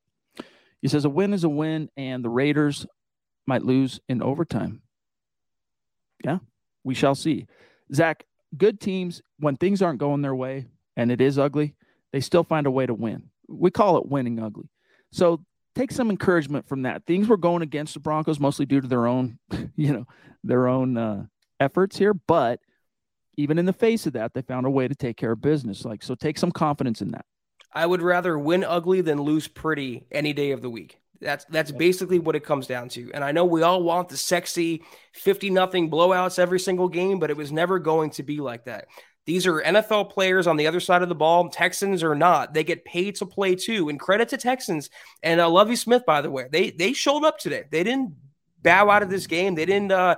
He 0.81 0.87
says 0.87 1.05
a 1.05 1.11
win 1.11 1.35
is 1.35 1.43
a 1.43 1.49
win, 1.49 1.89
and 1.97 2.25
the 2.25 2.31
Raiders 2.31 2.87
might 3.45 3.63
lose 3.65 3.99
in 4.09 4.23
overtime. 4.23 4.83
Yeah, 6.23 6.39
we 6.87 6.95
shall 6.95 7.17
see. 7.17 7.47
Zach, 7.93 8.25
good 8.57 8.81
teams, 8.81 9.21
when 9.41 9.57
things 9.57 9.83
aren't 9.83 9.99
going 9.99 10.23
their 10.23 10.37
way 10.37 10.69
and 10.97 11.11
it 11.11 11.21
is 11.21 11.37
ugly, 11.37 11.75
they 12.13 12.21
still 12.21 12.45
find 12.45 12.67
a 12.67 12.71
way 12.71 12.87
to 12.87 12.95
win. 12.95 13.25
We 13.49 13.73
call 13.73 13.99
it 13.99 14.07
winning 14.07 14.41
ugly. 14.41 14.71
So 15.11 15.45
take 15.75 15.91
some 15.91 16.11
encouragement 16.11 16.69
from 16.69 16.83
that. 16.83 17.05
Things 17.05 17.27
were 17.27 17.37
going 17.37 17.63
against 17.63 17.95
the 17.95 18.01
Broncos 18.01 18.39
mostly 18.39 18.67
due 18.67 18.81
to 18.81 18.87
their 18.87 19.09
own, 19.09 19.39
you 19.77 19.93
know, 19.93 20.07
their 20.45 20.69
own 20.69 20.97
uh, 20.97 21.27
efforts 21.59 21.99
here. 21.99 22.15
But 22.15 22.61
even 23.37 23.59
in 23.59 23.67
the 23.67 23.73
face 23.73 24.07
of 24.07 24.13
that, 24.13 24.33
they 24.33 24.43
found 24.43 24.65
a 24.65 24.71
way 24.71 24.87
to 24.87 24.95
take 24.95 25.17
care 25.17 25.33
of 25.33 25.41
business. 25.41 25.85
Like, 25.85 26.05
so 26.05 26.15
take 26.15 26.39
some 26.39 26.53
confidence 26.53 27.03
in 27.03 27.11
that. 27.11 27.27
I 27.73 27.85
would 27.85 28.01
rather 28.01 28.39
win 28.39 28.63
ugly 28.63 29.01
than 29.01 29.21
lose 29.21 29.49
pretty 29.49 30.07
any 30.13 30.33
day 30.33 30.53
of 30.53 30.63
the 30.63 30.71
week. 30.71 31.01
That's 31.21 31.45
that's 31.47 31.71
basically 31.71 32.19
what 32.19 32.37
it 32.37 32.45
comes 32.45 32.67
down 32.67 32.89
to. 32.91 33.11
And 33.13 33.25
I 33.25 33.33
know 33.33 33.45
we 33.45 33.63
all 33.63 33.83
want 33.83 34.09
the 34.09 34.17
sexy 34.17 34.83
50 35.13 35.51
nothing 35.51 35.91
blowouts 35.91 36.39
every 36.39 36.61
single 36.61 36.89
game, 36.89 37.19
but 37.19 37.31
it 37.31 37.37
was 37.37 37.53
never 37.53 37.79
going 37.79 38.11
to 38.11 38.23
be 38.23 38.41
like 38.41 38.65
that. 38.65 38.87
These 39.27 39.47
are 39.47 39.61
NFL 39.61 40.11
players 40.11 40.47
on 40.47 40.57
the 40.57 40.69
other 40.69 40.79
side 40.79 41.03
of 41.03 41.09
the 41.09 41.15
ball. 41.15 41.49
Texans 41.49 42.05
or 42.05 42.15
not. 42.15 42.55
They 42.55 42.63
get 42.63 42.85
paid 42.85 43.17
to 43.17 43.27
play 43.27 43.57
too. 43.57 43.89
And 43.89 43.99
credit 43.99 44.29
to 44.29 44.37
Texans 44.37 44.89
and 45.23 45.41
uh, 45.41 45.51
Lovie 45.51 45.77
Smith, 45.77 46.07
by 46.07 46.21
the 46.21 46.31
way. 46.31 46.47
They 46.51 46.71
they 46.71 46.93
showed 46.93 47.25
up 47.25 47.39
today. 47.39 47.65
They 47.71 47.83
didn't 47.83 48.15
bow 48.63 48.89
out 48.89 49.03
of 49.03 49.11
this 49.11 49.27
game. 49.27 49.57
They 49.57 49.67
didn't 49.67 49.93
uh, 49.93 50.17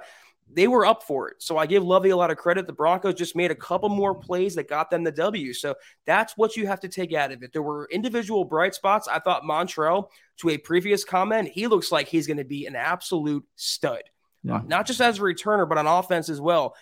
they 0.52 0.68
were 0.68 0.86
up 0.86 1.02
for 1.02 1.28
it. 1.28 1.36
So 1.42 1.58
I 1.58 1.66
give 1.66 1.84
Lovie 1.84 2.10
a 2.10 2.16
lot 2.16 2.30
of 2.30 2.36
credit. 2.36 2.66
The 2.66 2.72
Broncos 2.72 3.14
just 3.14 3.36
made 3.36 3.50
a 3.50 3.54
couple 3.54 3.88
more 3.88 4.14
plays 4.14 4.54
that 4.54 4.68
got 4.68 4.90
them 4.90 5.04
the 5.04 5.12
W. 5.12 5.52
So 5.52 5.74
that's 6.06 6.36
what 6.36 6.56
you 6.56 6.66
have 6.66 6.80
to 6.80 6.88
take 6.88 7.12
out 7.12 7.32
of 7.32 7.42
it. 7.42 7.52
There 7.52 7.62
were 7.62 7.88
individual 7.90 8.44
bright 8.44 8.74
spots. 8.74 9.08
I 9.08 9.18
thought 9.18 9.42
Montrell, 9.42 10.08
to 10.38 10.50
a 10.50 10.58
previous 10.58 11.04
comment, 11.04 11.48
he 11.48 11.66
looks 11.66 11.92
like 11.92 12.08
he's 12.08 12.26
going 12.26 12.38
to 12.38 12.44
be 12.44 12.66
an 12.66 12.76
absolute 12.76 13.44
stud. 13.56 14.02
Yeah. 14.42 14.56
Uh, 14.56 14.62
not 14.66 14.86
just 14.86 15.00
as 15.00 15.18
a 15.18 15.22
returner, 15.22 15.68
but 15.68 15.78
on 15.78 15.86
offense 15.86 16.28
as 16.28 16.40
well. 16.40 16.74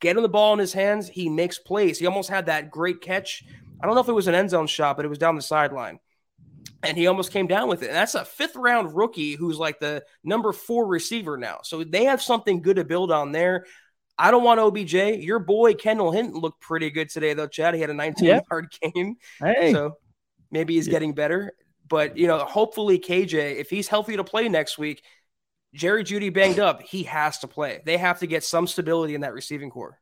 Getting 0.00 0.22
the 0.22 0.28
ball 0.28 0.52
in 0.52 0.58
his 0.58 0.72
hands, 0.72 1.08
he 1.08 1.28
makes 1.28 1.58
plays. 1.58 1.98
He 1.98 2.06
almost 2.06 2.28
had 2.28 2.46
that 2.46 2.70
great 2.70 3.00
catch. 3.00 3.44
I 3.80 3.86
don't 3.86 3.94
know 3.94 4.00
if 4.00 4.08
it 4.08 4.12
was 4.12 4.28
an 4.28 4.34
end 4.34 4.50
zone 4.50 4.66
shot, 4.66 4.96
but 4.96 5.04
it 5.04 5.08
was 5.08 5.18
down 5.18 5.36
the 5.36 5.42
sideline 5.42 6.00
and 6.82 6.96
he 6.96 7.06
almost 7.06 7.32
came 7.32 7.46
down 7.46 7.68
with 7.68 7.82
it. 7.82 7.86
And 7.86 7.96
that's 7.96 8.14
a 8.14 8.24
fifth 8.24 8.56
round 8.56 8.94
rookie 8.94 9.34
who's 9.34 9.58
like 9.58 9.78
the 9.78 10.04
number 10.24 10.52
four 10.52 10.86
receiver 10.86 11.36
now. 11.36 11.60
So 11.62 11.84
they 11.84 12.04
have 12.04 12.22
something 12.22 12.62
good 12.62 12.76
to 12.76 12.84
build 12.84 13.12
on 13.12 13.32
there. 13.32 13.66
I 14.18 14.30
don't 14.30 14.44
want 14.44 14.60
OBJ. 14.60 14.94
Your 15.22 15.38
boy 15.38 15.74
Kendall 15.74 16.12
Hinton 16.12 16.40
looked 16.40 16.60
pretty 16.60 16.90
good 16.90 17.08
today, 17.08 17.34
though, 17.34 17.46
Chad. 17.46 17.74
He 17.74 17.80
had 17.80 17.90
a 17.90 17.94
19 17.94 18.26
yep. 18.26 18.44
yard 18.50 18.72
game. 18.94 19.16
Hey. 19.38 19.72
So 19.72 19.96
maybe 20.50 20.74
he's 20.74 20.86
yeah. 20.86 20.92
getting 20.92 21.14
better. 21.14 21.52
But, 21.88 22.16
you 22.16 22.26
know, 22.26 22.38
hopefully 22.38 22.98
KJ, 22.98 23.56
if 23.56 23.70
he's 23.70 23.88
healthy 23.88 24.16
to 24.16 24.24
play 24.24 24.48
next 24.48 24.78
week, 24.78 25.02
Jerry 25.74 26.04
Jeudy 26.04 26.32
banged 26.32 26.58
up, 26.58 26.82
he 26.82 27.04
has 27.04 27.38
to 27.38 27.48
play. 27.48 27.80
They 27.84 27.96
have 27.96 28.18
to 28.20 28.26
get 28.26 28.44
some 28.44 28.66
stability 28.66 29.14
in 29.14 29.22
that 29.22 29.32
receiving 29.32 29.70
corps. 29.70 29.98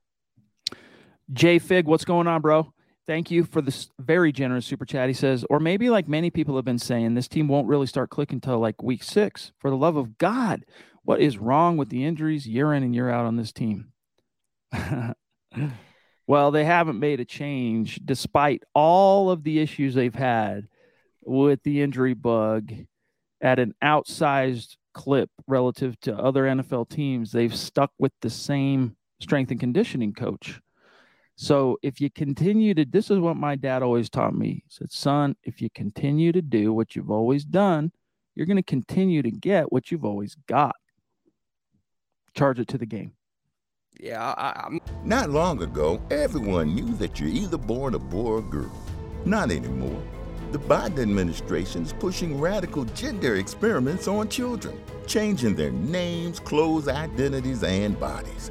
Jay 1.33 1.59
Fig, 1.59 1.87
what's 1.87 2.05
going 2.05 2.27
on, 2.27 2.41
bro? 2.41 2.73
Thank 3.07 3.31
you 3.31 3.45
for 3.45 3.61
this 3.61 3.91
very 3.99 4.31
generous 4.31 4.67
super 4.67 4.85
chat. 4.85 5.09
He 5.09 5.15
says, 5.15 5.45
or 5.51 5.59
maybe 5.59 5.91
like 5.91 6.07
many 6.07 6.31
people 6.31 6.57
have 6.57 6.65
been 6.65 6.79
saying, 6.79 7.15
this 7.15 7.29
team 7.29 7.49
won't 7.49 7.67
really 7.67 7.87
start 7.87 8.11
clicking 8.11 8.37
until 8.37 8.59
like 8.59 8.83
week 8.83 9.03
six. 9.03 9.53
For 9.59 9.71
the 9.71 9.77
love 9.77 9.97
of 9.97 10.19
God, 10.19 10.65
what 11.03 11.21
is 11.21 11.39
wrong 11.39 11.77
with 11.77 11.89
the 11.89 12.05
injuries 12.05 12.47
year 12.47 12.73
in 12.73 12.83
and 12.83 12.95
year 12.95 13.11
out 13.11 13.27
on 13.27 13.37
this 13.37 13.53
team? 13.53 13.93
well, 16.27 16.51
they 16.51 16.65
haven't 16.65 17.01
made 17.01 17.21
a 17.21 17.25
change 17.25 18.01
despite 18.05 18.63
all 18.75 19.31
of 19.31 19.43
the 19.43 19.59
issues 19.61 19.95
they've 19.95 20.15
had 20.15 20.69
with 21.23 21.63
the 21.63 21.83
injury 21.83 22.15
bug 22.15 22.73
at 23.41 23.59
an 23.59 23.75
outsized 23.83 24.77
clip 24.93 25.31
relative 25.47 25.99
to 26.01 26.17
other 26.17 26.45
NFL 26.45 26.89
teams. 26.91 27.33
They've 27.33 27.55
stuck 27.55 27.93
with 27.99 28.13
the 28.21 28.31
same 28.31 28.97
strength 29.21 29.51
and 29.51 29.61
conditioning 29.61 30.13
coach 30.13 30.61
so 31.43 31.79
if 31.81 32.03
you 32.03 32.11
continue 32.11 32.75
to, 32.75 32.85
this 32.85 33.11
is 33.11 33.19
what 33.19 33.35
my 33.35 33.57
dad 33.57 33.83
always 33.83 34.11
taught 34.11 34.35
me. 34.35 34.49
He 34.49 34.65
said, 34.69 34.93
son, 34.93 35.37
if 35.43 35.63
you 35.63 35.71
continue 35.75 36.33
to 36.33 36.43
do 36.43 36.71
what 36.71 36.95
you've 36.95 37.11
always 37.11 37.47
done, 37.47 37.93
you're 38.35 38.45
going 38.45 38.59
to 38.59 38.63
continue 38.63 39.23
to 39.23 39.31
get 39.31 39.73
what 39.73 39.91
you've 39.91 40.05
always 40.05 40.37
got. 40.47 40.77
Charge 42.35 42.59
it 42.59 42.69
to 42.69 42.77
the 42.77 42.85
game. 42.85 43.13
Yeah. 43.99 44.23
I, 44.23 44.65
I'm... 44.67 44.81
Not 45.03 45.31
long 45.31 45.63
ago, 45.63 46.03
everyone 46.11 46.75
knew 46.75 46.93
that 46.97 47.19
you're 47.19 47.31
either 47.31 47.57
born 47.57 47.95
a 47.95 47.99
boy 47.99 48.33
or 48.33 48.39
a 48.41 48.43
girl. 48.43 48.79
Not 49.25 49.51
anymore. 49.51 50.03
The 50.53 50.59
Biden 50.59 50.99
administration 50.99 51.85
is 51.85 51.95
pushing 51.95 52.39
radical 52.39 52.85
gender 52.85 53.37
experiments 53.37 54.09
on 54.09 54.29
children, 54.29 54.79
changing 55.07 55.55
their 55.55 55.73
names, 55.73 56.39
clothes, 56.39 56.87
identities, 56.87 57.63
and 57.65 57.99
bodies. 57.99 58.51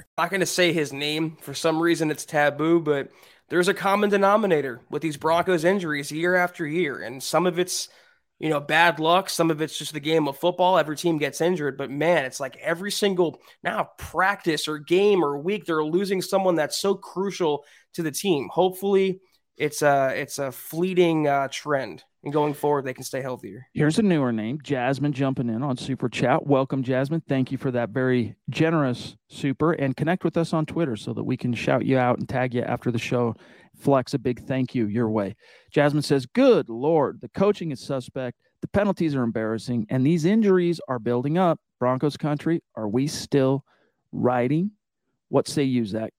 I'm 0.00 0.24
not 0.24 0.30
going 0.30 0.40
to 0.40 0.46
say 0.46 0.72
his 0.72 0.92
name. 0.92 1.36
For 1.40 1.54
some 1.54 1.80
reason, 1.80 2.10
it's 2.10 2.24
taboo, 2.24 2.80
but 2.80 3.10
there's 3.48 3.68
a 3.68 3.74
common 3.74 4.10
denominator 4.10 4.80
with 4.90 5.02
these 5.02 5.16
Broncos 5.16 5.64
injuries 5.64 6.10
year 6.10 6.34
after 6.34 6.66
year. 6.66 7.02
And 7.02 7.22
some 7.22 7.46
of 7.46 7.58
it's, 7.58 7.88
you 8.38 8.48
know, 8.48 8.60
bad 8.60 8.98
luck. 8.98 9.28
Some 9.28 9.50
of 9.50 9.60
it's 9.60 9.76
just 9.76 9.92
the 9.92 10.00
game 10.00 10.28
of 10.28 10.38
football. 10.38 10.78
Every 10.78 10.96
team 10.96 11.18
gets 11.18 11.40
injured. 11.40 11.76
But 11.76 11.90
man, 11.90 12.24
it's 12.24 12.40
like 12.40 12.56
every 12.56 12.90
single 12.90 13.40
now 13.62 13.90
practice 13.98 14.68
or 14.68 14.78
game 14.78 15.24
or 15.24 15.38
week, 15.38 15.64
they're 15.64 15.84
losing 15.84 16.22
someone 16.22 16.56
that's 16.56 16.78
so 16.78 16.94
crucial 16.94 17.64
to 17.94 18.02
the 18.02 18.10
team. 18.10 18.48
Hopefully, 18.50 19.20
it's 19.56 19.82
a 19.82 20.12
it's 20.16 20.38
a 20.38 20.50
fleeting 20.50 21.28
uh, 21.28 21.48
trend 21.50 22.02
and 22.24 22.32
going 22.32 22.54
forward 22.54 22.84
they 22.84 22.94
can 22.94 23.04
stay 23.04 23.20
healthier. 23.20 23.66
Here's 23.74 23.98
a 23.98 24.02
newer 24.02 24.32
name, 24.32 24.58
Jasmine 24.62 25.12
jumping 25.12 25.48
in 25.48 25.62
on 25.62 25.76
Super 25.76 26.08
Chat. 26.08 26.46
Welcome, 26.46 26.82
Jasmine. 26.82 27.22
Thank 27.28 27.50
you 27.50 27.58
for 27.58 27.70
that 27.70 27.90
very 27.90 28.36
generous 28.48 29.16
super 29.28 29.72
and 29.72 29.96
connect 29.96 30.24
with 30.24 30.36
us 30.36 30.52
on 30.52 30.66
Twitter 30.66 30.96
so 30.96 31.12
that 31.14 31.24
we 31.24 31.36
can 31.36 31.54
shout 31.54 31.84
you 31.84 31.98
out 31.98 32.18
and 32.18 32.28
tag 32.28 32.54
you 32.54 32.62
after 32.62 32.90
the 32.90 32.98
show. 32.98 33.34
Flex 33.76 34.14
a 34.14 34.18
big 34.18 34.44
thank 34.46 34.74
you 34.74 34.86
your 34.86 35.10
way. 35.10 35.34
Jasmine 35.72 36.02
says, 36.02 36.26
Good 36.26 36.68
Lord, 36.68 37.20
the 37.20 37.28
coaching 37.28 37.70
is 37.72 37.80
suspect, 37.80 38.38
the 38.60 38.68
penalties 38.68 39.14
are 39.14 39.22
embarrassing, 39.22 39.86
and 39.88 40.06
these 40.06 40.24
injuries 40.24 40.80
are 40.88 40.98
building 40.98 41.38
up. 41.38 41.58
Broncos 41.80 42.16
country, 42.16 42.62
are 42.76 42.88
we 42.88 43.08
still 43.08 43.64
riding? 44.12 44.72
What 45.28 45.48
say 45.48 45.64
you, 45.64 45.84
Zach? 45.84 46.12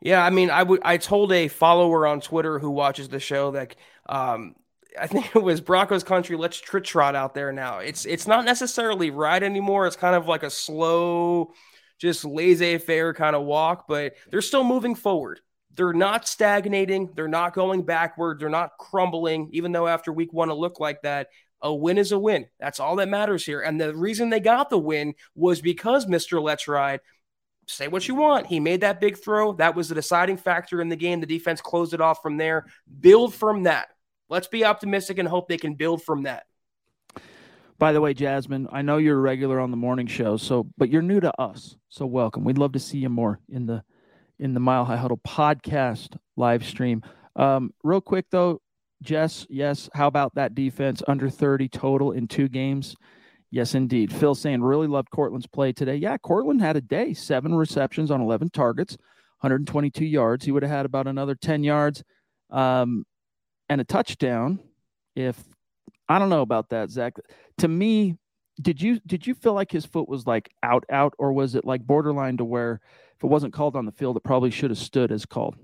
Yeah, 0.00 0.24
I 0.24 0.30
mean, 0.30 0.50
I 0.50 0.64
would. 0.64 0.80
I 0.82 0.96
told 0.96 1.30
a 1.32 1.46
follower 1.46 2.08
on 2.08 2.20
Twitter 2.20 2.58
who 2.58 2.70
watches 2.70 3.08
the 3.08 3.20
show 3.20 3.52
that 3.52 3.76
um, 4.08 4.56
I 4.98 5.06
think 5.06 5.34
it 5.34 5.42
was 5.42 5.60
Broncos 5.60 6.04
country. 6.04 6.36
Let's 6.36 6.60
trit 6.60 6.84
trot 6.84 7.14
out 7.14 7.34
there 7.34 7.52
now. 7.52 7.78
It's 7.78 8.04
it's 8.04 8.26
not 8.26 8.44
necessarily 8.44 9.10
ride 9.10 9.42
anymore. 9.42 9.86
It's 9.86 9.96
kind 9.96 10.14
of 10.14 10.26
like 10.28 10.42
a 10.42 10.50
slow, 10.50 11.52
just 11.98 12.24
laissez 12.24 12.78
faire 12.78 13.14
kind 13.14 13.36
of 13.36 13.42
walk, 13.42 13.86
but 13.88 14.14
they're 14.30 14.42
still 14.42 14.64
moving 14.64 14.94
forward. 14.94 15.40
They're 15.74 15.94
not 15.94 16.28
stagnating. 16.28 17.12
They're 17.14 17.28
not 17.28 17.54
going 17.54 17.82
backward. 17.82 18.38
They're 18.38 18.50
not 18.50 18.76
crumbling. 18.78 19.48
Even 19.52 19.72
though 19.72 19.86
after 19.86 20.12
week 20.12 20.32
one 20.32 20.50
it 20.50 20.54
looked 20.54 20.80
like 20.80 21.02
that, 21.02 21.28
a 21.62 21.74
win 21.74 21.96
is 21.96 22.12
a 22.12 22.18
win. 22.18 22.46
That's 22.60 22.80
all 22.80 22.96
that 22.96 23.08
matters 23.08 23.46
here. 23.46 23.60
And 23.60 23.80
the 23.80 23.94
reason 23.94 24.28
they 24.28 24.40
got 24.40 24.68
the 24.68 24.78
win 24.78 25.14
was 25.34 25.62
because 25.62 26.06
Mr. 26.06 26.42
Let's 26.42 26.68
Ride. 26.68 27.00
Say 27.68 27.86
what 27.86 28.08
you 28.08 28.16
want. 28.16 28.48
He 28.48 28.58
made 28.58 28.80
that 28.80 29.00
big 29.00 29.16
throw. 29.16 29.52
That 29.52 29.76
was 29.76 29.88
the 29.88 29.94
deciding 29.94 30.36
factor 30.36 30.82
in 30.82 30.88
the 30.88 30.96
game. 30.96 31.20
The 31.20 31.26
defense 31.26 31.60
closed 31.60 31.94
it 31.94 32.00
off 32.00 32.20
from 32.20 32.36
there. 32.36 32.66
Build 33.00 33.32
from 33.32 33.62
that 33.62 33.91
let's 34.32 34.48
be 34.48 34.64
optimistic 34.64 35.18
and 35.18 35.28
hope 35.28 35.46
they 35.46 35.58
can 35.58 35.74
build 35.74 36.02
from 36.02 36.22
that. 36.22 36.46
By 37.78 37.92
the 37.92 38.00
way, 38.00 38.14
Jasmine, 38.14 38.66
I 38.72 38.80
know 38.80 38.96
you're 38.96 39.18
a 39.18 39.20
regular 39.20 39.60
on 39.60 39.70
the 39.70 39.76
morning 39.76 40.06
show, 40.06 40.38
so 40.38 40.66
but 40.78 40.88
you're 40.88 41.02
new 41.02 41.20
to 41.20 41.38
us. 41.38 41.76
So 41.90 42.06
welcome. 42.06 42.42
We'd 42.42 42.56
love 42.56 42.72
to 42.72 42.78
see 42.78 42.98
you 42.98 43.10
more 43.10 43.40
in 43.50 43.66
the 43.66 43.84
in 44.38 44.54
the 44.54 44.60
Mile 44.60 44.86
High 44.86 44.96
Huddle 44.96 45.18
podcast 45.18 46.16
live 46.36 46.64
stream. 46.64 47.02
Um, 47.36 47.74
real 47.84 48.00
quick 48.00 48.26
though, 48.30 48.62
Jess, 49.02 49.46
yes, 49.50 49.90
how 49.92 50.06
about 50.06 50.34
that 50.34 50.54
defense 50.54 51.02
under 51.06 51.28
30 51.28 51.68
total 51.68 52.12
in 52.12 52.26
two 52.26 52.48
games? 52.48 52.96
Yes, 53.50 53.74
indeed. 53.74 54.10
Phil 54.10 54.34
saying 54.34 54.62
really 54.62 54.86
loved 54.86 55.10
Courtland's 55.10 55.46
play 55.46 55.74
today. 55.74 55.96
Yeah, 55.96 56.16
Courtland 56.16 56.62
had 56.62 56.76
a 56.76 56.80
day, 56.80 57.12
seven 57.12 57.54
receptions 57.54 58.10
on 58.10 58.22
11 58.22 58.48
targets, 58.50 58.96
122 59.40 60.06
yards. 60.06 60.46
He 60.46 60.52
would 60.52 60.62
have 60.62 60.72
had 60.72 60.86
about 60.86 61.06
another 61.06 61.34
10 61.34 61.62
yards. 61.64 62.02
Um, 62.48 63.04
and 63.72 63.80
a 63.80 63.84
touchdown 63.84 64.60
if 65.16 65.42
I 66.08 66.18
don't 66.18 66.28
know 66.28 66.42
about 66.42 66.68
that, 66.70 66.90
Zach. 66.90 67.14
To 67.58 67.68
me, 67.68 68.18
did 68.60 68.82
you 68.82 69.00
did 69.06 69.26
you 69.26 69.34
feel 69.34 69.54
like 69.54 69.72
his 69.72 69.86
foot 69.86 70.08
was 70.08 70.26
like 70.26 70.50
out 70.62 70.84
out 70.90 71.14
or 71.18 71.32
was 71.32 71.54
it 71.54 71.64
like 71.64 71.86
borderline 71.86 72.36
to 72.36 72.44
where 72.44 72.80
if 73.16 73.24
it 73.24 73.28
wasn't 73.28 73.54
called 73.54 73.76
on 73.76 73.86
the 73.86 73.92
field, 73.92 74.16
it 74.16 74.24
probably 74.24 74.50
should 74.50 74.70
have 74.70 74.78
stood 74.78 75.10
as 75.10 75.24
called? 75.24 75.56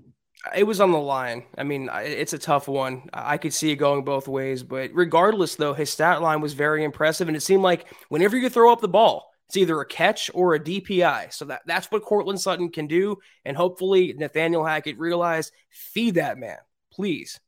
It 0.55 0.63
was 0.63 0.79
on 0.79 0.91
the 0.91 0.99
line. 0.99 1.43
I 1.57 1.63
mean, 1.63 1.89
it's 1.93 2.33
a 2.33 2.39
tough 2.39 2.67
one. 2.67 3.09
I 3.13 3.37
could 3.37 3.53
see 3.53 3.71
it 3.71 3.75
going 3.75 4.05
both 4.05 4.27
ways, 4.27 4.63
but 4.63 4.89
regardless, 4.93 5.55
though, 5.55 5.73
his 5.73 5.89
stat 5.89 6.21
line 6.21 6.39
was 6.39 6.53
very 6.53 6.83
impressive, 6.85 7.27
and 7.27 7.35
it 7.35 7.41
seemed 7.41 7.61
like 7.61 7.93
whenever 8.07 8.37
you 8.37 8.49
throw 8.49 8.71
up 8.71 8.79
the 8.79 8.87
ball, 8.87 9.29
it's 9.47 9.57
either 9.57 9.81
a 9.81 9.85
catch 9.85 10.31
or 10.33 10.55
a 10.55 10.59
DPI. 10.59 11.33
So 11.33 11.45
that 11.45 11.61
that's 11.65 11.91
what 11.91 12.03
Courtland 12.03 12.39
Sutton 12.39 12.69
can 12.71 12.87
do, 12.87 13.17
and 13.45 13.55
hopefully 13.55 14.13
Nathaniel 14.17 14.65
Hackett 14.65 14.97
realized 14.97 15.51
feed 15.69 16.15
that 16.15 16.37
man, 16.37 16.57
please. 16.91 17.39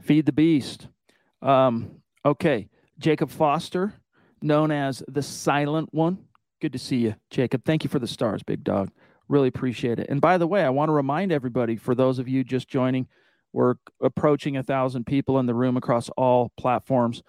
Feed 0.00 0.26
the 0.26 0.32
beast. 0.32 0.88
Um, 1.42 2.02
okay. 2.24 2.68
Jacob 2.98 3.30
Foster, 3.30 3.94
known 4.42 4.70
as 4.70 5.02
the 5.08 5.22
silent 5.22 5.88
one. 5.92 6.18
Good 6.60 6.72
to 6.74 6.78
see 6.78 6.98
you, 6.98 7.14
Jacob. 7.30 7.64
Thank 7.64 7.82
you 7.82 7.88
for 7.90 7.98
the 7.98 8.06
stars, 8.06 8.42
big 8.42 8.62
dog. 8.62 8.90
Really 9.28 9.48
appreciate 9.48 9.98
it. 9.98 10.08
And 10.10 10.20
by 10.20 10.36
the 10.36 10.46
way, 10.46 10.62
I 10.62 10.70
want 10.70 10.90
to 10.90 10.92
remind 10.92 11.32
everybody, 11.32 11.76
for 11.76 11.94
those 11.94 12.18
of 12.18 12.28
you 12.28 12.44
just 12.44 12.68
joining, 12.68 13.06
we're 13.52 13.76
approaching 14.02 14.56
a 14.56 14.62
thousand 14.62 15.06
people 15.06 15.38
in 15.38 15.46
the 15.46 15.54
room 15.54 15.76
across 15.76 16.10
all 16.10 16.52
platforms. 16.58 17.22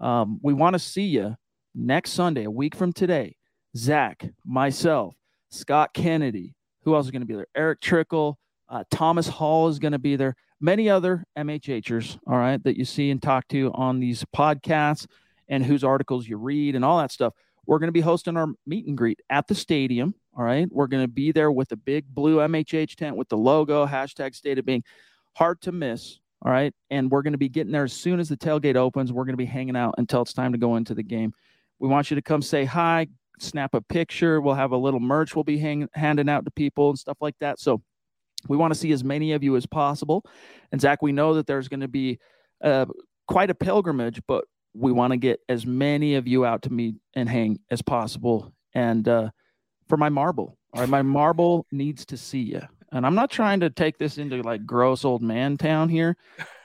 Um, 0.00 0.40
we 0.42 0.54
want 0.54 0.74
to 0.74 0.78
see 0.78 1.06
you 1.06 1.36
next 1.74 2.12
Sunday, 2.12 2.44
a 2.44 2.50
week 2.50 2.74
from 2.74 2.92
today. 2.92 3.36
Zach, 3.76 4.24
myself, 4.46 5.14
Scott 5.50 5.92
Kennedy. 5.92 6.54
Who 6.84 6.94
else 6.94 7.06
is 7.06 7.10
going 7.10 7.20
to 7.20 7.26
be 7.26 7.34
there? 7.34 7.48
Eric 7.54 7.80
Trickle, 7.80 8.38
uh, 8.68 8.84
Thomas 8.90 9.28
Hall 9.28 9.68
is 9.68 9.78
going 9.78 9.92
to 9.92 9.98
be 9.98 10.16
there 10.16 10.34
many 10.60 10.88
other 10.88 11.24
MHHers, 11.36 12.18
all 12.26 12.38
right, 12.38 12.62
that 12.64 12.76
you 12.76 12.84
see 12.84 13.10
and 13.10 13.22
talk 13.22 13.46
to 13.48 13.70
on 13.74 14.00
these 14.00 14.24
podcasts 14.34 15.06
and 15.48 15.64
whose 15.64 15.84
articles 15.84 16.28
you 16.28 16.36
read 16.36 16.74
and 16.74 16.84
all 16.84 16.98
that 16.98 17.12
stuff. 17.12 17.34
We're 17.66 17.78
going 17.78 17.88
to 17.88 17.92
be 17.92 18.00
hosting 18.00 18.36
our 18.36 18.48
meet 18.66 18.86
and 18.86 18.96
greet 18.96 19.20
at 19.28 19.46
the 19.46 19.54
stadium. 19.54 20.14
All 20.36 20.44
right. 20.44 20.68
We're 20.70 20.86
going 20.86 21.04
to 21.04 21.08
be 21.08 21.32
there 21.32 21.50
with 21.50 21.72
a 21.72 21.76
big 21.76 22.06
blue 22.08 22.36
MHH 22.36 22.94
tent 22.94 23.16
with 23.16 23.28
the 23.28 23.36
logo, 23.36 23.86
hashtag 23.86 24.34
state 24.34 24.58
of 24.58 24.64
being 24.64 24.84
hard 25.34 25.60
to 25.62 25.72
miss. 25.72 26.20
All 26.42 26.52
right. 26.52 26.72
And 26.90 27.10
we're 27.10 27.22
going 27.22 27.32
to 27.32 27.38
be 27.38 27.48
getting 27.48 27.72
there 27.72 27.84
as 27.84 27.92
soon 27.92 28.20
as 28.20 28.28
the 28.28 28.36
tailgate 28.36 28.76
opens. 28.76 29.12
We're 29.12 29.24
going 29.24 29.34
to 29.34 29.36
be 29.38 29.44
hanging 29.44 29.76
out 29.76 29.96
until 29.98 30.22
it's 30.22 30.32
time 30.32 30.52
to 30.52 30.58
go 30.58 30.76
into 30.76 30.94
the 30.94 31.02
game. 31.02 31.32
We 31.78 31.88
want 31.88 32.10
you 32.10 32.14
to 32.14 32.22
come 32.22 32.40
say 32.40 32.64
hi, 32.64 33.08
snap 33.38 33.74
a 33.74 33.80
picture. 33.80 34.40
We'll 34.40 34.54
have 34.54 34.72
a 34.72 34.76
little 34.76 35.00
merch 35.00 35.34
we'll 35.34 35.44
be 35.44 35.58
hang- 35.58 35.88
handing 35.92 36.28
out 36.28 36.44
to 36.44 36.50
people 36.52 36.90
and 36.90 36.98
stuff 36.98 37.18
like 37.20 37.36
that. 37.40 37.58
So 37.58 37.82
we 38.46 38.56
want 38.56 38.72
to 38.72 38.78
see 38.78 38.92
as 38.92 39.02
many 39.02 39.32
of 39.32 39.42
you 39.42 39.56
as 39.56 39.66
possible. 39.66 40.24
And 40.70 40.80
Zach, 40.80 41.02
we 41.02 41.12
know 41.12 41.34
that 41.34 41.46
there's 41.46 41.68
going 41.68 41.80
to 41.80 41.88
be 41.88 42.18
uh, 42.62 42.86
quite 43.26 43.50
a 43.50 43.54
pilgrimage, 43.54 44.20
but 44.28 44.44
we 44.74 44.92
want 44.92 45.12
to 45.12 45.16
get 45.16 45.40
as 45.48 45.66
many 45.66 46.14
of 46.14 46.28
you 46.28 46.44
out 46.44 46.62
to 46.62 46.72
meet 46.72 46.96
and 47.14 47.28
hang 47.28 47.58
as 47.70 47.82
possible. 47.82 48.52
And 48.74 49.08
uh, 49.08 49.30
for 49.88 49.96
my 49.96 50.08
marble, 50.08 50.56
all 50.72 50.80
right, 50.80 50.88
my 50.88 51.02
marble 51.02 51.66
needs 51.72 52.06
to 52.06 52.16
see 52.16 52.40
you. 52.40 52.62
And 52.92 53.04
I'm 53.04 53.14
not 53.14 53.30
trying 53.30 53.60
to 53.60 53.70
take 53.70 53.98
this 53.98 54.18
into 54.18 54.42
like 54.42 54.64
gross 54.64 55.04
old 55.04 55.22
man 55.22 55.56
town 55.56 55.88
here, 55.88 56.16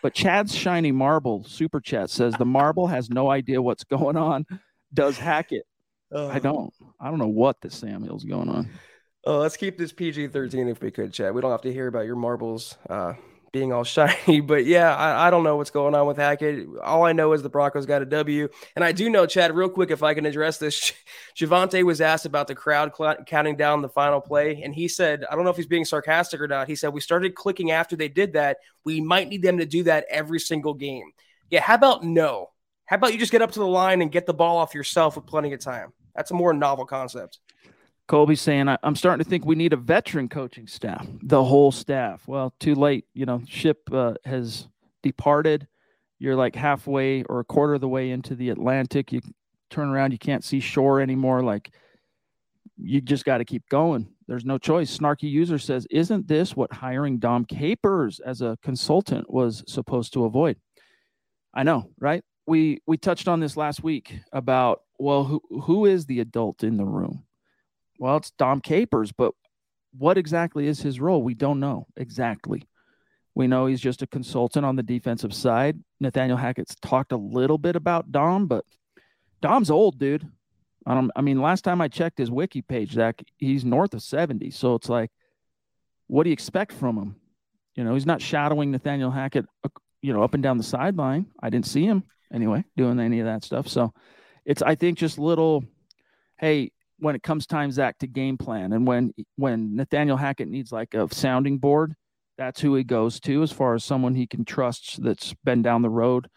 but 0.01 0.13
Chad's 0.13 0.55
shiny 0.55 0.91
marble 0.91 1.43
super 1.43 1.81
chat 1.81 2.09
says 2.09 2.33
the 2.35 2.45
marble 2.45 2.87
has 2.87 3.09
no 3.09 3.29
idea 3.29 3.61
what's 3.61 3.83
going 3.83 4.15
on. 4.15 4.45
Does 4.93 5.17
Hackett? 5.17 5.65
Uh, 6.13 6.27
I 6.27 6.37
don't. 6.37 6.71
I 6.99 7.09
don't 7.09 7.17
know 7.17 7.25
what 7.27 7.59
the 7.59 7.71
Samuel's 7.71 8.23
going 8.23 8.47
on. 8.47 8.69
Oh, 9.25 9.39
let's 9.39 9.55
keep 9.55 9.77
this 9.77 9.93
PG 9.93 10.27
13 10.27 10.67
if 10.67 10.81
we 10.81 10.91
could, 10.91 11.13
Chad. 11.13 11.33
We 11.33 11.39
don't 11.39 11.51
have 11.51 11.61
to 11.61 11.71
hear 11.71 11.87
about 11.87 12.05
your 12.05 12.17
marbles 12.17 12.77
uh, 12.89 13.13
being 13.53 13.71
all 13.71 13.83
shiny. 13.85 14.41
But 14.41 14.65
yeah, 14.65 14.93
I, 14.93 15.27
I, 15.27 15.29
don't 15.29 15.45
know 15.45 15.55
what's 15.55 15.69
going 15.69 15.95
on 15.95 16.05
with 16.07 16.17
Hackett. 16.17 16.67
All 16.83 17.05
I 17.05 17.13
know 17.13 17.31
is 17.31 17.41
the 17.41 17.47
Broncos 17.47 17.85
got 17.85 18.01
a 18.01 18.05
W. 18.05 18.49
And 18.75 18.83
I 18.83 18.91
do 18.91 19.09
know, 19.09 19.25
Chad, 19.25 19.55
real 19.55 19.69
quick, 19.69 19.91
if 19.91 20.03
I 20.03 20.13
can 20.13 20.25
address 20.25 20.57
this, 20.57 20.91
Javonte 21.37 21.83
was 21.83 22.01
asked 22.01 22.25
about 22.25 22.47
the 22.47 22.55
crowd 22.55 22.91
cl- 22.97 23.23
counting 23.25 23.55
down 23.55 23.81
the 23.81 23.87
final 23.87 24.19
play. 24.19 24.61
And 24.61 24.75
he 24.75 24.89
said, 24.89 25.23
I 25.31 25.35
don't 25.35 25.45
know 25.45 25.51
if 25.51 25.57
he's 25.57 25.67
being 25.67 25.85
sarcastic 25.85 26.41
or 26.41 26.47
not. 26.49 26.67
He 26.67 26.75
said, 26.75 26.89
We 26.89 26.99
started 26.99 27.33
clicking 27.33 27.71
after 27.71 27.95
they 27.95 28.09
did 28.09 28.33
that. 28.33 28.57
We 28.83 28.99
might 28.99 29.29
need 29.29 29.41
them 29.41 29.59
to 29.59 29.65
do 29.65 29.83
that 29.83 30.05
every 30.09 30.41
single 30.41 30.73
game. 30.73 31.11
Yeah, 31.49 31.61
how 31.61 31.75
about 31.75 32.03
no? 32.03 32.49
How 32.87 32.97
about 32.97 33.13
you 33.13 33.19
just 33.19 33.31
get 33.31 33.41
up 33.41 33.51
to 33.51 33.59
the 33.59 33.67
line 33.67 34.01
and 34.01 34.11
get 34.11 34.25
the 34.25 34.33
ball 34.33 34.57
off 34.57 34.75
yourself 34.75 35.15
with 35.15 35.25
plenty 35.27 35.53
of 35.53 35.61
time? 35.61 35.93
That's 36.13 36.31
a 36.31 36.35
more 36.35 36.53
novel 36.53 36.85
concept. 36.85 37.39
Colby 38.07 38.35
saying, 38.35 38.67
I, 38.67 38.77
am 38.83 38.95
starting 38.95 39.23
to 39.23 39.29
think 39.29 39.45
we 39.45 39.55
need 39.55 39.73
a 39.73 39.77
veteran 39.77 40.27
coaching 40.27 40.67
staff, 40.67 41.07
the 41.21 41.43
whole 41.43 41.71
staff. 41.71 42.27
Well, 42.27 42.53
too 42.59 42.75
late. 42.75 43.05
You 43.13 43.25
know, 43.25 43.41
ship 43.47 43.89
uh, 43.91 44.15
has 44.25 44.67
departed. 45.01 45.67
You're 46.19 46.35
like 46.35 46.55
halfway 46.55 47.23
or 47.23 47.39
a 47.39 47.45
quarter 47.45 47.75
of 47.75 47.81
the 47.81 47.87
way 47.87 48.11
into 48.11 48.35
the 48.35 48.49
Atlantic. 48.49 49.11
You 49.11 49.21
turn 49.69 49.89
around, 49.89 50.11
you 50.11 50.17
can't 50.17 50.43
see 50.43 50.59
shore 50.59 50.99
anymore. 50.99 51.43
Like, 51.43 51.71
you 52.77 53.01
just 53.01 53.25
got 53.25 53.37
to 53.37 53.45
keep 53.45 53.67
going. 53.69 54.09
there's 54.27 54.45
no 54.45 54.57
choice. 54.57 54.97
Snarky 54.97 55.29
user 55.29 55.57
says, 55.57 55.87
Isn't 55.89 56.27
this 56.27 56.55
what 56.55 56.73
hiring 56.73 57.19
Dom 57.19 57.45
Capers 57.45 58.19
as 58.19 58.41
a 58.41 58.57
consultant 58.61 59.29
was 59.31 59.63
supposed 59.67 60.13
to 60.13 60.25
avoid? 60.25 60.57
I 61.53 61.63
know, 61.63 61.89
right? 61.99 62.23
We 62.47 62.81
we 62.85 62.97
touched 62.97 63.27
on 63.27 63.39
this 63.39 63.55
last 63.55 63.83
week 63.83 64.19
about 64.33 64.81
well, 64.99 65.23
who 65.23 65.41
who 65.61 65.85
is 65.85 66.05
the 66.05 66.19
adult 66.19 66.63
in 66.63 66.77
the 66.77 66.85
room? 66.85 67.23
Well, 67.99 68.17
it's 68.17 68.31
Dom 68.31 68.61
Capers, 68.61 69.11
but 69.11 69.33
what 69.97 70.17
exactly 70.17 70.67
is 70.67 70.81
his 70.81 70.99
role? 70.99 71.21
We 71.21 71.33
don't 71.33 71.59
know 71.59 71.87
exactly. 71.95 72.67
We 73.35 73.47
know 73.47 73.65
he's 73.65 73.81
just 73.81 74.01
a 74.01 74.07
consultant 74.07 74.65
on 74.65 74.75
the 74.75 74.83
defensive 74.83 75.33
side. 75.33 75.79
Nathaniel 75.99 76.37
Hackett's 76.37 76.75
talked 76.81 77.11
a 77.11 77.17
little 77.17 77.57
bit 77.57 77.75
about 77.75 78.11
Dom, 78.11 78.47
but 78.47 78.65
Dom's 79.41 79.71
old, 79.71 79.97
dude. 79.97 80.27
I, 80.85 80.93
don't, 80.93 81.11
I 81.15 81.21
mean, 81.21 81.41
last 81.41 81.63
time 81.63 81.81
I 81.81 81.87
checked 81.87 82.17
his 82.17 82.29
wiki 82.29 82.61
page, 82.61 82.91
Zach, 82.91 83.23
he's 83.37 83.65
north 83.65 83.93
of 83.93 84.01
70. 84.01 84.51
So 84.51 84.75
it's 84.75 84.89
like, 84.89 85.11
what 86.07 86.23
do 86.23 86.29
you 86.29 86.33
expect 86.33 86.73
from 86.73 86.97
him? 86.97 87.15
You 87.75 87.83
know, 87.83 87.93
he's 87.93 88.05
not 88.05 88.21
shadowing 88.21 88.71
Nathaniel 88.71 89.09
Hackett, 89.09 89.45
uh, 89.63 89.69
you 90.01 90.13
know, 90.13 90.23
up 90.23 90.33
and 90.33 90.43
down 90.43 90.57
the 90.57 90.63
sideline. 90.63 91.27
I 91.41 91.49
didn't 91.49 91.65
see 91.65 91.85
him 91.85 92.03
anyway 92.31 92.65
doing 92.77 92.99
any 92.99 93.19
of 93.19 93.25
that 93.25 93.43
stuff. 93.43 93.67
So 93.67 93.93
it's, 94.45 94.61
I 94.61 94.75
think, 94.75 94.97
just 94.97 95.17
little, 95.17 95.63
hey, 96.37 96.71
when 97.03 97.15
it 97.15 97.23
comes 97.23 97.45
time, 97.45 97.71
Zach, 97.71 97.97
to 97.99 98.07
game 98.07 98.37
plan, 98.37 98.71
and 98.73 98.87
when 98.87 99.13
when 99.35 99.75
Nathaniel 99.75 100.17
Hackett 100.17 100.47
needs 100.47 100.71
like 100.71 100.93
a 100.93 101.13
sounding 101.13 101.57
board, 101.57 101.95
that's 102.37 102.61
who 102.61 102.75
he 102.75 102.83
goes 102.83 103.19
to 103.21 103.43
as 103.43 103.51
far 103.51 103.75
as 103.75 103.83
someone 103.83 104.15
he 104.15 104.25
can 104.25 104.45
trust 104.45 105.03
that's 105.03 105.33
been 105.43 105.61
down 105.61 105.81
the 105.81 105.89
road 105.89 106.27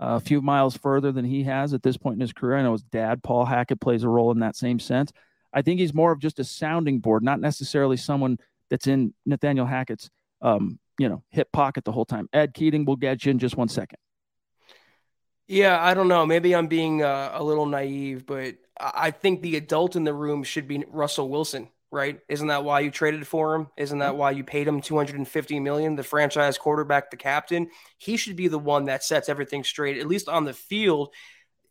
uh, 0.00 0.16
a 0.16 0.20
few 0.20 0.42
miles 0.42 0.76
further 0.76 1.12
than 1.12 1.24
he 1.24 1.44
has 1.44 1.72
at 1.72 1.82
this 1.82 1.96
point 1.96 2.14
in 2.14 2.20
his 2.20 2.32
career. 2.32 2.58
I 2.58 2.62
know 2.62 2.72
his 2.72 2.82
dad, 2.82 3.22
Paul 3.22 3.44
Hackett, 3.44 3.80
plays 3.80 4.02
a 4.02 4.08
role 4.08 4.32
in 4.32 4.40
that 4.40 4.56
same 4.56 4.78
sense. 4.78 5.12
I 5.52 5.62
think 5.62 5.80
he's 5.80 5.94
more 5.94 6.12
of 6.12 6.18
just 6.18 6.38
a 6.38 6.44
sounding 6.44 6.98
board, 6.98 7.22
not 7.22 7.40
necessarily 7.40 7.96
someone 7.96 8.38
that's 8.68 8.86
in 8.86 9.14
Nathaniel 9.24 9.64
Hackett's, 9.64 10.10
um, 10.42 10.78
you 10.98 11.08
know, 11.08 11.22
hip 11.30 11.50
pocket 11.52 11.84
the 11.84 11.92
whole 11.92 12.04
time. 12.04 12.28
Ed 12.32 12.52
Keating 12.52 12.84
will 12.84 12.96
get 12.96 13.24
you 13.24 13.30
in 13.30 13.38
just 13.38 13.56
one 13.56 13.68
second. 13.68 13.98
Yeah, 15.46 15.82
I 15.82 15.94
don't 15.94 16.08
know. 16.08 16.26
Maybe 16.26 16.54
I'm 16.54 16.66
being 16.66 17.02
uh, 17.02 17.30
a 17.32 17.42
little 17.42 17.66
naive, 17.66 18.26
but 18.26 18.56
I 18.80 19.10
think 19.10 19.42
the 19.42 19.56
adult 19.56 19.96
in 19.96 20.04
the 20.04 20.14
room 20.14 20.42
should 20.42 20.68
be 20.68 20.84
Russell 20.88 21.28
Wilson 21.28 21.68
right? 21.90 22.20
Isn't 22.28 22.48
that 22.48 22.64
why 22.64 22.80
you 22.80 22.90
traded 22.90 23.26
for 23.26 23.54
him? 23.54 23.68
Isn't 23.76 24.00
that 24.00 24.10
mm-hmm. 24.10 24.18
why 24.18 24.30
you 24.32 24.44
paid 24.44 24.68
him 24.68 24.80
250 24.80 25.60
million, 25.60 25.96
the 25.96 26.02
franchise 26.02 26.58
quarterback, 26.58 27.10
the 27.10 27.16
captain? 27.16 27.70
He 27.98 28.16
should 28.16 28.36
be 28.36 28.48
the 28.48 28.58
one 28.58 28.86
that 28.86 29.04
sets 29.04 29.28
everything 29.28 29.64
straight, 29.64 29.98
at 29.98 30.06
least 30.06 30.28
on 30.28 30.44
the 30.44 30.52
field. 30.52 31.14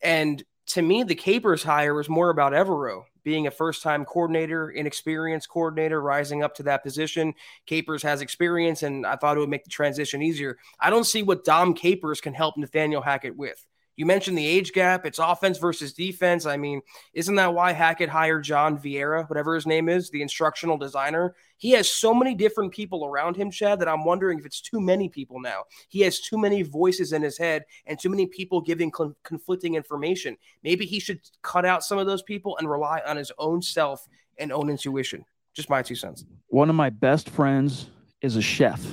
And 0.01 0.43
to 0.67 0.81
me, 0.81 1.03
the 1.03 1.15
Capers 1.15 1.63
hire 1.63 1.93
was 1.93 2.09
more 2.09 2.29
about 2.29 2.53
Evero 2.53 3.03
being 3.23 3.47
a 3.47 3.51
first 3.51 3.81
time 3.81 4.05
coordinator, 4.05 4.69
inexperienced 4.69 5.49
coordinator, 5.49 6.01
rising 6.01 6.43
up 6.43 6.55
to 6.55 6.63
that 6.63 6.83
position. 6.83 7.33
Capers 7.65 8.03
has 8.03 8.21
experience, 8.21 8.83
and 8.83 9.05
I 9.05 9.15
thought 9.15 9.35
it 9.35 9.39
would 9.39 9.49
make 9.49 9.63
the 9.63 9.69
transition 9.69 10.21
easier. 10.21 10.57
I 10.79 10.89
don't 10.89 11.05
see 11.05 11.23
what 11.23 11.43
Dom 11.43 11.73
Capers 11.73 12.21
can 12.21 12.33
help 12.33 12.55
Nathaniel 12.55 13.01
Hackett 13.01 13.35
with. 13.35 13.65
You 13.95 14.05
mentioned 14.05 14.37
the 14.37 14.45
age 14.45 14.73
gap. 14.73 15.05
It's 15.05 15.19
offense 15.19 15.57
versus 15.57 15.93
defense. 15.93 16.45
I 16.45 16.57
mean, 16.57 16.81
isn't 17.13 17.35
that 17.35 17.53
why 17.53 17.71
Hackett 17.71 18.09
hired 18.09 18.43
John 18.43 18.77
Vieira, 18.77 19.27
whatever 19.29 19.55
his 19.55 19.65
name 19.65 19.87
is, 19.87 20.09
the 20.09 20.21
instructional 20.21 20.77
designer? 20.77 21.35
He 21.57 21.71
has 21.71 21.89
so 21.89 22.13
many 22.13 22.35
different 22.35 22.73
people 22.73 23.05
around 23.05 23.37
him, 23.37 23.49
Chad, 23.49 23.79
that 23.79 23.87
I'm 23.87 24.03
wondering 24.03 24.37
if 24.37 24.45
it's 24.45 24.59
too 24.59 24.81
many 24.81 25.07
people 25.07 25.39
now. 25.39 25.63
He 25.87 26.01
has 26.01 26.19
too 26.19 26.37
many 26.37 26.61
voices 26.61 27.13
in 27.13 27.21
his 27.21 27.37
head 27.37 27.63
and 27.85 27.97
too 27.97 28.09
many 28.09 28.25
people 28.25 28.59
giving 28.59 28.91
con- 28.91 29.15
conflicting 29.23 29.75
information. 29.75 30.35
Maybe 30.63 30.85
he 30.85 30.99
should 30.99 31.21
cut 31.41 31.65
out 31.65 31.83
some 31.83 31.97
of 31.97 32.05
those 32.05 32.23
people 32.23 32.57
and 32.57 32.69
rely 32.69 33.01
on 33.05 33.15
his 33.15 33.31
own 33.37 33.61
self 33.61 34.07
and 34.37 34.51
own 34.51 34.69
intuition. 34.69 35.23
Just 35.53 35.69
my 35.69 35.81
two 35.81 35.95
cents. 35.95 36.25
One 36.47 36.69
of 36.69 36.75
my 36.75 36.89
best 36.89 37.29
friends 37.29 37.87
is 38.21 38.35
a 38.35 38.41
chef, 38.41 38.85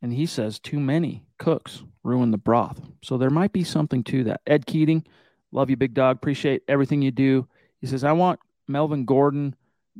and 0.00 0.12
he 0.12 0.26
says 0.26 0.60
too 0.60 0.78
many 0.78 1.24
cooks 1.38 1.82
ruin 2.02 2.30
the 2.30 2.38
broth. 2.38 2.80
So 3.02 3.18
there 3.18 3.30
might 3.30 3.52
be 3.52 3.64
something 3.64 4.02
to 4.04 4.24
that. 4.24 4.40
Ed 4.46 4.66
Keating, 4.66 5.04
love 5.52 5.70
you, 5.70 5.76
big 5.76 5.94
dog. 5.94 6.16
Appreciate 6.16 6.62
everything 6.68 7.02
you 7.02 7.10
do. 7.10 7.46
He 7.80 7.86
says, 7.86 8.04
I 8.04 8.12
want 8.12 8.40
Melvin 8.68 9.04
Gordon 9.04 9.54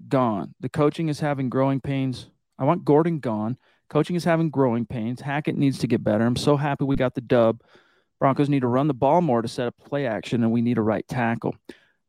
gone. 0.09 0.55
The 0.61 0.69
coaching 0.69 1.09
is 1.09 1.21
having 1.21 1.49
growing 1.49 1.81
pains. 1.81 2.29
I 2.59 2.65
want 2.65 2.85
Gordon 2.85 3.19
gone. 3.19 3.57
Coaching 3.89 4.17
is 4.17 4.25
having 4.25 4.51
growing 4.51 4.87
pains. 4.87 5.21
Hackett 5.21 5.57
needs 5.57 5.79
to 5.79 5.87
get 5.87 6.05
better. 6.05 6.25
I'm 6.25 6.37
so 6.37 6.57
happy 6.57 6.85
we 6.85 6.97
got 6.97 7.15
the 7.15 7.21
dub. 7.21 7.63
Broncos 8.21 8.49
need 8.49 8.61
to 8.61 8.69
run 8.69 8.87
the 8.87 8.95
ball 8.95 9.21
more 9.21 9.43
to 9.43 9.49
set 9.49 9.67
up 9.67 9.77
play 9.79 10.07
action, 10.07 10.43
and 10.43 10.53
we 10.53 10.61
need 10.61 10.79
a 10.79 10.83
right 10.83 11.07
tackle. 11.09 11.57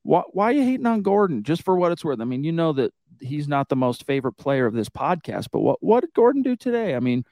Why, 0.04 0.24
why 0.32 0.50
are 0.50 0.54
you 0.54 0.64
hating 0.64 0.86
on 0.86 1.02
Gordon? 1.02 1.44
Just 1.44 1.64
for 1.64 1.76
what 1.76 1.92
it's 1.92 2.04
worth. 2.04 2.20
I 2.20 2.26
mean, 2.26 2.44
you 2.44 2.52
know 2.52 2.74
that 2.74 2.94
he's 3.20 3.48
not 3.48 3.70
the 3.70 3.76
most 3.76 4.06
favorite 4.06 4.34
player 4.34 4.66
of 4.66 4.74
this 4.74 4.90
podcast, 4.90 5.48
but 5.52 5.62
what, 5.62 5.82
what 5.82 6.02
did 6.02 6.14
Gordon 6.14 6.42
do 6.42 6.56
today? 6.56 6.96
I 6.96 7.00
mean, 7.00 7.24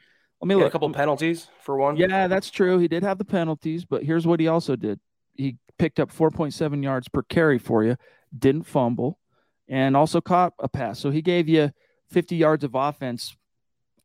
let 0.41 0.47
me 0.47 0.55
look. 0.55 0.67
a 0.67 0.71
couple 0.71 0.89
penalties 0.91 1.47
for 1.61 1.77
one. 1.77 1.97
Yeah, 1.97 2.27
that's 2.27 2.49
true. 2.49 2.79
He 2.79 2.87
did 2.87 3.03
have 3.03 3.17
the 3.17 3.25
penalties, 3.25 3.85
but 3.85 4.03
here's 4.03 4.25
what 4.25 4.39
he 4.39 4.47
also 4.47 4.75
did. 4.75 4.99
He 5.35 5.57
picked 5.77 5.99
up 5.99 6.11
4.7 6.11 6.83
yards 6.83 7.07
per 7.07 7.23
carry 7.23 7.57
for 7.57 7.83
you, 7.83 7.97
didn't 8.37 8.63
fumble, 8.63 9.19
and 9.67 9.97
also 9.97 10.21
caught 10.21 10.53
a 10.59 10.69
pass. 10.69 10.99
So 10.99 11.09
he 11.09 11.21
gave 11.21 11.49
you 11.49 11.71
50 12.09 12.35
yards 12.35 12.63
of 12.63 12.75
offense 12.75 13.35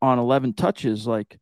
on 0.03 0.19
11 0.19 0.55
touches. 0.55 1.07
Like 1.07 1.39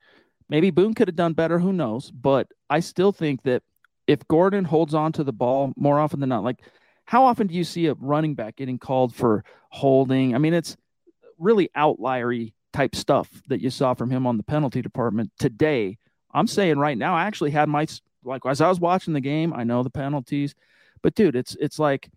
maybe 0.49 0.71
Boone 0.71 0.95
could 0.95 1.09
have 1.09 1.17
done 1.17 1.33
better. 1.33 1.59
Who 1.59 1.73
knows? 1.73 2.11
But 2.11 2.49
I 2.69 2.81
still 2.81 3.13
think 3.13 3.43
that 3.45 3.63
if 4.07 4.27
Gordon 4.29 4.65
holds 4.65 4.95
on 4.95 5.13
to 5.13 5.25
the 5.25 5.33
ball 5.33 5.73
more 5.77 5.99
often 5.99 6.21
than 6.21 6.29
not, 6.29 6.45
like 6.45 6.61
how 7.05 7.25
often 7.25 7.47
do 7.47 7.55
you 7.55 7.65
see 7.65 7.87
a 7.87 7.95
running 7.95 8.35
back 8.35 8.57
getting 8.57 8.79
called 8.79 9.15
for 9.15 9.45
holding? 9.71 10.35
I 10.35 10.39
mean, 10.39 10.55
it's 10.55 10.77
really 11.39 11.71
outliery 11.75 12.55
type 12.73 12.95
stuff 12.95 13.43
that 13.49 13.61
you 13.61 13.71
saw 13.71 13.95
from 13.95 14.11
him 14.11 14.27
on 14.27 14.37
the 14.37 14.43
penalty 14.43 14.83
department 14.83 15.31
today. 15.39 15.99
I'm 16.33 16.47
saying 16.47 16.79
right 16.79 16.97
now, 16.97 17.15
I 17.15 17.25
actually 17.25 17.51
had 17.51 17.69
my 17.69 17.87
like 18.25 18.43
as 18.47 18.61
I 18.61 18.69
was 18.69 18.81
watching 18.81 19.15
the 19.15 19.21
game, 19.21 19.53
I 19.53 19.65
know 19.65 19.83
the 19.83 19.91
penalties, 19.91 20.55
but 21.03 21.15
dude, 21.15 21.37
it's 21.37 21.57
it's 21.61 21.79
like 21.79 22.11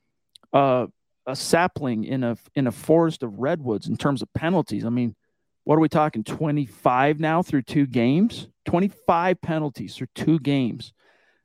uh, 0.53 0.88
a 1.26 1.36
sapling 1.36 2.06
in 2.06 2.24
a 2.24 2.38
in 2.56 2.68
a 2.68 2.72
forest 2.72 3.24
of 3.24 3.39
redwoods 3.39 3.88
in 3.88 3.97
terms 3.97 4.22
of 4.22 4.34
penalties. 4.34 4.86
I 4.86 4.89
mean, 4.89 5.16
what 5.64 5.76
are 5.76 5.82
we 5.82 5.89
talking? 5.89 6.24
25 6.24 7.20
now 7.20 7.41
through 7.41 7.64
two 7.64 7.88
games, 7.88 8.47
25 8.66 9.41
penalties 9.41 9.95
through 9.95 10.08
two 10.16 10.39
games. 10.39 10.93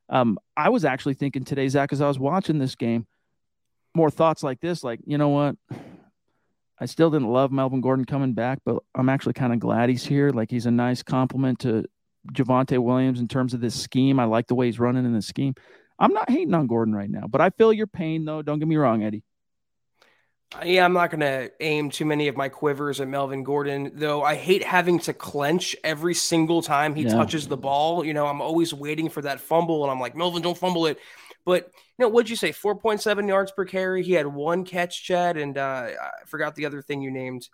Um, 0.08 0.38
I 0.56 0.68
was 0.68 0.84
actually 0.84 1.14
thinking 1.14 1.44
today, 1.44 1.68
Zach, 1.68 1.92
as 1.92 2.00
I 2.00 2.08
was 2.08 2.18
watching 2.18 2.58
this 2.58 2.74
game, 2.74 3.06
more 3.94 4.10
thoughts 4.10 4.42
like 4.42 4.60
this, 4.60 4.84
like 4.84 5.00
you 5.04 5.18
know 5.18 5.28
what 5.30 5.56
I 6.80 6.86
still 6.86 7.10
didn't 7.10 7.28
love 7.28 7.52
Melvin 7.52 7.82
Gordon 7.82 8.06
coming 8.06 8.32
back, 8.32 8.60
but 8.64 8.82
I'm 8.94 9.10
actually 9.10 9.34
kind 9.34 9.52
of 9.52 9.60
glad 9.60 9.90
he's 9.90 10.04
here. 10.04 10.30
Like 10.30 10.50
he's 10.50 10.66
a 10.66 10.70
nice 10.70 11.02
compliment 11.02 11.60
to 11.60 11.84
Javonte 12.32 12.78
Williams 12.78 13.20
in 13.20 13.28
terms 13.28 13.52
of 13.52 13.60
this 13.60 13.80
scheme. 13.80 14.18
I 14.18 14.24
like 14.24 14.46
the 14.46 14.54
way 14.54 14.66
he's 14.66 14.80
running 14.80 15.04
in 15.04 15.12
the 15.12 15.22
scheme. 15.22 15.54
I'm 15.98 16.14
not 16.14 16.30
hating 16.30 16.54
on 16.54 16.66
Gordon 16.66 16.94
right 16.94 17.10
now, 17.10 17.26
but 17.28 17.42
I 17.42 17.50
feel 17.50 17.72
your 17.72 17.86
pain 17.86 18.24
though. 18.24 18.40
Don't 18.40 18.58
get 18.58 18.68
me 18.68 18.76
wrong, 18.76 19.02
Eddie. 19.02 19.22
Uh, 20.52 20.64
yeah, 20.64 20.84
I'm 20.84 20.94
not 20.94 21.10
going 21.10 21.20
to 21.20 21.52
aim 21.60 21.90
too 21.90 22.04
many 22.04 22.26
of 22.26 22.36
my 22.36 22.48
quivers 22.48 23.00
at 23.00 23.06
Melvin 23.06 23.44
Gordon, 23.44 23.92
though 23.94 24.22
I 24.22 24.34
hate 24.34 24.64
having 24.64 24.98
to 25.00 25.12
clench 25.12 25.76
every 25.84 26.14
single 26.14 26.60
time 26.60 26.96
he 26.96 27.04
yeah. 27.04 27.10
touches 27.10 27.46
the 27.46 27.56
ball. 27.56 28.04
You 28.04 28.14
know, 28.14 28.26
I'm 28.26 28.40
always 28.40 28.74
waiting 28.74 29.10
for 29.10 29.22
that 29.22 29.40
fumble, 29.40 29.84
and 29.84 29.92
I'm 29.92 30.00
like, 30.00 30.16
Melvin, 30.16 30.42
don't 30.42 30.58
fumble 30.58 30.86
it. 30.86 30.98
But 31.44 31.70
you 31.98 32.04
know, 32.04 32.08
what'd 32.08 32.30
you 32.30 32.36
say? 32.36 32.52
Four 32.52 32.76
point 32.76 33.00
seven 33.00 33.28
yards 33.28 33.52
per 33.52 33.64
carry. 33.64 34.02
He 34.02 34.12
had 34.12 34.26
one 34.26 34.64
catch, 34.64 35.04
Chad, 35.04 35.36
and 35.36 35.56
uh, 35.56 35.88
I 36.00 36.26
forgot 36.26 36.54
the 36.54 36.66
other 36.66 36.82
thing 36.82 37.02
you 37.02 37.10
named. 37.10 37.48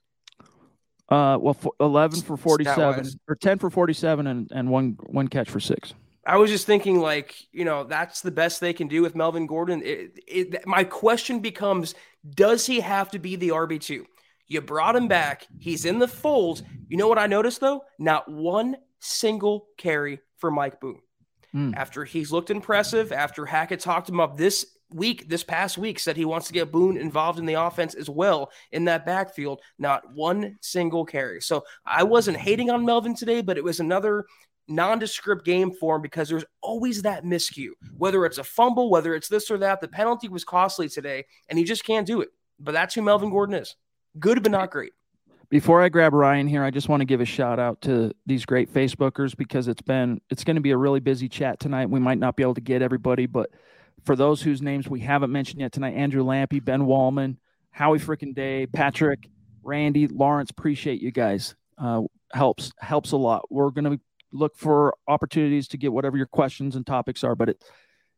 Uh, 1.08 1.38
well, 1.40 1.54
for 1.54 1.72
eleven 1.80 2.20
for 2.20 2.36
forty-seven 2.36 3.08
or 3.28 3.36
ten 3.36 3.58
for 3.58 3.70
forty-seven, 3.70 4.26
and 4.26 4.50
and 4.52 4.70
one 4.70 4.96
one 5.06 5.28
catch 5.28 5.48
for 5.48 5.60
six. 5.60 5.94
I 6.26 6.38
was 6.38 6.50
just 6.50 6.66
thinking, 6.66 6.98
like, 7.00 7.36
you 7.52 7.64
know, 7.64 7.84
that's 7.84 8.20
the 8.20 8.32
best 8.32 8.60
they 8.60 8.72
can 8.72 8.88
do 8.88 9.00
with 9.00 9.14
Melvin 9.14 9.46
Gordon. 9.46 9.82
It, 9.84 10.18
it, 10.26 10.66
my 10.66 10.82
question 10.82 11.38
becomes 11.38 11.94
Does 12.28 12.66
he 12.66 12.80
have 12.80 13.12
to 13.12 13.20
be 13.20 13.36
the 13.36 13.50
RB2? 13.50 14.04
You 14.48 14.60
brought 14.60 14.96
him 14.96 15.06
back. 15.06 15.46
He's 15.58 15.84
in 15.84 16.00
the 16.00 16.08
fold. 16.08 16.62
You 16.88 16.96
know 16.96 17.08
what 17.08 17.18
I 17.18 17.26
noticed, 17.26 17.60
though? 17.60 17.84
Not 17.98 18.30
one 18.30 18.76
single 18.98 19.68
carry 19.76 20.20
for 20.38 20.50
Mike 20.50 20.80
Boone. 20.80 21.00
Mm. 21.56 21.74
After 21.74 22.04
he's 22.04 22.30
looked 22.30 22.50
impressive, 22.50 23.12
after 23.12 23.46
Hackett 23.46 23.80
talked 23.80 24.10
him 24.10 24.20
up 24.20 24.36
this 24.36 24.66
week, 24.90 25.26
this 25.28 25.42
past 25.42 25.78
week, 25.78 25.98
said 25.98 26.16
he 26.16 26.26
wants 26.26 26.48
to 26.48 26.52
get 26.52 26.70
Boone 26.70 26.98
involved 26.98 27.38
in 27.38 27.46
the 27.46 27.54
offense 27.54 27.94
as 27.94 28.10
well 28.10 28.50
in 28.72 28.84
that 28.84 29.06
backfield. 29.06 29.62
Not 29.78 30.02
one 30.12 30.58
single 30.60 31.06
carry. 31.06 31.40
So 31.40 31.64
I 31.86 32.02
wasn't 32.02 32.36
hating 32.36 32.68
on 32.68 32.84
Melvin 32.84 33.14
today, 33.14 33.40
but 33.40 33.56
it 33.56 33.64
was 33.64 33.80
another 33.80 34.26
nondescript 34.68 35.46
game 35.46 35.72
for 35.72 35.96
him 35.96 36.02
because 36.02 36.28
there's 36.28 36.44
always 36.60 37.02
that 37.02 37.24
miscue, 37.24 37.70
whether 37.96 38.26
it's 38.26 38.38
a 38.38 38.44
fumble, 38.44 38.90
whether 38.90 39.14
it's 39.14 39.28
this 39.28 39.50
or 39.50 39.56
that. 39.58 39.80
The 39.80 39.88
penalty 39.88 40.28
was 40.28 40.44
costly 40.44 40.90
today, 40.90 41.24
and 41.48 41.58
he 41.58 41.64
just 41.64 41.86
can't 41.86 42.06
do 42.06 42.20
it. 42.20 42.28
But 42.60 42.72
that's 42.72 42.94
who 42.94 43.00
Melvin 43.00 43.30
Gordon 43.30 43.54
is. 43.54 43.76
Good, 44.18 44.42
but 44.42 44.52
not 44.52 44.70
great. 44.70 44.92
Before 45.48 45.80
I 45.80 45.88
grab 45.88 46.12
Ryan 46.12 46.48
here, 46.48 46.64
I 46.64 46.70
just 46.72 46.88
want 46.88 47.02
to 47.02 47.04
give 47.04 47.20
a 47.20 47.24
shout 47.24 47.60
out 47.60 47.80
to 47.82 48.12
these 48.26 48.44
great 48.44 48.72
Facebookers 48.72 49.36
because 49.36 49.68
it's 49.68 49.82
been 49.82 50.20
it's 50.28 50.42
going 50.42 50.56
to 50.56 50.60
be 50.60 50.72
a 50.72 50.76
really 50.76 50.98
busy 50.98 51.28
chat 51.28 51.60
tonight. 51.60 51.88
We 51.88 52.00
might 52.00 52.18
not 52.18 52.36
be 52.36 52.42
able 52.42 52.54
to 52.54 52.60
get 52.60 52.82
everybody, 52.82 53.26
but 53.26 53.50
for 54.04 54.16
those 54.16 54.42
whose 54.42 54.60
names 54.60 54.88
we 54.88 55.00
haven't 55.00 55.30
mentioned 55.30 55.60
yet 55.60 55.72
tonight, 55.72 55.94
Andrew 55.94 56.24
Lampy, 56.24 56.64
Ben 56.64 56.82
Wallman, 56.82 57.36
Howie 57.70 58.00
freaking 58.00 58.34
Day, 58.34 58.66
Patrick, 58.66 59.28
Randy, 59.62 60.08
Lawrence, 60.08 60.50
appreciate 60.50 61.00
you 61.00 61.12
guys. 61.12 61.54
Uh, 61.78 62.02
helps 62.32 62.72
helps 62.80 63.12
a 63.12 63.16
lot. 63.16 63.46
We're 63.48 63.70
gonna 63.70 64.00
look 64.32 64.56
for 64.56 64.94
opportunities 65.06 65.68
to 65.68 65.76
get 65.76 65.92
whatever 65.92 66.16
your 66.16 66.26
questions 66.26 66.74
and 66.74 66.84
topics 66.84 67.22
are, 67.22 67.36
but 67.36 67.50
it, 67.50 67.64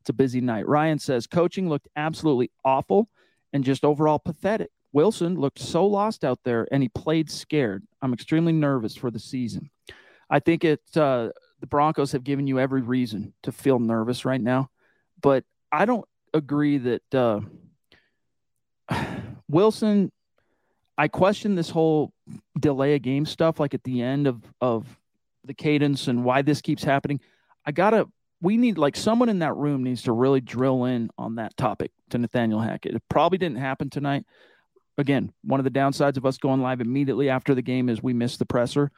it's 0.00 0.08
a 0.08 0.14
busy 0.14 0.40
night. 0.40 0.66
Ryan 0.66 0.98
says 0.98 1.26
coaching 1.26 1.68
looked 1.68 1.88
absolutely 1.94 2.50
awful 2.64 3.10
and 3.52 3.64
just 3.64 3.84
overall 3.84 4.18
pathetic. 4.18 4.70
Wilson 4.98 5.38
looked 5.38 5.60
so 5.60 5.86
lost 5.86 6.24
out 6.24 6.40
there 6.42 6.66
and 6.72 6.82
he 6.82 6.88
played 6.88 7.30
scared. 7.30 7.84
I'm 8.02 8.12
extremely 8.12 8.52
nervous 8.52 8.96
for 8.96 9.12
the 9.12 9.20
season. 9.20 9.70
I 10.28 10.40
think 10.40 10.64
it 10.64 10.80
uh, 10.96 11.28
the 11.60 11.68
Broncos 11.68 12.10
have 12.10 12.24
given 12.24 12.48
you 12.48 12.58
every 12.58 12.82
reason 12.82 13.32
to 13.44 13.52
feel 13.52 13.78
nervous 13.78 14.24
right 14.24 14.40
now, 14.40 14.70
but 15.22 15.44
I 15.70 15.84
don't 15.84 16.04
agree 16.34 16.78
that 16.78 17.14
uh, 17.14 17.42
Wilson. 19.48 20.10
I 20.98 21.06
question 21.06 21.54
this 21.54 21.70
whole 21.70 22.12
delay 22.58 22.94
a 22.94 22.98
game 22.98 23.24
stuff, 23.24 23.60
like 23.60 23.74
at 23.74 23.84
the 23.84 24.02
end 24.02 24.26
of 24.26 24.42
of 24.60 24.84
the 25.44 25.54
cadence 25.54 26.08
and 26.08 26.24
why 26.24 26.42
this 26.42 26.60
keeps 26.60 26.82
happening. 26.82 27.20
I 27.64 27.70
gotta. 27.70 28.08
We 28.40 28.56
need 28.56 28.78
like 28.78 28.96
someone 28.96 29.28
in 29.28 29.38
that 29.38 29.54
room 29.54 29.84
needs 29.84 30.02
to 30.02 30.12
really 30.12 30.40
drill 30.40 30.86
in 30.86 31.10
on 31.16 31.36
that 31.36 31.56
topic 31.56 31.92
to 32.10 32.18
Nathaniel 32.18 32.60
Hackett. 32.60 32.96
It 32.96 33.02
probably 33.08 33.38
didn't 33.38 33.58
happen 33.58 33.90
tonight. 33.90 34.24
Again, 34.98 35.32
one 35.42 35.60
of 35.60 35.64
the 35.64 35.70
downsides 35.70 36.16
of 36.16 36.26
us 36.26 36.38
going 36.38 36.60
live 36.60 36.80
immediately 36.80 37.30
after 37.30 37.54
the 37.54 37.62
game 37.62 37.88
is 37.88 38.02
we 38.02 38.12
miss 38.12 38.36
the 38.36 38.44
presser, 38.44 38.90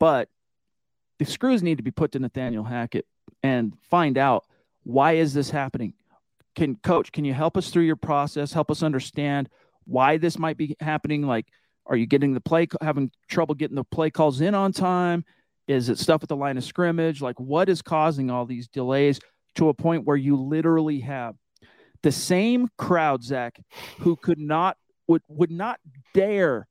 but 0.00 0.28
the 1.18 1.26
screws 1.26 1.62
need 1.62 1.76
to 1.76 1.84
be 1.84 1.90
put 1.90 2.12
to 2.12 2.18
Nathaniel 2.18 2.64
Hackett 2.64 3.06
and 3.42 3.74
find 3.90 4.16
out 4.16 4.44
why 4.82 5.12
is 5.12 5.34
this 5.34 5.50
happening. 5.50 5.92
Can 6.54 6.76
coach, 6.76 7.12
can 7.12 7.24
you 7.24 7.34
help 7.34 7.56
us 7.56 7.70
through 7.70 7.84
your 7.84 7.96
process? 7.96 8.52
Help 8.52 8.70
us 8.70 8.82
understand 8.82 9.48
why 9.84 10.16
this 10.16 10.38
might 10.38 10.56
be 10.56 10.74
happening. 10.80 11.26
Like, 11.26 11.46
are 11.86 11.96
you 11.96 12.06
getting 12.06 12.32
the 12.32 12.40
play, 12.40 12.66
having 12.80 13.10
trouble 13.28 13.54
getting 13.54 13.76
the 13.76 13.84
play 13.84 14.10
calls 14.10 14.40
in 14.40 14.54
on 14.54 14.72
time? 14.72 15.24
Is 15.68 15.88
it 15.88 15.98
stuff 15.98 16.22
at 16.22 16.28
the 16.28 16.36
line 16.36 16.56
of 16.56 16.64
scrimmage? 16.64 17.20
Like, 17.20 17.38
what 17.38 17.68
is 17.68 17.82
causing 17.82 18.30
all 18.30 18.46
these 18.46 18.68
delays 18.68 19.20
to 19.56 19.68
a 19.68 19.74
point 19.74 20.06
where 20.06 20.16
you 20.16 20.36
literally 20.36 21.00
have 21.00 21.36
the 22.02 22.12
same 22.12 22.68
crowd, 22.78 23.22
Zach, 23.22 23.60
who 23.98 24.16
could 24.16 24.38
not 24.38 24.76
would 25.08 25.22
would 25.28 25.50
not 25.50 25.80
dare 26.14 26.66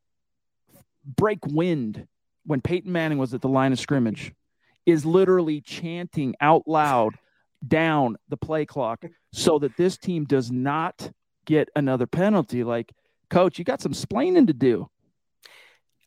break 1.06 1.46
wind 1.46 2.08
when 2.46 2.62
Peyton 2.62 2.92
Manning 2.92 3.18
was 3.18 3.34
at 3.34 3.42
the 3.42 3.50
line 3.50 3.72
of 3.72 3.80
scrimmage, 3.80 4.34
is 4.86 5.06
literally 5.06 5.62
chanting 5.62 6.36
out 6.42 6.68
loud 6.68 7.18
down 7.68 8.18
the 8.30 8.38
play 8.38 8.66
clock 8.66 9.04
so 9.32 9.60
that 9.60 9.78
this 9.78 9.98
team 9.98 10.26
does 10.26 10.52
not 10.52 11.12
get 11.46 11.70
another 11.76 12.08
penalty. 12.08 12.64
Like, 12.64 12.92
coach, 13.30 13.60
you 13.60 13.66
got 13.66 13.82
some 13.82 13.94
splaining 13.94 14.48
to 14.48 14.54
do. 14.54 14.90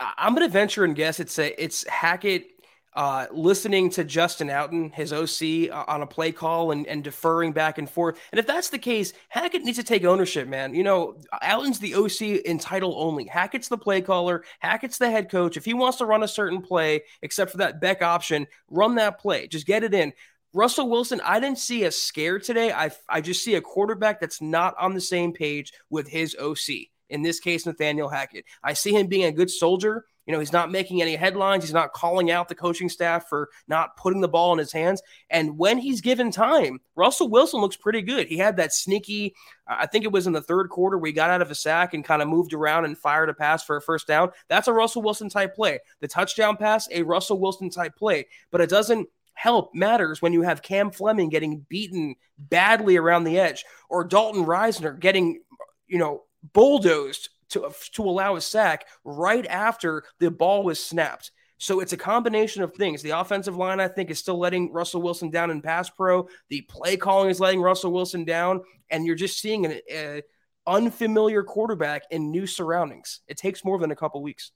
I'm 0.01 0.35
going 0.35 0.47
to 0.47 0.53
venture 0.53 0.85
and 0.85 0.97
guess 0.97 1.21
it's 1.21 1.39
a, 1.39 1.63
it's 1.63 1.87
Hackett 1.89 2.47
uh, 2.95 3.27
listening 3.33 3.91
to 3.91 4.05
Justin 4.05 4.49
Outten, 4.49 4.93
his 4.95 5.13
OC, 5.13 5.71
uh, 5.71 5.85
on 5.89 6.03
a 6.03 6.07
play 6.07 6.33
call 6.33 6.71
and, 6.71 6.87
and 6.87 7.03
deferring 7.03 7.53
back 7.53 7.79
and 7.79 7.91
forth. 7.91 8.19
And 8.31 8.39
if 8.39 8.47
that's 8.47 8.71
the 8.71 8.79
case, 8.79 9.13
Hackett 9.29 9.65
needs 9.65 9.79
to 9.79 9.85
take 9.85 10.05
ownership, 10.05 10.47
man. 10.47 10.75
You 10.75 10.85
know, 10.85 11.17
Outten's 11.43 11.79
the 11.81 11.95
OC 11.95 12.45
in 12.45 12.59
title 12.59 12.95
only. 12.97 13.27
Hackett's 13.27 13.69
the 13.69 13.79
play 13.79 14.01
caller. 14.01 14.45
Hackett's 14.61 14.99
the 14.99 15.11
head 15.11 15.31
coach. 15.31 15.57
If 15.57 15.65
he 15.65 15.75
wants 15.75 15.99
to 15.99 16.07
run 16.07 16.23
a 16.23 16.29
certain 16.29 16.63
play, 16.63 17.03
except 17.23 17.51
for 17.51 17.59
that 17.59 17.81
Beck 17.81 18.03
option, 18.03 18.47
run 18.71 18.95
that 18.97 19.19
play. 19.19 19.49
Just 19.49 19.67
get 19.67 19.85
it 19.85 19.95
in. 19.95 20.13
Russell 20.53 20.89
Wilson, 20.89 21.21
I 21.25 21.41
didn't 21.41 21.59
see 21.59 21.83
a 21.83 21.91
scare 21.91 22.39
today. 22.39 22.71
I, 22.71 22.93
I 23.09 23.21
just 23.21 23.43
see 23.43 23.57
a 23.57 23.61
quarterback 23.61 24.21
that's 24.21 24.41
not 24.41 24.77
on 24.79 24.95
the 24.95 25.01
same 25.01 25.33
page 25.33 25.73
with 25.91 26.09
his 26.09 26.37
OC. 26.37 26.87
In 27.11 27.23
this 27.23 27.41
case, 27.41 27.67
Nathaniel 27.67 28.09
Hackett. 28.09 28.45
I 28.63 28.73
see 28.73 28.93
him 28.93 29.09
being 29.09 29.25
a 29.25 29.33
good 29.33 29.51
soldier. 29.51 30.05
You 30.27 30.33
know, 30.33 30.39
he's 30.39 30.53
not 30.53 30.71
making 30.71 31.03
any 31.03 31.17
headlines. 31.17 31.65
He's 31.65 31.73
not 31.75 31.93
calling 31.93 32.31
out 32.31 32.49
the 32.49 32.55
coaching 32.55 32.89
staff 32.89 33.29
for 33.29 33.51
not 33.69 33.97
putting 33.97 34.21
the 34.21 34.29
ball 34.29 34.53
in 34.53 34.59
his 34.59 34.73
hands. 34.73 35.03
And 35.29 35.59
when 35.59 35.79
he's 35.79 36.01
given 36.01 36.31
time, 36.31 36.81
Russell 36.97 37.29
Wilson 37.29 37.61
looks 37.61 37.77
pretty 37.77 38.01
good. 38.01 38.27
He 38.27 38.39
had 38.39 38.57
that 38.57 38.73
sneaky, 38.73 39.35
I 39.67 39.87
think 39.87 40.05
it 40.05 40.13
was 40.13 40.27
in 40.27 40.33
the 40.33 40.41
third 40.41 40.71
quarter 40.71 40.97
where 40.97 41.09
he 41.09 41.13
got 41.13 41.31
out 41.31 41.43
of 41.43 41.51
a 41.51 41.55
sack 41.55 41.93
and 41.93 42.05
kind 42.05 42.23
of 42.23 42.29
moved 42.29 42.55
around 42.55 42.87
and 42.87 42.97
fired 42.97 43.29
a 43.29 43.35
pass 43.35 43.63
for 43.63 43.77
a 43.77 43.83
first 43.83 44.07
down. 44.07 44.31
That's 44.49 44.69
a 44.69 44.73
Russell 44.73 45.03
Wilson 45.03 45.29
type 45.29 45.55
play. 45.55 45.81
The 46.01 46.09
touchdown 46.09 46.57
pass, 46.57 46.89
a 46.91 47.03
Russell 47.03 47.39
Wilson 47.39 47.69
type 47.69 47.95
play. 47.97 48.27
But 48.51 48.63
it 48.63 48.71
doesn't 48.71 49.09
help 49.35 49.75
matters 49.75 50.23
when 50.23 50.33
you 50.33 50.43
have 50.43 50.63
Cam 50.63 50.91
Fleming 50.91 51.29
getting 51.29 51.67
beaten 51.69 52.15
badly 52.39 52.97
around 52.97 53.25
the 53.25 53.39
edge 53.39 53.65
or 53.91 54.05
Dalton 54.05 54.45
Risner 54.45 54.99
getting, 54.99 55.43
you 55.87 55.99
know, 55.99 56.23
bulldozed 56.53 57.31
to, 57.55 57.71
to 57.93 58.03
allow 58.03 58.37
a 58.37 58.41
sack 58.41 58.87
right 59.05 59.47
after 59.47 60.05
the 60.19 60.31
ball 60.31 60.63
was 60.63 60.79
snapped. 60.79 61.31
So 61.59 61.81
it's 61.81 61.93
a 61.93 61.97
combination 61.97 62.63
of 62.63 62.75
things. 62.75 63.01
The 63.01 63.11
offensive 63.11 63.57
line, 63.57 63.81
I 63.81 63.89
think, 63.89 64.11
is 64.11 64.19
still 64.19 64.39
letting 64.39 64.73
Russell 64.73 65.01
Wilson 65.01 65.31
down 65.31 65.51
in 65.51 65.63
pass 65.63 65.89
pro. 65.89 66.29
The 66.51 66.63
play 66.63 66.97
calling 66.97 67.31
is 67.31 67.41
letting 67.41 67.63
Russell 67.63 67.93
Wilson 67.93 68.25
down, 68.25 68.61
and 68.91 69.07
you're 69.07 69.15
just 69.15 69.41
seeing 69.41 69.65
an 69.65 69.81
a 69.91 70.23
unfamiliar 70.67 71.43
quarterback 71.43 72.03
in 72.11 72.31
new 72.31 72.47
surroundings. 72.47 73.21
It 73.29 73.37
takes 73.37 73.65
more 73.65 73.79
than 73.79 73.91
a 73.91 73.97
couple 73.97 74.23
weeks. 74.23 74.51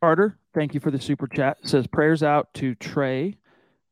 Carter, 0.00 0.38
thank 0.54 0.74
you 0.74 0.80
for 0.80 0.90
the 0.90 1.00
super 1.00 1.26
chat. 1.26 1.58
Says 1.62 1.86
prayers 1.86 2.22
out 2.22 2.52
to 2.54 2.74
Trey, 2.74 3.38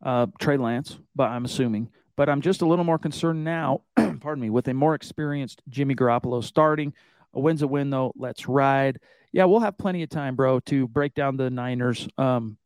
uh, 0.02 0.26
Trey 0.38 0.56
Lance, 0.56 0.98
but 1.14 1.30
I'm 1.30 1.44
assuming. 1.44 1.90
But 2.16 2.28
I'm 2.28 2.40
just 2.40 2.62
a 2.62 2.66
little 2.66 2.84
more 2.84 2.98
concerned 2.98 3.44
now. 3.44 3.82
pardon 3.96 4.40
me, 4.40 4.50
with 4.50 4.68
a 4.68 4.74
more 4.74 4.94
experienced 4.94 5.62
Jimmy 5.68 5.94
Garoppolo 5.94 6.42
starting 6.42 6.94
a 7.34 7.40
win's 7.40 7.62
a 7.62 7.66
win, 7.66 7.90
though. 7.90 8.12
Let's 8.16 8.48
ride. 8.48 8.98
Yeah, 9.32 9.44
we'll 9.46 9.60
have 9.60 9.76
plenty 9.76 10.02
of 10.02 10.10
time, 10.10 10.36
bro, 10.36 10.60
to 10.60 10.86
break 10.88 11.14
down 11.14 11.36
the 11.36 11.50
Niners 11.50 12.08
um, 12.18 12.56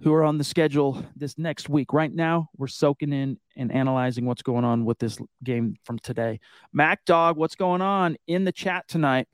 who 0.00 0.12
are 0.14 0.24
on 0.24 0.38
the 0.38 0.44
schedule 0.44 1.04
this 1.14 1.38
next 1.38 1.68
week. 1.68 1.92
Right 1.92 2.12
now, 2.12 2.48
we're 2.56 2.66
soaking 2.66 3.12
in 3.12 3.38
and 3.56 3.70
analyzing 3.70 4.24
what's 4.24 4.42
going 4.42 4.64
on 4.64 4.84
with 4.84 4.98
this 4.98 5.18
game 5.44 5.76
from 5.84 5.98
today. 5.98 6.40
Mac 6.72 7.04
Dog, 7.04 7.36
what's 7.36 7.54
going 7.54 7.82
on 7.82 8.16
in 8.26 8.44
the 8.44 8.52
chat 8.52 8.88
tonight? 8.88 9.28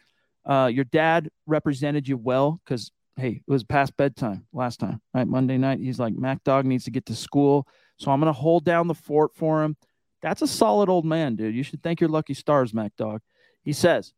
Uh, 0.45 0.67
your 0.73 0.85
dad 0.85 1.29
represented 1.47 2.09
you 2.09 2.17
well 2.17 2.61
because, 2.65 2.91
hey, 3.17 3.43
it 3.47 3.51
was 3.51 3.65
past 3.65 3.97
bedtime 3.97 4.47
last 4.53 4.81
time, 4.81 5.01
right? 5.15 5.29
Monday 5.29 5.59
night. 5.59 5.79
He's 5.79 6.01
like, 6.01 6.15
Mac 6.15 6.43
Dog 6.43 6.67
needs 6.67 6.85
to 6.85 6.91
get 6.91 7.07
to 7.07 7.15
school. 7.15 7.69
So 7.99 8.11
I'm 8.11 8.21
going 8.21 8.33
to 8.33 8.39
hold 8.39 8.65
down 8.65 8.89
the 8.89 8.95
fort 8.95 9.35
for 9.35 9.63
him. 9.63 9.77
That's 10.23 10.43
a 10.43 10.49
solid 10.49 10.89
old 10.89 11.05
man, 11.05 11.37
dude. 11.37 11.55
You 11.55 11.63
should 11.63 11.83
thank 11.83 12.01
your 12.01 12.11
lucky 12.11 12.35
stars, 12.35 12.75
Mac 12.75 12.97
Dog. 12.97 13.21
He 13.63 13.73
says, 13.73 14.13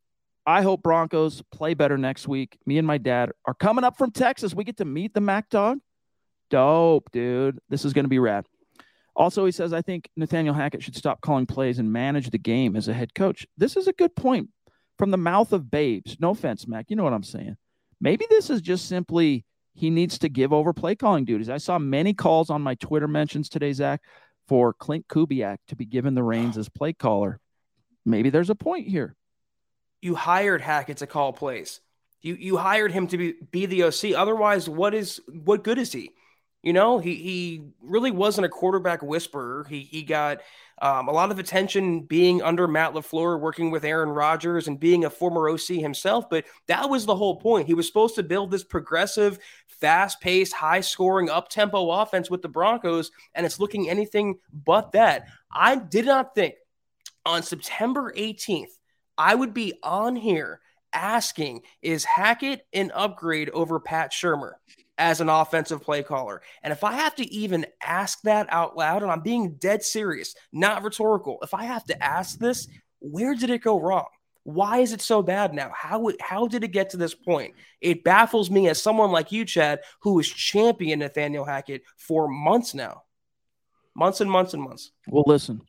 I 0.47 0.62
hope 0.62 0.82
Broncos 0.82 1.43
play 1.53 1.74
better 1.74 1.99
next 1.99 2.26
week. 2.26 2.59
Me 2.66 2.78
and 2.78 2.86
my 2.86 2.99
dad 2.99 3.30
are 3.45 3.55
coming 3.55 3.84
up 3.84 3.99
from 3.99 4.11
Texas. 4.11 4.55
We 4.55 4.64
get 4.64 4.78
to 4.78 4.84
meet 4.84 5.14
the 5.14 5.20
Mac 5.20 5.51
Dog. 5.51 5.78
Dope, 6.51 7.11
dude. 7.12 7.59
This 7.68 7.84
is 7.84 7.93
going 7.93 8.05
to 8.05 8.11
be 8.11 8.18
rad. 8.18 8.47
Also, 9.14 9.45
he 9.45 9.53
says, 9.53 9.72
I 9.72 9.82
think 9.82 10.09
Nathaniel 10.16 10.55
Hackett 10.55 10.82
should 10.82 10.97
stop 10.97 11.20
calling 11.20 11.47
plays 11.47 11.78
and 11.78 11.93
manage 11.93 12.30
the 12.30 12.38
game 12.38 12.74
as 12.74 12.88
a 12.88 12.95
head 12.95 13.14
coach. 13.14 13.47
This 13.57 13.76
is 13.76 13.86
a 13.86 13.93
good 13.93 14.16
point 14.16 14.49
from 14.99 15.11
the 15.11 15.16
mouth 15.16 15.53
of 15.53 15.70
babes. 15.70 16.16
No 16.20 16.30
offense, 16.30 16.66
Mac. 16.66 16.86
You 16.88 16.97
know 16.97 17.05
what 17.05 17.12
I'm 17.12 17.22
saying. 17.22 17.57
Maybe 18.01 18.24
this 18.30 18.49
is 18.49 18.61
just 18.62 18.88
simply 18.88 19.45
he 19.74 19.91
needs 19.91 20.18
to 20.18 20.28
give 20.28 20.53
over 20.53 20.72
play 20.72 20.95
calling 20.95 21.24
duties. 21.24 21.51
I 21.51 21.59
saw 21.59 21.78
many 21.78 22.14
calls 22.14 22.51
on 22.51 22.62
my 22.62 22.74
Twitter 22.76 23.09
mentions 23.09 23.49
today, 23.49 23.72
Zach, 23.72 24.01
for 24.49 24.72
Clint 24.72 25.07
Kubiak 25.09 25.59
to 25.68 25.76
be 25.76 25.84
given 25.84 26.14
the 26.14 26.22
reins 26.22 26.57
as 26.57 26.68
play 26.68 26.93
caller. 26.93 27.41
Maybe 28.07 28.30
there's 28.30 28.51
a 28.51 28.55
point 28.55 28.88
here 28.88 29.16
you 30.03 30.14
hired 30.14 30.61
Hackett 30.61 30.98
to 30.98 31.07
call 31.07 31.32
plays. 31.32 31.80
You 32.22 32.34
you 32.34 32.57
hired 32.57 32.92
him 32.92 33.07
to 33.09 33.16
be, 33.16 33.34
be 33.51 33.66
the 33.66 33.84
OC. 33.84 34.14
Otherwise, 34.16 34.68
what 34.68 34.94
is 34.94 35.20
what 35.42 35.64
good 35.64 35.78
is 35.78 35.92
he? 35.92 36.12
You 36.62 36.74
know, 36.74 36.98
he 36.98 37.14
he 37.14 37.62
really 37.80 38.11
wasn't 38.11 38.44
a 38.44 38.51
quarterback 38.51 39.03
whisperer. 39.03 39.64
He 39.68 39.80
he 39.80 40.03
got 40.03 40.42
um, 40.82 41.09
a 41.09 41.12
lot 41.12 41.30
of 41.30 41.38
attention 41.38 42.01
being 42.01 42.42
under 42.42 42.68
Matt 42.68 42.92
LaFleur, 42.92 43.40
working 43.40 43.70
with 43.70 43.84
Aaron 43.84 44.11
Rodgers, 44.11 44.68
and 44.68 44.78
being 44.78 45.05
a 45.05 45.11
former 45.11 45.48
OC 45.48 45.76
himself. 45.76 46.28
But 46.28 46.44
that 46.66 46.90
was 46.90 47.07
the 47.07 47.16
whole 47.16 47.36
point. 47.36 47.66
He 47.66 47.74
was 47.74 47.86
supposed 47.86 48.14
to 48.16 48.22
build 48.22 48.51
this 48.51 48.64
progressive, 48.64 49.38
fast-paced, 49.66 50.55
high-scoring, 50.55 51.28
up-tempo 51.28 51.90
offense 51.90 52.30
with 52.30 52.40
the 52.42 52.48
Broncos, 52.48 53.11
and 53.34 53.44
it's 53.44 53.61
looking 53.61 53.88
anything 53.88 54.38
but 54.53 54.92
that. 54.92 55.26
I 55.53 55.76
did 55.76 56.07
not 56.07 56.34
think 56.34 56.55
on 57.26 57.42
September 57.42 58.12
18th 58.16 58.80
I 59.20 59.34
would 59.34 59.52
be 59.52 59.74
on 59.82 60.16
here 60.16 60.60
asking 60.94 61.60
is 61.82 62.06
Hackett 62.06 62.62
an 62.72 62.90
upgrade 62.94 63.50
over 63.50 63.78
Pat 63.78 64.12
Shurmur 64.12 64.52
as 64.96 65.20
an 65.20 65.28
offensive 65.28 65.82
play 65.82 66.02
caller? 66.02 66.40
And 66.62 66.72
if 66.72 66.84
I 66.84 66.92
have 66.92 67.14
to 67.16 67.30
even 67.30 67.66
ask 67.82 68.22
that 68.22 68.46
out 68.48 68.78
loud, 68.78 69.02
and 69.02 69.12
I'm 69.12 69.20
being 69.20 69.56
dead 69.56 69.82
serious, 69.82 70.34
not 70.54 70.82
rhetorical, 70.82 71.38
if 71.42 71.52
I 71.52 71.64
have 71.64 71.84
to 71.84 72.02
ask 72.02 72.38
this, 72.38 72.66
where 73.00 73.34
did 73.34 73.50
it 73.50 73.62
go 73.62 73.78
wrong? 73.78 74.06
Why 74.44 74.78
is 74.78 74.94
it 74.94 75.02
so 75.02 75.22
bad 75.22 75.52
now? 75.52 75.70
How 75.76 76.10
how 76.22 76.48
did 76.48 76.64
it 76.64 76.68
get 76.68 76.88
to 76.90 76.96
this 76.96 77.14
point? 77.14 77.54
It 77.82 78.04
baffles 78.04 78.50
me 78.50 78.70
as 78.70 78.82
someone 78.82 79.10
like 79.10 79.30
you, 79.30 79.44
Chad, 79.44 79.80
who 80.00 80.16
has 80.16 80.28
championed 80.28 81.00
Nathaniel 81.00 81.44
Hackett 81.44 81.82
for 81.98 82.26
months 82.26 82.72
now, 82.72 83.02
months 83.94 84.22
and 84.22 84.30
months 84.30 84.54
and 84.54 84.62
months. 84.62 84.92
Well, 85.08 85.24
listen, 85.26 85.60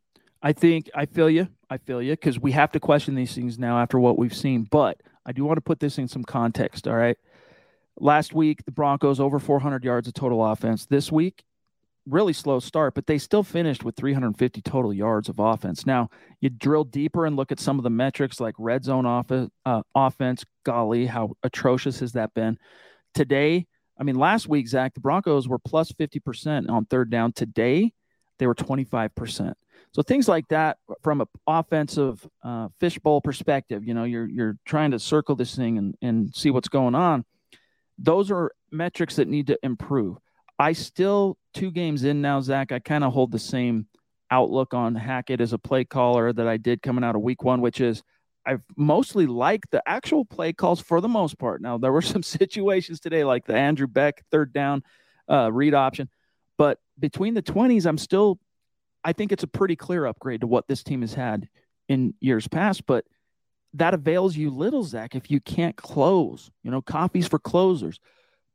I 0.41 0.53
think 0.53 0.89
I 0.95 1.05
feel 1.05 1.29
you. 1.29 1.49
I 1.71 1.77
feel 1.77 2.01
you 2.01 2.11
because 2.11 2.37
we 2.37 2.51
have 2.51 2.73
to 2.73 2.81
question 2.81 3.15
these 3.15 3.33
things 3.33 3.57
now 3.57 3.79
after 3.79 3.97
what 3.97 4.19
we've 4.19 4.35
seen. 4.35 4.67
But 4.69 4.99
I 5.25 5.31
do 5.31 5.45
want 5.45 5.55
to 5.55 5.61
put 5.61 5.79
this 5.79 5.97
in 5.97 6.09
some 6.09 6.25
context. 6.25 6.85
All 6.85 6.95
right. 6.97 7.17
Last 7.97 8.33
week, 8.33 8.65
the 8.65 8.71
Broncos 8.71 9.21
over 9.21 9.39
400 9.39 9.85
yards 9.85 10.09
of 10.09 10.13
total 10.13 10.45
offense. 10.45 10.85
This 10.85 11.13
week, 11.13 11.45
really 12.05 12.33
slow 12.33 12.59
start, 12.59 12.93
but 12.93 13.07
they 13.07 13.17
still 13.17 13.43
finished 13.43 13.85
with 13.85 13.95
350 13.95 14.61
total 14.61 14.93
yards 14.93 15.29
of 15.29 15.39
offense. 15.39 15.85
Now, 15.85 16.09
you 16.41 16.49
drill 16.49 16.83
deeper 16.83 17.25
and 17.25 17.37
look 17.37 17.53
at 17.53 17.59
some 17.59 17.79
of 17.79 17.83
the 17.83 17.89
metrics 17.89 18.41
like 18.41 18.55
red 18.57 18.83
zone 18.83 19.05
off- 19.05 19.31
uh, 19.31 19.81
offense. 19.95 20.43
Golly, 20.65 21.05
how 21.05 21.35
atrocious 21.41 22.01
has 22.01 22.11
that 22.13 22.33
been? 22.33 22.57
Today, 23.13 23.65
I 23.97 24.03
mean, 24.03 24.15
last 24.15 24.49
week, 24.49 24.67
Zach, 24.67 24.93
the 24.93 24.99
Broncos 24.99 25.47
were 25.47 25.59
plus 25.59 25.93
50% 25.93 26.69
on 26.69 26.83
third 26.83 27.09
down. 27.09 27.31
Today, 27.31 27.93
they 28.39 28.47
were 28.47 28.55
25%. 28.55 29.53
So 29.93 30.01
things 30.01 30.27
like 30.27 30.47
that 30.47 30.77
from 31.01 31.21
an 31.21 31.27
offensive 31.45 32.25
uh, 32.43 32.69
fishbowl 32.79 33.21
perspective, 33.21 33.85
you 33.85 33.93
know, 33.93 34.05
you're 34.05 34.27
you're 34.27 34.57
trying 34.65 34.91
to 34.91 34.99
circle 34.99 35.35
this 35.35 35.55
thing 35.55 35.77
and, 35.77 35.95
and 36.01 36.33
see 36.33 36.49
what's 36.49 36.69
going 36.69 36.95
on. 36.95 37.25
Those 37.97 38.31
are 38.31 38.51
metrics 38.71 39.17
that 39.17 39.27
need 39.27 39.47
to 39.47 39.59
improve. 39.63 40.17
I 40.57 40.73
still 40.73 41.37
two 41.53 41.71
games 41.71 42.03
in 42.03 42.21
now, 42.21 42.39
Zach. 42.39 42.71
I 42.71 42.79
kind 42.79 43.03
of 43.03 43.11
hold 43.11 43.31
the 43.31 43.39
same 43.39 43.87
outlook 44.29 44.73
on 44.73 44.95
Hackett 44.95 45.41
as 45.41 45.51
a 45.51 45.57
play 45.57 45.83
caller 45.83 46.31
that 46.31 46.47
I 46.47 46.55
did 46.55 46.81
coming 46.81 47.03
out 47.03 47.15
of 47.15 47.21
week 47.21 47.43
one, 47.43 47.59
which 47.59 47.81
is 47.81 48.01
I've 48.45 48.63
mostly 48.77 49.27
liked 49.27 49.71
the 49.71 49.83
actual 49.85 50.23
play 50.23 50.53
calls 50.53 50.79
for 50.79 51.01
the 51.01 51.09
most 51.09 51.37
part. 51.37 51.61
Now 51.61 51.77
there 51.77 51.91
were 51.91 52.01
some 52.13 52.23
situations 52.23 53.01
today 53.01 53.25
like 53.25 53.45
the 53.45 53.55
Andrew 53.55 53.87
Beck 53.87 54.23
third 54.31 54.53
down 54.53 54.83
uh, 55.29 55.51
read 55.51 55.73
option, 55.73 56.09
but 56.57 56.79
between 56.97 57.33
the 57.33 57.41
twenties, 57.41 57.85
I'm 57.85 57.97
still. 57.97 58.39
I 59.03 59.13
think 59.13 59.31
it's 59.31 59.43
a 59.43 59.47
pretty 59.47 59.75
clear 59.75 60.05
upgrade 60.05 60.41
to 60.41 60.47
what 60.47 60.67
this 60.67 60.83
team 60.83 61.01
has 61.01 61.13
had 61.13 61.47
in 61.87 62.13
years 62.19 62.47
past, 62.47 62.85
but 62.85 63.05
that 63.73 63.93
avails 63.93 64.35
you 64.35 64.49
little, 64.49 64.83
Zach, 64.83 65.15
if 65.15 65.31
you 65.31 65.39
can't 65.39 65.75
close. 65.75 66.51
You 66.63 66.71
know, 66.71 66.81
coffees 66.81 67.27
for 67.27 67.39
closers. 67.39 67.99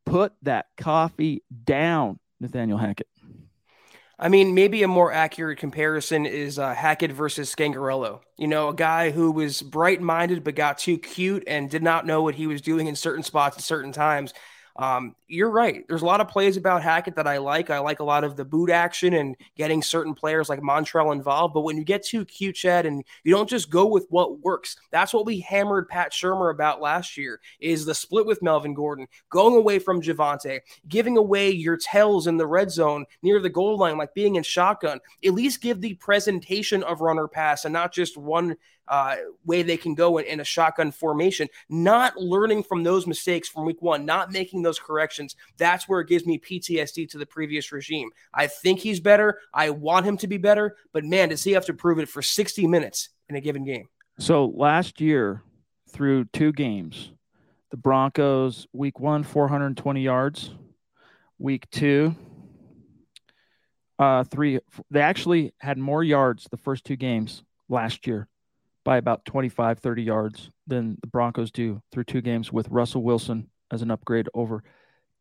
Put 0.05 0.32
that 0.42 0.66
coffee 0.76 1.42
down, 1.64 2.18
Nathaniel 2.40 2.78
Hackett. 2.78 3.09
I 4.18 4.30
mean, 4.30 4.55
maybe 4.55 4.82
a 4.82 4.88
more 4.88 5.12
accurate 5.12 5.59
comparison 5.59 6.24
is 6.24 6.59
uh, 6.59 6.74
Hackett 6.74 7.12
versus 7.12 7.55
Scangarello. 7.55 8.20
You 8.38 8.47
know, 8.47 8.68
a 8.68 8.74
guy 8.74 9.11
who 9.11 9.30
was 9.30 9.61
bright 9.61 10.01
minded 10.01 10.42
but 10.42 10.55
got 10.55 10.78
too 10.78 10.97
cute 10.97 11.44
and 11.47 11.68
did 11.68 11.82
not 11.82 12.07
know 12.07 12.22
what 12.22 12.34
he 12.34 12.47
was 12.47 12.62
doing 12.62 12.86
in 12.86 12.97
certain 12.97 13.22
spots 13.22 13.59
at 13.59 13.62
certain 13.62 13.92
times. 13.92 14.32
Um, 14.79 15.14
you're 15.27 15.51
right. 15.51 15.85
There's 15.89 16.03
a 16.03 16.07
lot 16.07 16.20
of 16.20 16.29
plays 16.29 16.57
about 16.57 16.83
Hackett 16.83 17.16
that 17.16 17.27
I 17.27 17.39
like. 17.39 17.70
I 17.70 17.79
like 17.79 18.01
a 18.01 18.05
lot 18.05 18.24
of 18.24 18.37
the 18.37 18.45
boot 18.45 18.70
action 18.70 19.14
and 19.14 19.35
getting 19.57 19.83
certain 19.83 20.14
players 20.14 20.49
like 20.49 20.61
Montrell 20.61 21.12
involved. 21.12 21.55
But 21.55 21.62
when 21.62 21.77
you 21.77 21.85
get 21.85 22.05
too 22.05 22.24
cute, 22.24 22.57
Chad, 22.57 22.87
and 22.87 23.03
you 23.24 23.33
don't 23.33 23.49
just 23.49 23.70
go 23.70 23.87
with 23.87 24.07
what 24.11 24.41
works, 24.41 24.77
that's 24.91 25.14
what 25.14 25.27
we 25.27 25.41
hammered 25.41 25.89
Pat 25.89 26.12
Shurmur 26.12 26.53
about 26.53 26.81
last 26.81 27.16
year 27.16 27.41
is 27.61 27.85
the 27.85 27.95
split 27.95 28.27
with 28.27 28.43
Melvin 28.43 28.74
Gordon, 28.74 29.07
going 29.31 29.57
away 29.57 29.79
from 29.79 30.03
Javonte, 30.03 30.61
giving 30.89 31.16
away 31.16 31.51
your 31.51 31.77
tells 31.77 32.27
in 32.27 32.37
the 32.37 32.47
red 32.47 32.70
zone 32.70 33.07
near 33.22 33.41
the 33.41 33.49
goal 33.49 33.79
line, 33.79 33.97
like 33.97 34.14
being 34.14 34.37
in 34.37 34.43
shotgun. 34.43 35.01
At 35.24 35.35
least 35.35 35.62
give 35.62 35.81
the 35.81 35.95
presentation 35.95 36.83
of 36.83 37.01
runner 37.01 37.29
pass 37.29 37.64
and 37.64 37.72
not 37.72 37.93
just 37.93 38.16
one 38.16 38.57
uh, 38.89 39.16
way 39.45 39.62
they 39.62 39.76
can 39.76 39.95
go 39.95 40.18
in, 40.18 40.26
in, 40.26 40.41
a 40.41 40.45
shotgun 40.45 40.93
formation. 40.93 41.49
Not 41.68 42.16
learning 42.16 42.62
from 42.62 42.82
those 42.82 43.07
mistakes 43.07 43.49
from 43.49 43.64
week 43.64 43.82
one, 43.82 44.05
not 44.05 44.32
making 44.32 44.62
those 44.62 44.78
corrections. 44.78 45.37
That's 45.57 45.89
where 45.89 46.01
it 46.01 46.09
gives 46.09 46.26
me 46.26 46.39
PTSD 46.39 47.09
to 47.11 47.18
the 47.18 47.26
previous 47.26 47.72
regime. 47.72 48.11
I 48.32 48.47
think 48.47 48.80
he's 48.80 49.01
better. 49.01 49.41
I 49.53 49.70
want 49.70 50.07
him 50.07 50.16
to 50.18 50.26
be 50.26 50.39
better, 50.39 50.76
but 50.93 51.05
man, 51.05 51.30
does 51.30 51.45
he 51.45 51.53
have 51.53 51.66
to 51.66 51.74
prove 51.74 51.99
it 51.99 52.09
for 52.09 52.22
60 52.22 52.66
minutes 52.66 53.11
in 53.28 53.37
a 53.37 53.41
given 53.41 53.64
game? 53.64 53.89
So 54.18 54.47
last 54.47 55.01
year, 55.01 55.43
through 55.91 56.26
two 56.26 56.53
games, 56.53 57.11
the 57.70 57.76
Broncos, 57.76 58.66
week 58.72 59.01
one, 59.01 59.22
420 59.22 60.01
yards. 60.01 60.51
Week 61.39 61.68
two, 61.70 62.16
uh, 63.99 64.24
three. 64.24 64.59
They 64.91 65.03
actually 65.03 65.53
had 65.59 65.76
more 65.76 66.03
yards 66.03 66.49
the 66.51 66.57
first 66.57 66.87
two 66.87 66.97
games 66.97 67.43
last 67.68 68.07
year 68.07 68.26
by 68.87 68.99
about 68.99 69.24
25, 69.24 69.80
30 69.80 70.03
yards 70.05 70.51
than 70.68 70.97
the 71.01 71.09
Broncos 71.09 71.51
do 71.51 71.82
through 71.91 72.05
two 72.05 72.20
games 72.20 72.53
with 72.53 72.68
Russell 72.68 73.03
Wilson 73.03 73.51
as 73.72 73.82
an 73.82 73.91
upgrade 73.91 74.28
over 74.32 74.62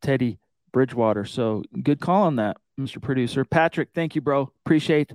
Teddy 0.00 0.38
Bridgewater. 0.72 1.24
So 1.24 1.64
good 1.82 2.00
call 2.00 2.22
on 2.22 2.36
that, 2.36 2.58
Mr. 2.78 3.02
Producer. 3.02 3.44
Patrick, 3.44 3.88
thank 3.92 4.14
you, 4.14 4.20
bro. 4.20 4.52
Appreciate 4.64 5.12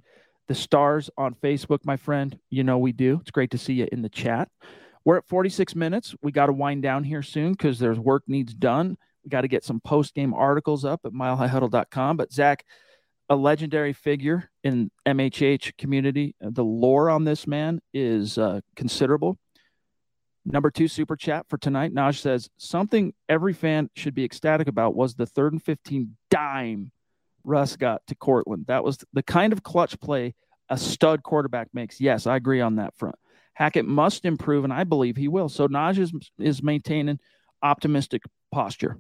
the 0.50 0.54
stars 0.54 1.10
on 1.18 1.34
Facebook, 1.36 1.86
my 1.86 1.96
friend. 1.96 2.38
You 2.50 2.66
know 2.66 2.78
we 2.78 2.92
do. 2.92 3.20
It's 3.22 3.32
great 3.32 3.52
to 3.52 3.58
see 3.58 3.76
you 3.76 3.88
in 3.90 4.02
the 4.02 4.10
chat. 4.10 4.50
We're 5.06 5.20
at 5.20 5.30
46 5.30 5.74
minutes. 5.74 6.14
We 6.22 6.34
got 6.34 6.48
to 6.48 6.54
wind 6.54 6.84
down 6.84 7.06
here 7.06 7.24
soon 7.24 7.54
because 7.54 7.80
there's 7.80 8.00
work 8.00 8.24
needs 8.28 8.54
done. 8.54 8.98
We 9.24 9.30
got 9.30 9.42
to 9.42 9.48
get 9.48 9.64
some 9.64 9.80
post 9.80 10.14
game 10.14 10.34
articles 10.34 10.84
up 10.84 11.00
at 11.06 11.14
milehighhuddle.com. 11.14 12.18
But 12.18 12.34
Zach, 12.34 12.66
a 13.32 13.36
legendary 13.36 13.94
figure 13.94 14.52
in 14.62 14.92
MHH 15.08 15.78
community. 15.78 16.36
The 16.42 16.66
lore 16.66 17.10
on 17.10 17.24
this 17.24 17.48
man 17.48 17.80
is 17.94 18.38
uh, 18.38 18.60
considerable. 18.76 19.38
Number 20.44 20.70
two 20.70 20.90
super 20.90 21.16
chat 21.16 21.46
for 21.48 21.58
tonight. 21.58 21.94
Naj 21.94 22.20
says 22.20 22.50
something 22.58 23.14
every 23.30 23.54
fan 23.54 23.90
should 23.96 24.14
be 24.14 24.26
ecstatic 24.26 24.68
about 24.68 24.96
was 24.96 25.16
the 25.16 25.26
third 25.26 25.54
and 25.54 25.64
15 25.64 26.18
dime 26.30 26.92
Russ 27.46 27.78
got 27.78 28.06
to 28.08 28.16
Courtland. 28.16 28.66
That 28.68 28.84
was 28.84 28.98
the 29.14 29.24
kind 29.24 29.54
of 29.54 29.64
clutch 29.64 29.98
play 30.02 30.36
a 30.68 30.78
stud 30.78 31.24
quarterback 31.24 31.70
makes. 31.74 32.02
Yes, 32.02 32.28
I 32.28 32.36
agree 32.36 32.60
on 32.60 32.76
that 32.76 32.98
front. 32.98 33.16
Hackett 33.54 33.86
must 33.86 34.26
improve, 34.26 34.66
and 34.66 34.74
I 34.74 34.84
believe 34.84 35.16
he 35.16 35.30
will. 35.30 35.48
So 35.48 35.70
Naj 35.70 36.00
is, 36.00 36.12
is 36.38 36.62
maintaining 36.62 37.18
optimistic 37.64 38.24
posture 38.52 38.98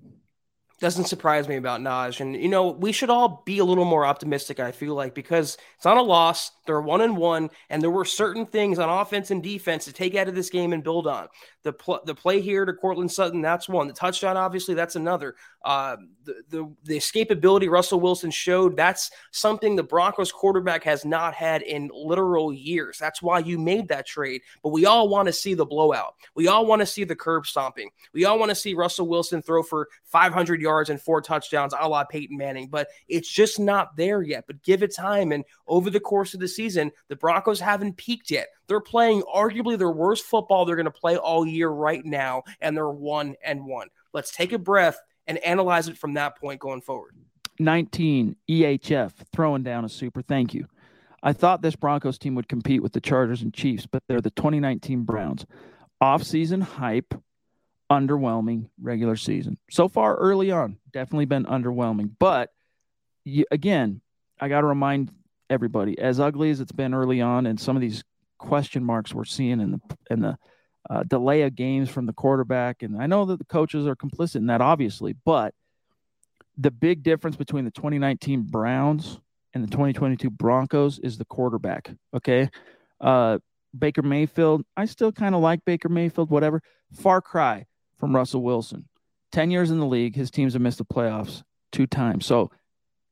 doesn't 0.82 1.06
surprise 1.06 1.48
me 1.48 1.56
about 1.56 1.80
Naj. 1.80 2.20
And, 2.20 2.36
you 2.36 2.50
know, 2.50 2.72
we 2.72 2.92
should 2.92 3.12
all 3.12 3.44
be 3.46 3.60
a 3.60 3.66
little 3.66 3.86
more 3.86 4.06
optimistic, 4.06 4.60
I 4.60 4.72
feel 4.72 4.96
like, 4.96 5.14
because 5.14 5.58
it's 5.76 5.86
not 5.86 5.98
a 5.98 6.02
loss. 6.02 6.52
They're 6.66 6.82
one 6.82 7.02
and 7.02 7.16
one, 7.16 7.50
and 7.70 7.82
there 7.82 7.92
were 7.92 8.06
certain 8.06 8.46
things 8.46 8.80
on 8.80 8.90
offense 8.90 9.32
and 9.32 9.42
defense 9.42 9.86
to 9.86 9.94
take 9.94 10.16
out 10.16 10.28
of 10.28 10.36
this 10.36 10.50
game 10.50 10.74
and 10.74 10.84
build 10.84 11.08
on. 11.08 11.28
The, 11.64 11.74
pl- 11.74 12.02
the 12.06 12.16
play 12.16 12.42
here 12.42 12.66
to 12.66 12.74
Courtland 12.74 13.12
Sutton, 13.12 13.42
that's 13.42 13.70
one. 13.70 13.88
The 13.88 13.94
touchdown, 13.94 14.36
obviously, 14.36 14.74
that's 14.74 14.96
another. 14.96 15.36
Uh, 15.64 15.98
the, 16.24 16.42
the, 16.50 16.76
the 16.84 16.98
escapability 16.98 17.70
Russell 17.70 18.00
Wilson 18.00 18.32
showed, 18.32 18.76
that's 18.76 19.12
something 19.30 19.76
the 19.76 19.84
Broncos 19.84 20.32
quarterback 20.32 20.84
has 20.84 21.06
not 21.06 21.36
had 21.36 21.62
in 21.62 21.90
literal 21.94 22.52
years. 22.52 22.98
That's 22.98 23.22
why 23.22 23.40
you 23.40 23.60
made 23.60 23.88
that 23.90 24.08
trade. 24.08 24.42
But 24.64 24.70
we 24.70 24.88
all 24.88 25.08
want 25.08 25.28
to 25.28 25.34
see 25.34 25.54
the 25.54 25.66
blowout. 25.66 26.16
We 26.34 26.48
all 26.48 26.66
want 26.66 26.80
to 26.80 26.88
see 26.88 27.04
the 27.04 27.16
curb 27.16 27.46
stomping. 27.46 27.92
We 28.14 28.26
all 28.26 28.40
want 28.40 28.50
to 28.50 28.56
see 28.56 28.74
Russell 28.74 29.08
Wilson 29.08 29.44
throw 29.44 29.62
for 29.62 29.88
500 30.06 30.60
yards 30.60 30.72
yards 30.72 30.90
and 30.90 31.02
four 31.02 31.22
touchdowns, 31.22 31.74
a 31.78 31.88
la 31.88 32.04
Peyton 32.04 32.38
Manning, 32.38 32.68
but 32.68 32.88
it's 33.08 33.30
just 33.30 33.60
not 33.60 33.96
there 33.98 34.22
yet. 34.22 34.46
But 34.48 34.64
give 34.64 34.84
it 34.84 34.96
time. 34.96 35.32
And 35.32 35.44
over 35.68 35.90
the 35.90 36.00
course 36.00 36.34
of 36.34 36.40
the 36.40 36.48
season, 36.56 36.92
the 37.08 37.16
Broncos 37.16 37.60
haven't 37.60 37.98
peaked 37.98 38.32
yet. 38.32 38.48
They're 38.68 38.80
playing 38.80 39.24
arguably 39.24 39.78
their 39.78 39.92
worst 39.92 40.26
football 40.26 40.66
they're 40.66 40.76
going 40.76 40.86
to 40.86 40.92
play 40.92 41.18
all 41.18 41.46
year 41.46 41.70
right 41.70 42.04
now, 42.06 42.44
and 42.60 42.76
they're 42.76 42.90
one 42.90 43.36
and 43.44 43.66
one. 43.66 43.88
Let's 44.14 44.32
take 44.32 44.54
a 44.54 44.58
breath 44.58 45.00
and 45.28 45.38
analyze 45.40 45.88
it 45.88 45.98
from 45.98 46.14
that 46.16 46.38
point 46.38 46.60
going 46.60 46.82
forward. 46.82 47.16
19 47.60 48.36
EHF 48.50 49.12
throwing 49.32 49.64
down 49.64 49.86
a 49.86 49.90
super. 49.90 50.22
Thank 50.22 50.54
you. 50.54 50.68
I 51.24 51.34
thought 51.34 51.62
this 51.62 51.76
Broncos 51.76 52.18
team 52.18 52.36
would 52.36 52.50
compete 52.50 52.82
with 52.82 52.94
the 52.94 53.02
Chargers 53.02 53.42
and 53.42 53.54
Chiefs, 53.54 53.86
but 53.86 54.04
they're 54.08 54.22
the 54.22 54.32
2019 54.32 55.04
Browns. 55.04 55.46
Off-season 56.00 56.62
hype 56.62 57.14
underwhelming 57.92 58.70
regular 58.82 59.16
season. 59.16 59.58
So 59.70 59.88
far, 59.88 60.16
early 60.16 60.50
on, 60.50 60.78
definitely 60.92 61.26
been 61.26 61.46
underwhelming. 61.46 62.12
But 62.18 62.50
you, 63.24 63.46
again, 63.52 64.02
I 64.40 64.48
got 64.48 64.62
to 64.62 64.68
remind 64.68 65.12
everybody, 65.52 66.00
as 66.00 66.20
ugly 66.20 66.50
as 66.50 66.60
it's 66.60 66.72
been 66.72 66.94
early 66.94 67.22
on, 67.22 67.46
and 67.46 67.60
some 67.60 67.76
of 67.76 67.82
these 67.82 68.04
question 68.38 68.84
marks 68.84 69.14
we're 69.14 69.26
seeing 69.26 69.60
in 69.60 69.72
the 69.72 69.80
in 70.10 70.22
the 70.22 70.38
uh, 70.90 71.04
delay 71.04 71.44
of 71.44 71.56
games 71.56 71.90
from 71.90 72.06
the 72.08 72.14
quarterback, 72.14 72.82
and 72.82 73.02
I 73.02 73.06
know 73.06 73.26
that 73.26 73.38
the 73.38 73.46
coaches 73.46 73.86
are 73.86 73.96
complicit 73.96 74.38
in 74.38 74.48
that, 74.48 74.62
obviously, 74.62 75.16
but 75.26 75.54
the 76.58 76.72
big 76.72 77.04
difference 77.04 77.36
between 77.36 77.66
the 77.66 77.72
2019 77.72 78.44
Browns 78.44 79.20
and 79.54 79.64
the 79.64 79.70
2022 79.70 80.30
Broncos 80.30 81.00
is 81.00 81.18
the 81.18 81.26
quarterback. 81.26 81.92
Okay. 82.14 82.50
Uh, 83.00 83.40
Baker 83.78 84.02
Mayfield, 84.02 84.64
I 84.76 84.86
still 84.86 85.12
kind 85.12 85.34
of 85.34 85.42
like 85.42 85.64
Baker 85.66 85.90
Mayfield, 85.90 86.30
whatever. 86.30 86.62
Far 86.94 87.22
cry 87.22 87.66
from 87.98 88.16
Russell 88.16 88.42
Wilson. 88.42 88.88
10 89.32 89.50
years 89.50 89.72
in 89.72 89.80
the 89.80 89.86
league, 89.86 90.16
his 90.16 90.30
teams 90.30 90.54
have 90.54 90.62
missed 90.62 90.78
the 90.78 90.86
playoffs 90.86 91.44
two 91.72 91.88
times. 91.88 92.26
So 92.26 92.52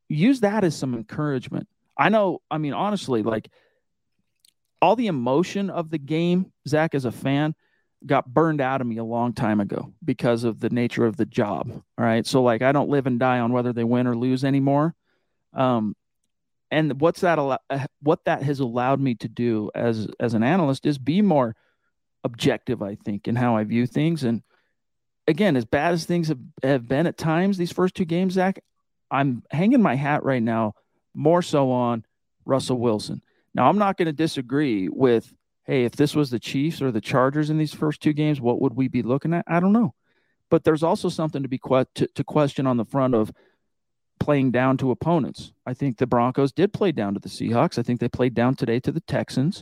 use 0.09 0.41
that 0.41 0.63
as 0.63 0.75
some 0.75 0.93
encouragement. 0.93 1.67
I 1.99 2.07
know, 2.09 2.41
I 2.49 2.57
mean, 2.57 2.73
honestly, 2.73 3.21
like 3.21 3.49
all 4.81 4.95
the 4.95 5.07
emotion 5.07 5.69
of 5.69 5.89
the 5.89 5.97
game, 5.97 6.51
Zach, 6.67 6.95
as 6.95 7.03
a 7.03 7.11
fan, 7.11 7.53
got 8.05 8.33
burned 8.33 8.61
out 8.61 8.79
of 8.79 8.87
me 8.87 8.97
a 8.97 9.03
long 9.03 9.33
time 9.33 9.59
ago 9.59 9.93
because 10.03 10.45
of 10.45 10.61
the 10.61 10.69
nature 10.69 11.05
of 11.05 11.17
the 11.17 11.25
job. 11.25 11.69
All 11.69 12.05
right. 12.05 12.25
So, 12.25 12.41
like, 12.41 12.61
I 12.61 12.71
don't 12.71 12.89
live 12.89 13.05
and 13.05 13.19
die 13.19 13.39
on 13.39 13.51
whether 13.51 13.73
they 13.73 13.83
win 13.83 14.07
or 14.07 14.15
lose 14.15 14.45
anymore. 14.45 14.95
Um, 15.53 15.95
and 16.71 17.01
what's 17.01 17.21
that? 17.21 17.37
Uh, 17.37 17.57
what 18.01 18.23
that 18.25 18.43
has 18.43 18.61
allowed 18.61 19.01
me 19.01 19.15
to 19.15 19.27
do 19.27 19.69
as 19.75 20.07
as 20.19 20.33
an 20.33 20.43
analyst 20.43 20.85
is 20.85 20.97
be 20.97 21.21
more 21.21 21.55
objective, 22.23 22.81
I 22.81 22.95
think, 22.95 23.27
in 23.27 23.35
how 23.35 23.57
I 23.57 23.63
view 23.63 23.87
things. 23.87 24.23
And 24.23 24.43
again, 25.27 25.55
as 25.55 25.65
bad 25.65 25.93
as 25.93 26.05
things 26.05 26.27
have, 26.27 26.39
have 26.63 26.87
been 26.87 27.07
at 27.07 27.17
times, 27.17 27.57
these 27.57 27.71
first 27.71 27.95
two 27.95 28.05
games, 28.05 28.33
Zach, 28.33 28.63
I'm 29.09 29.43
hanging 29.49 29.81
my 29.81 29.95
hat 29.95 30.23
right 30.23 30.43
now 30.43 30.75
more 31.13 31.41
so 31.41 31.71
on 31.71 32.05
Russell 32.45 32.77
Wilson. 32.77 33.21
Now, 33.53 33.67
I'm 33.69 33.77
not 33.77 33.97
going 33.97 34.07
to 34.07 34.13
disagree 34.13 34.89
with, 34.89 35.33
hey, 35.63 35.85
if 35.85 35.95
this 35.95 36.15
was 36.15 36.29
the 36.29 36.39
Chiefs 36.39 36.81
or 36.81 36.91
the 36.91 37.01
Chargers 37.01 37.49
in 37.49 37.57
these 37.57 37.73
first 37.73 38.01
two 38.01 38.13
games, 38.13 38.39
what 38.39 38.61
would 38.61 38.75
we 38.75 38.87
be 38.87 39.01
looking 39.01 39.33
at? 39.33 39.45
I 39.47 39.59
don't 39.59 39.73
know. 39.73 39.93
But 40.49 40.63
there's 40.63 40.83
also 40.83 41.09
something 41.09 41.43
to 41.43 41.49
be 41.49 41.59
que- 41.59 41.85
to, 41.95 42.07
to 42.07 42.23
question 42.23 42.65
on 42.67 42.77
the 42.77 42.85
front 42.85 43.15
of 43.15 43.31
playing 44.19 44.51
down 44.51 44.77
to 44.77 44.91
opponents. 44.91 45.53
I 45.65 45.73
think 45.73 45.97
the 45.97 46.07
Broncos 46.07 46.51
did 46.51 46.73
play 46.73 46.91
down 46.91 47.13
to 47.13 47.19
the 47.19 47.29
Seahawks. 47.29 47.79
I 47.79 47.83
think 47.83 47.99
they 47.99 48.09
played 48.09 48.33
down 48.33 48.55
today 48.55 48.79
to 48.81 48.91
the 48.91 48.99
Texans. 49.01 49.61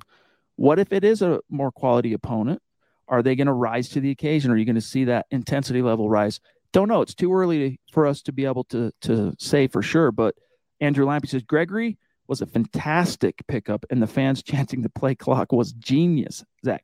What 0.55 0.79
if 0.79 0.91
it 0.91 1.03
is 1.03 1.21
a 1.21 1.39
more 1.49 1.71
quality 1.71 2.13
opponent? 2.13 2.61
Are 3.07 3.21
they 3.21 3.35
going 3.35 3.47
to 3.47 3.53
rise 3.53 3.89
to 3.89 4.01
the 4.01 4.11
occasion? 4.11 4.51
Are 4.51 4.57
you 4.57 4.65
going 4.65 4.75
to 4.75 4.81
see 4.81 5.05
that 5.05 5.27
intensity 5.31 5.81
level 5.81 6.09
rise? 6.09 6.39
Don't 6.73 6.89
know. 6.89 7.01
It's 7.01 7.15
too 7.15 7.33
early 7.33 7.79
for 7.91 8.05
us 8.05 8.21
to 8.23 8.33
be 8.33 8.45
able 8.45 8.65
to 8.65 8.91
to 9.01 9.33
say 9.39 9.67
for 9.67 9.81
sure. 9.81 10.11
But 10.11 10.35
Andrew 10.79 11.05
Lampy 11.05 11.27
says 11.27 11.43
Gregory 11.43 11.97
was 12.27 12.41
a 12.41 12.45
fantastic 12.45 13.41
pickup, 13.47 13.85
and 13.89 14.01
the 14.01 14.07
fans 14.07 14.43
chanting 14.43 14.81
the 14.81 14.89
play 14.89 15.15
clock 15.15 15.51
was 15.51 15.71
genius. 15.73 16.43
Zach. 16.65 16.83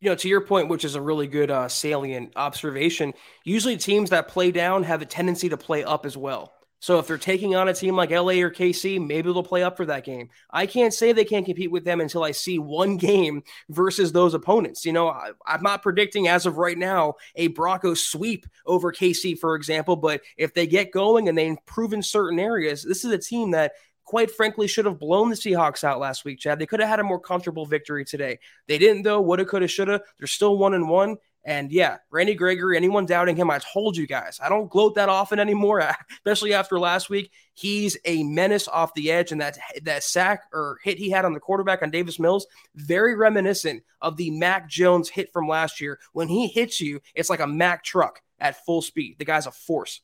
You 0.00 0.08
know, 0.08 0.16
to 0.16 0.28
your 0.28 0.40
point, 0.40 0.68
which 0.68 0.84
is 0.84 0.94
a 0.94 1.00
really 1.00 1.26
good 1.26 1.50
uh, 1.50 1.68
salient 1.68 2.32
observation, 2.34 3.12
usually 3.44 3.76
teams 3.76 4.10
that 4.10 4.28
play 4.28 4.50
down 4.50 4.84
have 4.84 5.02
a 5.02 5.06
tendency 5.06 5.50
to 5.50 5.58
play 5.58 5.84
up 5.84 6.06
as 6.06 6.16
well. 6.16 6.54
So 6.80 6.98
if 6.98 7.06
they're 7.06 7.18
taking 7.18 7.54
on 7.54 7.68
a 7.68 7.74
team 7.74 7.94
like 7.94 8.10
LA 8.10 8.40
or 8.40 8.50
KC, 8.50 9.06
maybe 9.06 9.32
they'll 9.32 9.42
play 9.42 9.62
up 9.62 9.76
for 9.76 9.86
that 9.86 10.04
game. 10.04 10.30
I 10.50 10.66
can't 10.66 10.94
say 10.94 11.12
they 11.12 11.26
can't 11.26 11.44
compete 11.44 11.70
with 11.70 11.84
them 11.84 12.00
until 12.00 12.24
I 12.24 12.32
see 12.32 12.58
one 12.58 12.96
game 12.98 13.42
versus 13.68 14.12
those 14.12 14.34
opponents. 14.34 14.84
You 14.84 14.92
know, 14.92 15.08
I, 15.08 15.30
am 15.46 15.62
not 15.62 15.82
predicting 15.82 16.26
as 16.26 16.46
of 16.46 16.56
right 16.56 16.78
now 16.78 17.14
a 17.36 17.48
Broncos 17.48 18.06
sweep 18.06 18.46
over 18.66 18.92
KC, 18.92 19.38
for 19.38 19.54
example, 19.54 19.94
but 19.94 20.22
if 20.36 20.54
they 20.54 20.66
get 20.66 20.90
going 20.90 21.28
and 21.28 21.36
they 21.36 21.46
improve 21.46 21.92
in 21.92 22.02
certain 22.02 22.38
areas, 22.38 22.82
this 22.82 23.04
is 23.04 23.12
a 23.12 23.18
team 23.18 23.50
that 23.52 23.72
quite 24.10 24.30
frankly 24.30 24.66
should 24.66 24.86
have 24.86 24.98
blown 24.98 25.30
the 25.30 25.36
Seahawks 25.36 25.84
out 25.84 26.00
last 26.00 26.24
week, 26.24 26.40
Chad. 26.40 26.58
They 26.58 26.66
could 26.66 26.80
have 26.80 26.88
had 26.88 26.98
a 26.98 27.04
more 27.04 27.20
comfortable 27.20 27.64
victory 27.64 28.04
today. 28.04 28.40
They 28.66 28.76
didn't 28.76 29.02
though. 29.02 29.20
Woulda, 29.20 29.44
coulda, 29.44 29.68
shoulda. 29.68 30.00
They're 30.18 30.26
still 30.26 30.58
one 30.58 30.74
and 30.74 30.88
one. 30.88 31.16
And 31.44 31.72
yeah, 31.72 31.98
Randy 32.10 32.34
Gregory, 32.34 32.76
anyone 32.76 33.06
doubting 33.06 33.34
him, 33.34 33.50
I 33.50 33.60
told 33.60 33.96
you 33.96 34.06
guys, 34.06 34.38
I 34.42 34.50
don't 34.50 34.70
gloat 34.70 34.96
that 34.96 35.08
often 35.08 35.38
anymore, 35.38 35.80
especially 36.12 36.52
after 36.52 36.78
last 36.78 37.08
week. 37.08 37.32
He's 37.54 37.96
a 38.04 38.22
menace 38.22 38.68
off 38.68 38.92
the 38.94 39.10
edge, 39.10 39.32
and 39.32 39.40
that 39.40 39.58
that 39.82 40.04
sack 40.04 40.42
or 40.52 40.78
hit 40.82 40.98
he 40.98 41.10
had 41.10 41.24
on 41.24 41.32
the 41.32 41.40
quarterback 41.40 41.82
on 41.82 41.90
Davis 41.90 42.18
Mills, 42.18 42.46
very 42.74 43.14
reminiscent 43.14 43.82
of 44.02 44.16
the 44.16 44.30
Mac 44.30 44.68
Jones 44.68 45.08
hit 45.08 45.32
from 45.32 45.48
last 45.48 45.80
year. 45.80 45.98
When 46.12 46.28
he 46.28 46.46
hits 46.46 46.80
you, 46.80 47.00
it's 47.14 47.30
like 47.30 47.40
a 47.40 47.46
Mac 47.46 47.84
truck 47.84 48.20
at 48.38 48.64
full 48.64 48.82
speed. 48.82 49.16
The 49.18 49.24
guy's 49.24 49.46
a 49.46 49.50
force. 49.50 50.00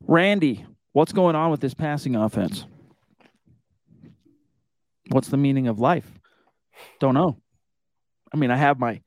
Randy, 0.00 0.64
what's 0.92 1.12
going 1.12 1.36
on 1.36 1.50
with 1.50 1.60
this 1.60 1.74
passing 1.74 2.16
offense? 2.16 2.64
What's 5.10 5.28
the 5.28 5.36
meaning 5.36 5.68
of 5.68 5.78
life? 5.78 6.10
Don't 7.00 7.14
know. 7.14 7.38
I 8.32 8.36
mean, 8.36 8.50
I 8.50 8.56
have 8.56 8.78
my 8.78 9.00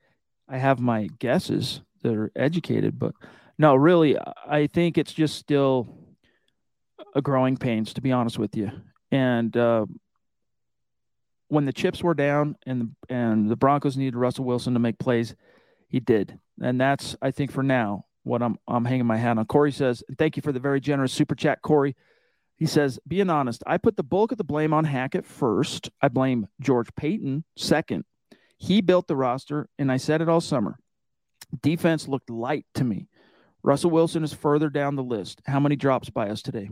I 0.52 0.58
have 0.58 0.82
my 0.82 1.08
guesses 1.20 1.82
that 2.04 2.14
are 2.14 2.32
educated, 2.36 3.00
but 3.00 3.14
no, 3.58 3.74
really, 3.74 4.18
I 4.46 4.68
think 4.68 4.98
it's 4.98 5.14
just 5.14 5.38
still 5.38 5.98
a 7.16 7.22
growing 7.22 7.56
pains, 7.56 7.94
to 7.94 8.02
be 8.02 8.12
honest 8.12 8.38
with 8.38 8.58
you. 8.58 8.70
And 9.12 9.56
uh, 9.56 9.86
when 11.48 11.66
the 11.66 11.74
chips 11.74 12.04
were 12.04 12.14
down 12.14 12.58
and 12.66 12.82
the, 12.82 13.16
and 13.16 13.50
the 13.50 13.56
Broncos 13.56 13.96
needed 13.96 14.16
Russell 14.16 14.44
Wilson 14.44 14.74
to 14.74 14.80
make 14.80 15.00
plays, 15.00 15.36
he 15.88 16.02
did, 16.02 16.38
and 16.62 16.80
that's 16.80 17.16
I 17.22 17.32
think 17.32 17.52
for 17.52 17.64
now 17.64 18.06
what 18.24 18.42
I'm 18.42 18.58
I'm 18.68 18.86
hanging 18.86 19.06
my 19.06 19.18
hat 19.18 19.38
on. 19.38 19.46
Corey 19.46 19.72
says, 19.72 20.04
"Thank 20.18 20.36
you 20.38 20.42
for 20.42 20.52
the 20.52 20.60
very 20.60 20.80
generous 20.82 21.14
super 21.14 21.36
chat, 21.36 21.62
Corey." 21.62 21.96
He 22.58 22.66
says, 22.66 23.00
"Being 23.08 23.30
honest, 23.30 23.64
I 23.68 23.78
put 23.78 23.98
the 23.98 24.04
bulk 24.04 24.32
of 24.32 24.38
the 24.38 24.44
blame 24.44 24.74
on 24.74 24.86
Hackett 24.86 25.26
first. 25.26 25.90
I 26.02 26.08
blame 26.08 26.48
George 26.62 26.88
Paton 26.96 27.44
second, 27.58 28.06
he 28.62 28.80
built 28.80 29.08
the 29.08 29.16
roster, 29.16 29.68
and 29.80 29.92
I 29.92 29.98
said 29.98 30.22
it 30.22 30.30
all 30.30 30.40
summer. 30.40 30.78
Defense 31.64 32.08
looked 32.08 32.30
light 32.30 32.68
to 32.76 32.84
me. 32.84 33.08
Russell 33.64 33.90
Wilson 33.90 34.24
is 34.24 34.36
further 34.36 34.70
down 34.70 34.96
the 34.96 35.04
list. 35.04 35.42
How 35.48 35.60
many 35.60 35.76
drops 35.76 36.12
by 36.12 36.30
us 36.30 36.44
today? 36.44 36.70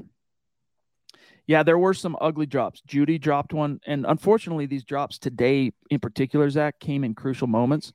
Yeah, 1.48 1.64
there 1.64 1.80
were 1.80 1.96
some 1.96 2.16
ugly 2.22 2.46
drops. 2.46 2.84
Jeudy 2.88 3.20
dropped 3.20 3.54
one, 3.54 3.80
and 3.88 4.06
unfortunately, 4.08 4.68
these 4.68 4.84
drops 4.84 5.18
today, 5.18 5.72
in 5.90 6.00
particular, 6.00 6.48
Zach, 6.52 6.80
came 6.80 7.04
in 7.04 7.16
crucial 7.16 7.48
moments. 7.48 7.92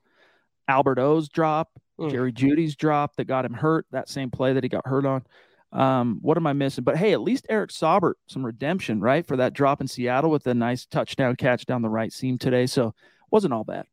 Albert 0.66 0.98
O's 0.98 1.28
drop, 1.28 1.70
mm. 2.00 2.10
Jerry 2.10 2.32
Jeudy's 2.32 2.74
drop 2.74 3.14
that 3.14 3.26
got 3.26 3.44
him 3.44 3.54
hurt. 3.54 3.86
That 3.92 4.08
same 4.08 4.28
play 4.28 4.54
that 4.54 4.64
he 4.64 4.68
got 4.68 4.88
hurt 4.88 5.06
on. 5.06 5.22
Um, 5.70 6.18
what 6.20 6.36
am 6.36 6.48
I 6.48 6.52
missing? 6.52 6.82
But 6.82 6.96
hey, 6.96 7.12
at 7.12 7.20
least 7.20 7.46
Eric 7.48 7.70
Saubert, 7.70 8.14
some 8.26 8.44
redemption, 8.44 8.98
right, 8.98 9.24
for 9.24 9.36
that 9.36 9.52
drop 9.52 9.80
in 9.80 9.86
Seattle 9.86 10.32
with 10.32 10.48
a 10.48 10.54
nice 10.54 10.84
touchdown 10.84 11.36
catch 11.36 11.64
down 11.64 11.82
the 11.82 11.88
right 11.88 12.12
seam 12.12 12.38
today. 12.38 12.66
So 12.66 12.92
wasn't 13.34 13.52
all 13.52 13.64
bad. 13.64 13.84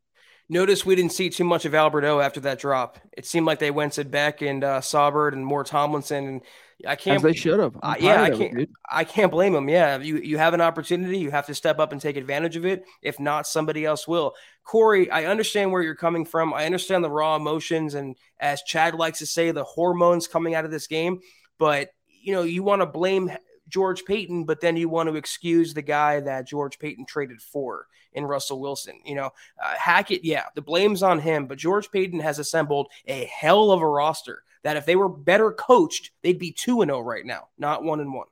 Notice 0.49 0.85
we 0.85 0.95
didn't 0.95 1.13
see 1.13 1.29
too 1.29 1.43
much 1.43 1.65
of 1.65 1.73
Albert 1.73 2.03
O 2.05 2.19
after 2.19 2.41
that 2.41 2.59
drop. 2.59 2.99
It 3.13 3.25
seemed 3.25 3.47
like 3.47 3.59
they 3.59 3.71
went 3.71 3.93
to 3.93 4.05
Beck 4.05 4.41
and 4.41 4.63
uh, 4.63 4.81
Saubert 4.81 5.33
and 5.33 5.45
more 5.45 5.63
Tomlinson. 5.63 6.27
And 6.27 6.41
I 6.85 6.95
can't. 6.95 7.15
As 7.15 7.21
they 7.23 7.33
should 7.33 7.59
have. 7.59 7.75
Uh, 7.81 7.95
yeah, 7.99 8.21
I 8.21 8.29
can't. 8.29 8.59
It, 8.59 8.69
I 8.87 9.03
can't 9.03 9.31
blame 9.31 9.53
them. 9.53 9.67
Yeah, 9.67 9.97
you 9.97 10.17
you 10.17 10.37
have 10.37 10.53
an 10.53 10.61
opportunity, 10.61 11.17
you 11.17 11.31
have 11.31 11.47
to 11.47 11.55
step 11.55 11.79
up 11.79 11.91
and 11.91 11.99
take 11.99 12.17
advantage 12.17 12.55
of 12.55 12.65
it. 12.65 12.83
If 13.01 13.19
not, 13.19 13.47
somebody 13.47 13.83
else 13.83 14.07
will. 14.07 14.33
Corey, 14.63 15.09
I 15.09 15.25
understand 15.25 15.71
where 15.71 15.81
you're 15.81 15.95
coming 15.95 16.25
from. 16.25 16.53
I 16.53 16.65
understand 16.65 17.03
the 17.03 17.09
raw 17.09 17.35
emotions 17.35 17.95
and, 17.95 18.15
as 18.39 18.61
Chad 18.61 18.93
likes 18.93 19.19
to 19.19 19.25
say, 19.25 19.49
the 19.49 19.63
hormones 19.63 20.27
coming 20.27 20.53
out 20.53 20.65
of 20.65 20.71
this 20.71 20.85
game. 20.85 21.21
But 21.57 21.89
you 22.21 22.33
know, 22.33 22.43
you 22.43 22.61
want 22.61 22.81
to 22.81 22.85
blame 22.85 23.31
George 23.71 24.05
Paton, 24.05 24.43
but 24.43 24.61
then 24.61 24.77
you 24.77 24.89
want 24.89 25.09
to 25.09 25.15
excuse 25.15 25.73
the 25.73 25.81
guy 25.81 26.19
that 26.19 26.47
George 26.47 26.77
Paton 26.77 27.05
traded 27.05 27.41
for 27.41 27.87
in 28.13 28.25
Russell 28.25 28.59
Wilson. 28.59 28.99
You 29.05 29.15
know, 29.15 29.31
uh, 29.63 29.75
Hackett, 29.77 30.23
yeah, 30.23 30.45
the 30.53 30.61
blame's 30.61 31.01
on 31.01 31.19
him, 31.19 31.47
but 31.47 31.57
George 31.57 31.89
Paton 31.91 32.19
has 32.19 32.37
assembled 32.37 32.89
a 33.07 33.25
hell 33.25 33.71
of 33.71 33.81
a 33.81 33.87
roster 33.87 34.43
that 34.63 34.77
if 34.77 34.85
they 34.85 34.95
were 34.95 35.09
better 35.09 35.51
coached, 35.51 36.11
they'd 36.21 36.37
be 36.37 36.51
2 36.51 36.81
and 36.81 36.89
0 36.89 36.99
right 36.99 37.25
now, 37.25 37.47
not 37.57 37.83
1 37.83 37.99
and 37.99 38.13
1. 38.13 38.27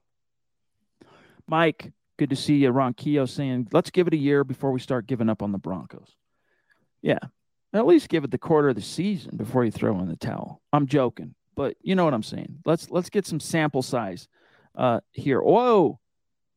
Mike, 1.48 1.92
good 2.18 2.30
to 2.30 2.36
see 2.36 2.58
you. 2.58 2.70
Ron 2.70 2.94
Keogh 2.94 3.26
saying, 3.26 3.70
let's 3.72 3.90
give 3.90 4.08
it 4.08 4.14
a 4.14 4.18
year 4.18 4.44
before 4.44 4.72
we 4.72 4.80
start 4.80 5.08
giving 5.08 5.30
up 5.30 5.42
on 5.42 5.52
the 5.52 5.58
Broncos. 5.58 6.16
Yeah, 7.02 7.20
at 7.74 7.88
least 7.88 8.10
give 8.10 8.24
it 8.24 8.32
the 8.32 8.38
quarter 8.38 8.70
of 8.70 8.76
the 8.76 8.82
season 8.82 9.38
before 9.38 9.64
you 9.64 9.72
throw 9.72 9.98
in 10.00 10.10
the 10.10 10.16
towel. 10.16 10.62
I'm 10.74 10.86
joking, 10.86 11.34
but 11.56 11.78
you 11.82 11.96
know 11.96 12.04
what 12.04 12.14
I'm 12.14 12.24
saying. 12.24 12.60
Let's 12.66 12.92
let's 12.92 13.10
get 13.10 13.26
some 13.26 13.40
sample 13.40 13.82
size 13.82 14.28
uh, 14.80 15.02
here. 15.12 15.42
Whoa, 15.42 16.00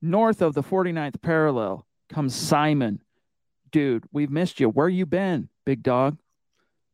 north 0.01 0.41
of 0.41 0.55
the 0.55 0.63
49th 0.63 1.21
parallel 1.21 1.87
comes 2.09 2.35
Simon. 2.35 3.03
Dude, 3.73 4.05
we've 4.13 4.31
missed 4.31 4.61
you. 4.61 4.69
Where 4.69 4.89
you 4.89 5.05
been, 5.05 5.49
big 5.67 5.83
dog? 5.83 6.19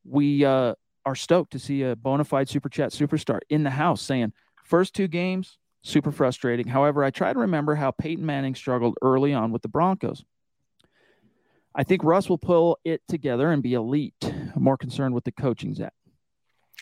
We 0.04 0.44
uh, 0.44 0.74
are 1.04 1.14
stoked 1.14 1.52
to 1.52 1.58
see 1.58 1.82
a 1.82 1.94
bona 1.94 2.24
fide 2.24 2.48
super 2.48 2.70
chat 2.70 2.92
superstar 2.92 3.40
in 3.50 3.62
the 3.62 3.70
house 3.70 4.00
saying, 4.00 4.32
first 4.64 4.94
two 4.94 5.06
games, 5.06 5.58
super 5.82 6.10
frustrating. 6.10 6.66
However, 6.66 7.04
I 7.04 7.10
try 7.10 7.32
to 7.32 7.38
remember 7.38 7.74
how 7.74 7.90
Peyton 7.90 8.24
Manning 8.24 8.54
struggled 8.54 8.96
early 9.02 9.34
on 9.34 9.52
with 9.52 9.60
the 9.62 9.68
Broncos. 9.68 10.24
I 11.74 11.84
think 11.84 12.04
Russ 12.04 12.30
will 12.30 12.38
pull 12.38 12.78
it 12.84 13.02
together 13.06 13.50
and 13.50 13.62
be 13.62 13.74
elite. 13.74 14.14
I'm 14.22 14.62
more 14.62 14.78
concerned 14.78 15.14
with 15.14 15.24
the 15.24 15.32
coaching, 15.32 15.74
Zach. 15.74 15.92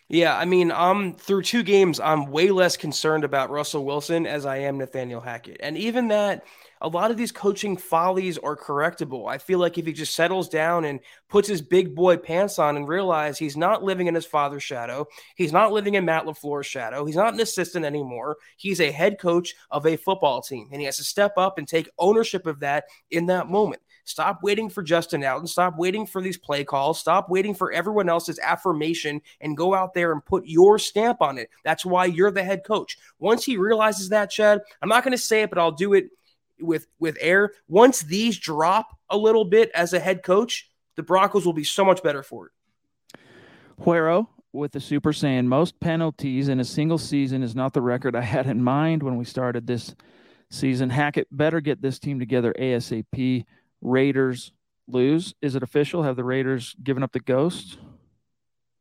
Yeah, 0.08 0.36
I 0.36 0.44
mean, 0.44 0.70
I'm 0.70 1.14
through 1.14 1.42
two 1.42 1.64
games, 1.64 1.98
I'm 1.98 2.26
way 2.30 2.50
less 2.50 2.76
concerned 2.76 3.24
about 3.24 3.50
Russell 3.50 3.84
Wilson 3.84 4.24
as 4.26 4.46
I 4.46 4.58
am 4.58 4.78
Nathaniel 4.78 5.20
Hackett. 5.20 5.56
And 5.60 5.76
even 5.76 6.08
that, 6.08 6.44
a 6.80 6.88
lot 6.88 7.10
of 7.10 7.16
these 7.16 7.32
coaching 7.32 7.76
follies 7.76 8.38
are 8.38 8.56
correctable. 8.56 9.28
I 9.28 9.38
feel 9.38 9.58
like 9.58 9.78
if 9.78 9.86
he 9.86 9.92
just 9.92 10.14
settles 10.14 10.48
down 10.48 10.84
and 10.84 11.00
puts 11.28 11.48
his 11.48 11.62
big 11.62 11.94
boy 11.94 12.16
pants 12.16 12.58
on 12.58 12.76
and 12.76 12.88
realize 12.88 13.38
he's 13.38 13.56
not 13.56 13.82
living 13.82 14.06
in 14.06 14.14
his 14.14 14.26
father's 14.26 14.62
shadow, 14.62 15.06
he's 15.36 15.52
not 15.52 15.72
living 15.72 15.94
in 15.94 16.04
Matt 16.04 16.24
LaFleur's 16.24 16.66
shadow, 16.66 17.04
he's 17.04 17.16
not 17.16 17.34
an 17.34 17.40
assistant 17.40 17.84
anymore. 17.84 18.36
He's 18.56 18.80
a 18.80 18.90
head 18.90 19.18
coach 19.18 19.54
of 19.70 19.86
a 19.86 19.96
football 19.96 20.42
team, 20.42 20.68
and 20.70 20.80
he 20.80 20.86
has 20.86 20.96
to 20.98 21.04
step 21.04 21.32
up 21.36 21.58
and 21.58 21.66
take 21.66 21.90
ownership 21.98 22.46
of 22.46 22.60
that 22.60 22.84
in 23.10 23.26
that 23.26 23.48
moment. 23.48 23.82
Stop 24.06 24.40
waiting 24.44 24.70
for 24.70 24.84
Justin 24.84 25.24
Allen. 25.24 25.48
Stop 25.48 25.76
waiting 25.76 26.06
for 26.06 26.22
these 26.22 26.38
play 26.38 26.62
calls. 26.62 27.00
Stop 27.00 27.28
waiting 27.28 27.54
for 27.54 27.72
everyone 27.72 28.08
else's 28.08 28.38
affirmation 28.38 29.20
and 29.40 29.56
go 29.56 29.74
out 29.74 29.94
there 29.94 30.12
and 30.12 30.24
put 30.24 30.46
your 30.46 30.78
stamp 30.78 31.20
on 31.20 31.38
it. 31.38 31.50
That's 31.64 31.84
why 31.84 32.04
you're 32.04 32.30
the 32.30 32.44
head 32.44 32.62
coach. 32.64 32.98
Once 33.18 33.44
he 33.44 33.56
realizes 33.56 34.08
that, 34.10 34.30
Chad, 34.30 34.62
I'm 34.80 34.88
not 34.88 35.02
going 35.02 35.10
to 35.10 35.18
say 35.18 35.42
it, 35.42 35.50
but 35.50 35.58
I'll 35.58 35.72
do 35.72 35.94
it 35.94 36.10
with 36.60 36.86
with 36.98 37.16
air. 37.20 37.52
Once 37.68 38.00
these 38.00 38.38
drop 38.38 38.98
a 39.10 39.16
little 39.16 39.44
bit 39.44 39.70
as 39.74 39.92
a 39.92 40.00
head 40.00 40.22
coach, 40.22 40.70
the 40.96 41.02
Broncos 41.02 41.44
will 41.46 41.52
be 41.52 41.64
so 41.64 41.84
much 41.84 42.02
better 42.02 42.22
for 42.22 42.46
it. 42.46 42.52
Huero 43.80 44.28
with 44.52 44.72
the 44.72 44.80
super 44.80 45.12
saying 45.12 45.46
most 45.46 45.78
penalties 45.80 46.48
in 46.48 46.60
a 46.60 46.64
single 46.64 46.98
season 46.98 47.42
is 47.42 47.54
not 47.54 47.74
the 47.74 47.82
record 47.82 48.16
I 48.16 48.22
had 48.22 48.46
in 48.46 48.62
mind 48.62 49.02
when 49.02 49.16
we 49.16 49.24
started 49.24 49.66
this 49.66 49.94
season. 50.50 50.90
Hackett 50.90 51.28
better 51.30 51.60
get 51.60 51.82
this 51.82 51.98
team 51.98 52.18
together 52.18 52.54
ASAP. 52.58 53.44
Raiders 53.82 54.52
lose. 54.88 55.34
Is 55.42 55.54
it 55.54 55.62
official? 55.62 56.02
Have 56.04 56.16
the 56.16 56.24
Raiders 56.24 56.74
given 56.82 57.02
up 57.02 57.12
the 57.12 57.20
ghost? 57.20 57.78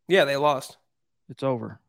Yeah, 0.07 0.23
they 0.23 0.37
lost. 0.37 0.77
It's 1.29 1.43
over. 1.43 1.79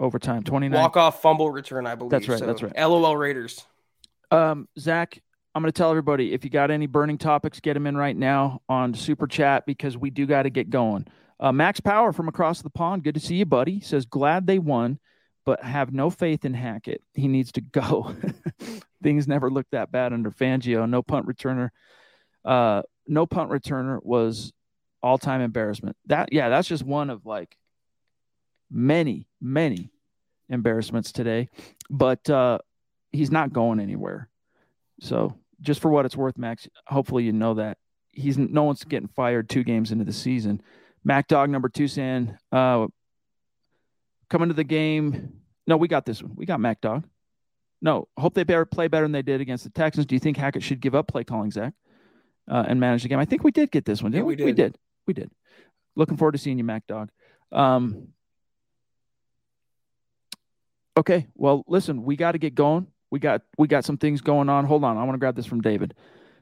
Overtime. 0.00 0.42
29. 0.42 0.78
Walk 0.78 0.96
off 0.96 1.22
fumble 1.22 1.50
return, 1.50 1.86
I 1.86 1.94
believe. 1.94 2.10
That's 2.10 2.28
right, 2.28 2.38
So, 2.38 2.46
that's 2.46 2.62
right. 2.62 2.76
LOL 2.76 3.16
Raiders. 3.16 3.64
Um, 4.30 4.68
Zach, 4.78 5.22
I'm 5.56 5.62
going 5.62 5.72
to 5.72 5.78
tell 5.78 5.88
everybody 5.88 6.34
if 6.34 6.44
you 6.44 6.50
got 6.50 6.70
any 6.70 6.86
burning 6.86 7.16
topics, 7.16 7.60
get 7.60 7.72
them 7.72 7.86
in 7.86 7.96
right 7.96 8.14
now 8.14 8.60
on 8.68 8.92
Super 8.92 9.26
Chat 9.26 9.64
because 9.64 9.96
we 9.96 10.10
do 10.10 10.26
got 10.26 10.42
to 10.42 10.50
get 10.50 10.68
going. 10.68 11.06
Uh, 11.40 11.50
Max 11.50 11.80
Power 11.80 12.12
from 12.12 12.28
across 12.28 12.60
the 12.60 12.68
pond. 12.68 13.04
Good 13.04 13.14
to 13.14 13.20
see 13.20 13.36
you, 13.36 13.46
buddy. 13.46 13.80
Says 13.80 14.04
glad 14.04 14.46
they 14.46 14.58
won, 14.58 14.98
but 15.46 15.64
have 15.64 15.94
no 15.94 16.10
faith 16.10 16.44
in 16.44 16.52
Hackett. 16.52 17.02
He 17.14 17.26
needs 17.26 17.52
to 17.52 17.62
go. 17.62 18.14
Things 19.02 19.26
never 19.26 19.50
looked 19.50 19.70
that 19.70 19.90
bad 19.90 20.12
under 20.12 20.30
Fangio. 20.30 20.86
No 20.86 21.02
punt 21.02 21.26
returner. 21.26 21.70
Uh, 22.44 22.82
no 23.06 23.24
punt 23.24 23.50
returner 23.50 23.98
was 24.04 24.52
all 25.02 25.16
time 25.16 25.40
embarrassment. 25.40 25.96
That 26.04 26.34
yeah, 26.34 26.50
that's 26.50 26.68
just 26.68 26.84
one 26.84 27.08
of 27.08 27.24
like 27.24 27.56
many, 28.70 29.26
many 29.40 29.90
embarrassments 30.50 31.12
today. 31.12 31.48
But 31.88 32.28
uh, 32.28 32.58
he's 33.10 33.30
not 33.30 33.54
going 33.54 33.80
anywhere. 33.80 34.28
So 35.00 35.34
just 35.60 35.80
for 35.80 35.90
what 35.90 36.04
it's 36.06 36.16
worth, 36.16 36.36
Max, 36.38 36.68
hopefully 36.86 37.24
you 37.24 37.32
know 37.32 37.54
that 37.54 37.78
he's 38.10 38.36
no 38.38 38.64
one's 38.64 38.84
getting 38.84 39.08
fired 39.08 39.48
two 39.48 39.64
games 39.64 39.92
into 39.92 40.04
the 40.04 40.12
season. 40.12 40.60
Mac 41.04 41.28
Dog 41.28 41.50
number 41.50 41.68
two 41.68 41.88
saying, 41.88 42.36
uh, 42.52 42.86
coming 44.28 44.48
to 44.48 44.54
the 44.54 44.64
game. 44.64 45.40
No, 45.66 45.76
we 45.76 45.88
got 45.88 46.04
this 46.06 46.22
one. 46.22 46.32
We 46.34 46.46
got 46.46 46.60
Mac 46.60 46.80
Dog. 46.80 47.04
No, 47.82 48.08
hope 48.16 48.34
they 48.34 48.42
better 48.44 48.64
play 48.64 48.88
better 48.88 49.04
than 49.04 49.12
they 49.12 49.22
did 49.22 49.40
against 49.40 49.64
the 49.64 49.70
Texans. 49.70 50.06
Do 50.06 50.14
you 50.14 50.18
think 50.20 50.36
Hackett 50.36 50.62
should 50.62 50.80
give 50.80 50.94
up 50.94 51.08
play 51.08 51.24
calling, 51.24 51.50
Zach, 51.50 51.74
uh, 52.50 52.64
and 52.66 52.80
manage 52.80 53.02
the 53.02 53.08
game? 53.08 53.18
I 53.18 53.24
think 53.26 53.44
we 53.44 53.50
did 53.50 53.70
get 53.70 53.84
this 53.84 54.02
one. 54.02 54.12
Yeah, 54.12 54.18
Didn't 54.20 54.26
we 54.28 54.36
We 54.36 54.52
did. 54.52 54.56
did. 54.56 54.78
We 55.06 55.14
did. 55.14 55.30
Looking 55.94 56.16
forward 56.16 56.32
to 56.32 56.38
seeing 56.38 56.58
you, 56.58 56.64
Mac 56.64 56.86
Dog. 56.86 57.10
Um, 57.52 58.08
okay. 60.96 61.26
Well, 61.34 61.64
listen, 61.68 62.02
we 62.02 62.16
got 62.16 62.32
to 62.32 62.38
get 62.38 62.54
going. 62.54 62.86
We 63.16 63.20
got 63.20 63.40
we 63.56 63.66
got 63.66 63.82
some 63.86 63.96
things 63.96 64.20
going 64.20 64.50
on. 64.50 64.66
Hold 64.66 64.84
on. 64.84 64.98
I 64.98 65.04
want 65.04 65.14
to 65.14 65.18
grab 65.18 65.36
this 65.36 65.46
from 65.46 65.62
David. 65.62 65.94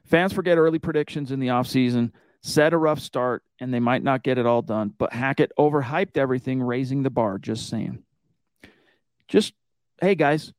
Fans 0.03 0.33
forget 0.33 0.57
early 0.57 0.77
predictions 0.77 1.31
in 1.31 1.39
the 1.39 1.47
offseason, 1.47 2.11
set 2.41 2.73
a 2.73 2.77
rough 2.77 2.99
start, 2.99 3.43
and 3.61 3.73
they 3.73 3.79
might 3.79 4.03
not 4.03 4.23
get 4.23 4.37
it 4.37 4.45
all 4.45 4.61
done. 4.61 4.93
But 4.97 5.13
Hackett 5.13 5.53
overhyped 5.57 6.17
everything, 6.17 6.61
raising 6.61 7.03
the 7.03 7.09
bar. 7.09 7.37
Just 7.37 7.69
saying. 7.69 8.03
Just 9.29 9.53
hey 10.01 10.15
guys, 10.15 10.51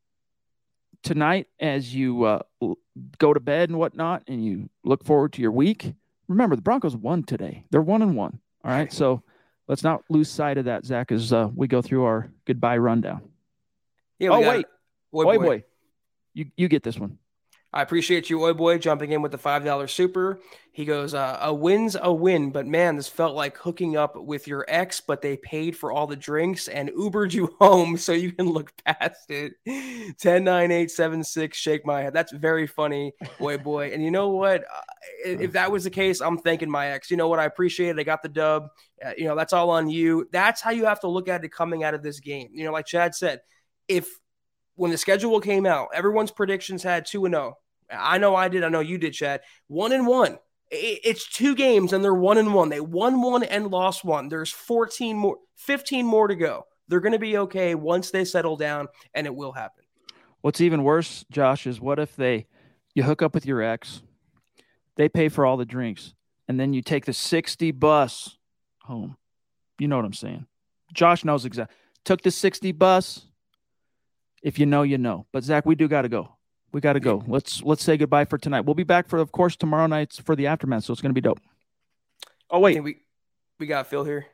tonight 1.03 1.49
as 1.61 1.95
you 1.95 2.25
uh, 2.25 2.39
go 3.19 3.35
to 3.35 3.41
bed 3.41 3.69
and 3.69 3.79
whatnot, 3.79 4.23
and 4.27 4.43
you 4.43 4.71
look 4.85 5.05
forward 5.05 5.35
to 5.35 5.43
your 5.43 5.53
week. 5.53 5.93
Remember, 6.29 6.57
the 6.57 6.63
Broncos 6.63 6.97
won 6.97 7.25
today. 7.25 7.65
They're 7.71 7.83
one 7.83 8.01
and 8.01 8.17
one. 8.17 8.41
All 8.65 8.71
right, 8.71 8.91
so 8.91 9.23
let's 9.69 9.83
not 9.85 10.03
lose 10.09 10.31
sight 10.31 10.57
of 10.57 10.65
that, 10.65 10.87
Zach, 10.87 11.13
as 11.13 11.31
uh, 11.31 11.51
we 11.55 11.69
go 11.69 11.83
through 11.83 12.05
our 12.05 12.31
goodbye 12.47 12.79
rundown. 12.79 13.21
Yeah, 14.19 14.31
Oh, 14.31 14.41
wait. 14.41 14.61
it. 14.61 14.67
Oi 15.15 15.25
Oi 15.25 15.37
boy. 15.39 15.45
boy, 15.45 15.65
you 16.37 16.47
you 16.57 16.69
get 16.69 16.83
this 16.83 16.99
one. 16.99 17.19
I 17.73 17.83
appreciate 17.83 18.31
you, 18.31 18.43
Oi 18.43 18.55
Boy, 18.55 18.79
jumping 18.79 19.13
in 19.13 19.21
with 19.21 19.33
the 19.33 19.39
$5 19.39 19.91
super. 19.91 20.41
He 20.73 20.87
goes, 20.87 21.13
uh, 21.13 21.37
A 21.43 21.53
win's 21.53 21.95
a 22.01 22.11
win, 22.11 22.51
but 22.51 22.67
man, 22.67 22.97
this 22.97 23.09
felt 23.09 23.35
like 23.35 23.59
hooking 23.59 23.99
up 23.99 24.17
with 24.17 24.47
your 24.47 24.65
ex, 24.67 25.03
but 25.03 25.21
they 25.21 25.37
paid 25.37 25.77
for 25.77 25.93
all 25.93 26.07
the 26.07 26.17
drinks 26.17 26.69
and 26.69 26.89
Ubered 26.91 27.35
you 27.35 27.55
home 27.61 27.99
so 27.99 28.13
you 28.13 28.33
can 28.33 28.49
look 28.49 28.73
past 28.85 29.31
it. 29.31 29.55
109876, 29.67 31.59
shake 31.59 31.85
my 31.85 32.01
head. 32.01 32.15
That's 32.15 32.33
very 32.33 32.67
funny, 32.67 33.13
Oi 33.43 33.59
Boy. 33.59 33.91
And 33.93 34.03
you 34.03 34.11
know 34.11 34.31
what? 34.31 34.63
Uh, 34.63 34.81
if 35.25 35.41
if 35.43 35.53
that 35.53 35.71
was 35.71 35.85
the 35.85 35.91
case, 35.91 36.23
I'm 36.23 36.39
thanking 36.39 36.71
my 36.71 36.89
ex. 36.89 37.11
You 37.11 37.19
know 37.19 37.29
what? 37.29 37.41
I 37.41 37.45
appreciate 37.45 37.91
it. 37.91 37.99
I 37.99 38.05
got 38.05 38.23
the 38.23 38.31
dub. 38.31 38.69
Uh, 39.05 39.11
you 39.19 39.25
know, 39.25 39.37
that's 39.37 39.53
all 39.53 39.69
on 39.69 39.91
you. 39.91 40.29
That's 40.33 40.63
how 40.63 40.71
you 40.71 40.87
have 40.87 41.01
to 41.01 41.09
look 41.09 41.29
at 41.29 41.45
it 41.45 41.53
coming 41.53 41.85
out 41.85 41.93
of 41.93 42.03
this 42.03 42.21
game. 42.21 42.49
You 42.53 42.65
know, 42.65 42.73
like 42.73 42.87
Chad 42.87 43.15
said, 43.15 43.41
if 43.87 44.09
when 44.77 44.91
the 44.91 44.99
schedule 44.99 45.41
came 45.41 45.67
out, 45.67 45.89
everyone's 45.93 46.31
predictions 46.31 46.83
had 46.83 47.07
2 47.07 47.25
and 47.27 47.35
0. 47.35 47.59
I 47.91 48.19
know 48.19 48.35
I 48.35 48.49
did. 48.49 48.65
I 48.65 48.69
know 48.69 48.81
you 48.81 48.99
did, 48.99 49.13
Chad. 49.13 49.41
1 49.69 49.93
and 49.93 50.07
1. 50.07 50.39
It's 50.71 51.29
two 51.29 51.55
games 51.55 51.93
and 51.93 52.03
they're 52.03 52.15
1 52.15 52.39
and 52.39 52.53
1. 52.53 52.69
They 52.69 52.81
won 52.81 53.23
one 53.23 53.45
and 53.45 53.71
lost 53.71 54.05
one. 54.05 54.29
There's 54.29 54.51
14 54.51 55.17
more 55.17 55.37
15 55.57 56.05
more 56.05 56.27
to 56.29 56.35
go. 56.35 56.67
They're 56.89 57.01
going 57.01 57.13
to 57.13 57.19
be 57.19 57.39
okay 57.39 57.75
once 57.75 58.11
they 58.11 58.25
settle 58.25 58.57
down 58.57 58.89
and 59.15 59.27
it 59.27 59.35
will 59.35 59.53
happen. 59.53 59.85
What's 60.41 60.61
even 60.61 60.83
worse, 60.83 61.25
Josh, 61.31 61.67
is 61.67 61.81
what 61.81 61.99
if 61.99 62.17
they 62.17 62.47
you 62.95 63.03
hook 63.03 63.23
up 63.23 63.35
with 63.35 63.47
your 63.47 63.63
ex, 63.63 64.03
they 64.97 65.09
pay 65.09 65.29
for 65.29 65.45
all 65.45 65.57
the 65.57 65.67
drinks, 65.67 66.15
and 66.49 66.59
then 66.59 66.73
you 66.73 66.83
take 66.83 67.05
the 67.05 67.13
60 67.13 67.71
bus 67.73 68.39
home. 68.83 69.17
You 69.79 69.87
know 69.87 69.97
what 69.97 70.05
I'm 70.05 70.15
saying. 70.15 70.47
Josh 70.95 71.25
knows 71.25 71.45
exactly. 71.45 71.77
Took 72.05 72.23
the 72.23 72.31
60 72.31 72.73
bus. 72.73 73.27
If 74.43 74.59
you 74.59 74.67
know, 74.67 74.83
you 74.83 74.99
know. 74.99 75.27
But 75.33 75.45
Zach, 75.45 75.67
we 75.67 75.75
do 75.75 75.89
got 75.89 76.03
to 76.03 76.09
go. 76.09 76.37
We 76.73 76.81
got 76.81 76.95
to 76.95 77.01
go. 77.01 77.25
Let's 77.27 77.63
let's 77.63 77.83
say 77.83 77.97
goodbye 77.97 78.27
for 78.27 78.39
tonight. 78.39 78.61
We'll 78.63 78.75
be 78.75 78.85
back 78.85 79.09
for, 79.09 79.19
of 79.19 79.33
course, 79.33 79.57
tomorrow 79.57 79.87
night 79.87 80.13
for 80.25 80.37
the 80.37 80.47
aftermath. 80.47 80.85
So 80.85 80.93
it's 80.93 81.01
going 81.01 81.11
to 81.11 81.15
be 81.15 81.21
dope. 81.21 81.41
Oh 82.51 82.61
wait, 82.61 82.75
think 82.75 82.85
we 82.85 82.99
we 83.59 83.67
got 83.67 83.87
Phil 83.87 84.05
here. 84.05 84.27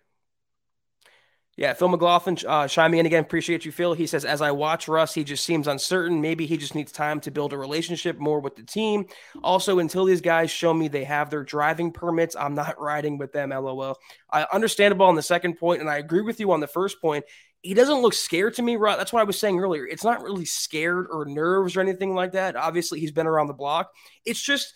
Yeah, 1.56 1.74
Phil 1.74 1.88
McLaughlin 1.88 2.38
uh, 2.48 2.66
chiming 2.66 3.00
in 3.00 3.04
again. 3.04 3.22
Appreciate 3.22 3.66
you, 3.66 3.72
Phil. 3.72 3.92
He 3.92 4.06
says, 4.06 4.24
as 4.24 4.40
I 4.40 4.52
watch 4.52 4.88
Russ, 4.88 5.12
he 5.12 5.22
just 5.22 5.44
seems 5.44 5.68
uncertain. 5.68 6.22
Maybe 6.22 6.46
he 6.46 6.56
just 6.56 6.74
needs 6.74 6.90
time 6.90 7.20
to 7.20 7.30
build 7.30 7.52
a 7.52 7.58
relationship 7.58 8.18
more 8.18 8.40
with 8.40 8.56
the 8.56 8.62
team. 8.62 9.04
Also, 9.44 9.78
until 9.78 10.06
these 10.06 10.22
guys 10.22 10.50
show 10.50 10.72
me 10.72 10.88
they 10.88 11.04
have 11.04 11.28
their 11.28 11.44
driving 11.44 11.92
permits, 11.92 12.34
I'm 12.34 12.54
not 12.54 12.80
riding 12.80 13.18
with 13.18 13.32
them. 13.32 13.50
LOL. 13.50 13.98
I 14.32 14.46
understandable 14.50 15.04
on 15.04 15.14
the 15.14 15.22
second 15.22 15.58
point, 15.58 15.82
and 15.82 15.90
I 15.90 15.98
agree 15.98 16.22
with 16.22 16.40
you 16.40 16.52
on 16.52 16.60
the 16.60 16.66
first 16.66 17.02
point. 17.02 17.26
He 17.62 17.74
doesn't 17.74 18.02
look 18.02 18.14
scared 18.14 18.54
to 18.54 18.62
me, 18.62 18.76
right? 18.76 18.98
That's 18.98 19.12
what 19.12 19.20
I 19.20 19.24
was 19.24 19.38
saying 19.38 19.58
earlier. 19.58 19.86
It's 19.86 20.04
not 20.04 20.22
really 20.22 20.44
scared 20.44 21.06
or 21.10 21.24
nerves 21.24 21.76
or 21.76 21.80
anything 21.80 22.14
like 22.14 22.32
that. 22.32 22.56
Obviously, 22.56 22.98
he's 22.98 23.12
been 23.12 23.26
around 23.26 23.46
the 23.46 23.54
block. 23.54 23.92
It's 24.24 24.42
just 24.42 24.74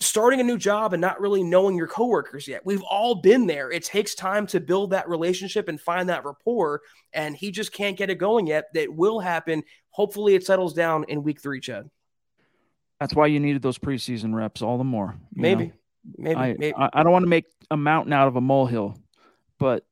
starting 0.00 0.40
a 0.40 0.44
new 0.44 0.58
job 0.58 0.92
and 0.92 1.00
not 1.00 1.20
really 1.20 1.42
knowing 1.42 1.76
your 1.76 1.86
coworkers 1.86 2.48
yet. 2.48 2.64
We've 2.64 2.82
all 2.82 3.16
been 3.16 3.46
there. 3.46 3.70
It 3.70 3.84
takes 3.84 4.14
time 4.14 4.46
to 4.48 4.60
build 4.60 4.90
that 4.90 5.08
relationship 5.08 5.68
and 5.68 5.80
find 5.80 6.08
that 6.08 6.24
rapport, 6.24 6.80
and 7.12 7.36
he 7.36 7.50
just 7.50 7.72
can't 7.72 7.96
get 7.96 8.10
it 8.10 8.16
going 8.16 8.46
yet. 8.46 8.66
That 8.74 8.92
will 8.92 9.20
happen. 9.20 9.62
Hopefully, 9.90 10.34
it 10.34 10.44
settles 10.44 10.74
down 10.74 11.04
in 11.08 11.22
week 11.22 11.40
three, 11.40 11.60
Chad. 11.60 11.88
that's 13.00 13.14
why 13.14 13.26
you 13.26 13.38
needed 13.38 13.62
those 13.62 13.78
preseason 13.78 14.34
reps 14.34 14.62
all 14.62 14.78
the 14.78 14.84
more. 14.84 15.16
Maybe, 15.34 15.66
know? 15.66 15.72
maybe, 16.18 16.40
I, 16.40 16.56
maybe. 16.58 16.74
I 16.74 16.90
I 16.92 17.02
don't 17.02 17.12
want 17.12 17.24
to 17.24 17.30
make 17.30 17.46
a 17.70 17.76
mountain 17.76 18.12
out 18.12 18.28
of 18.28 18.36
a 18.36 18.40
molehill, 18.40 18.98
but 19.58 19.84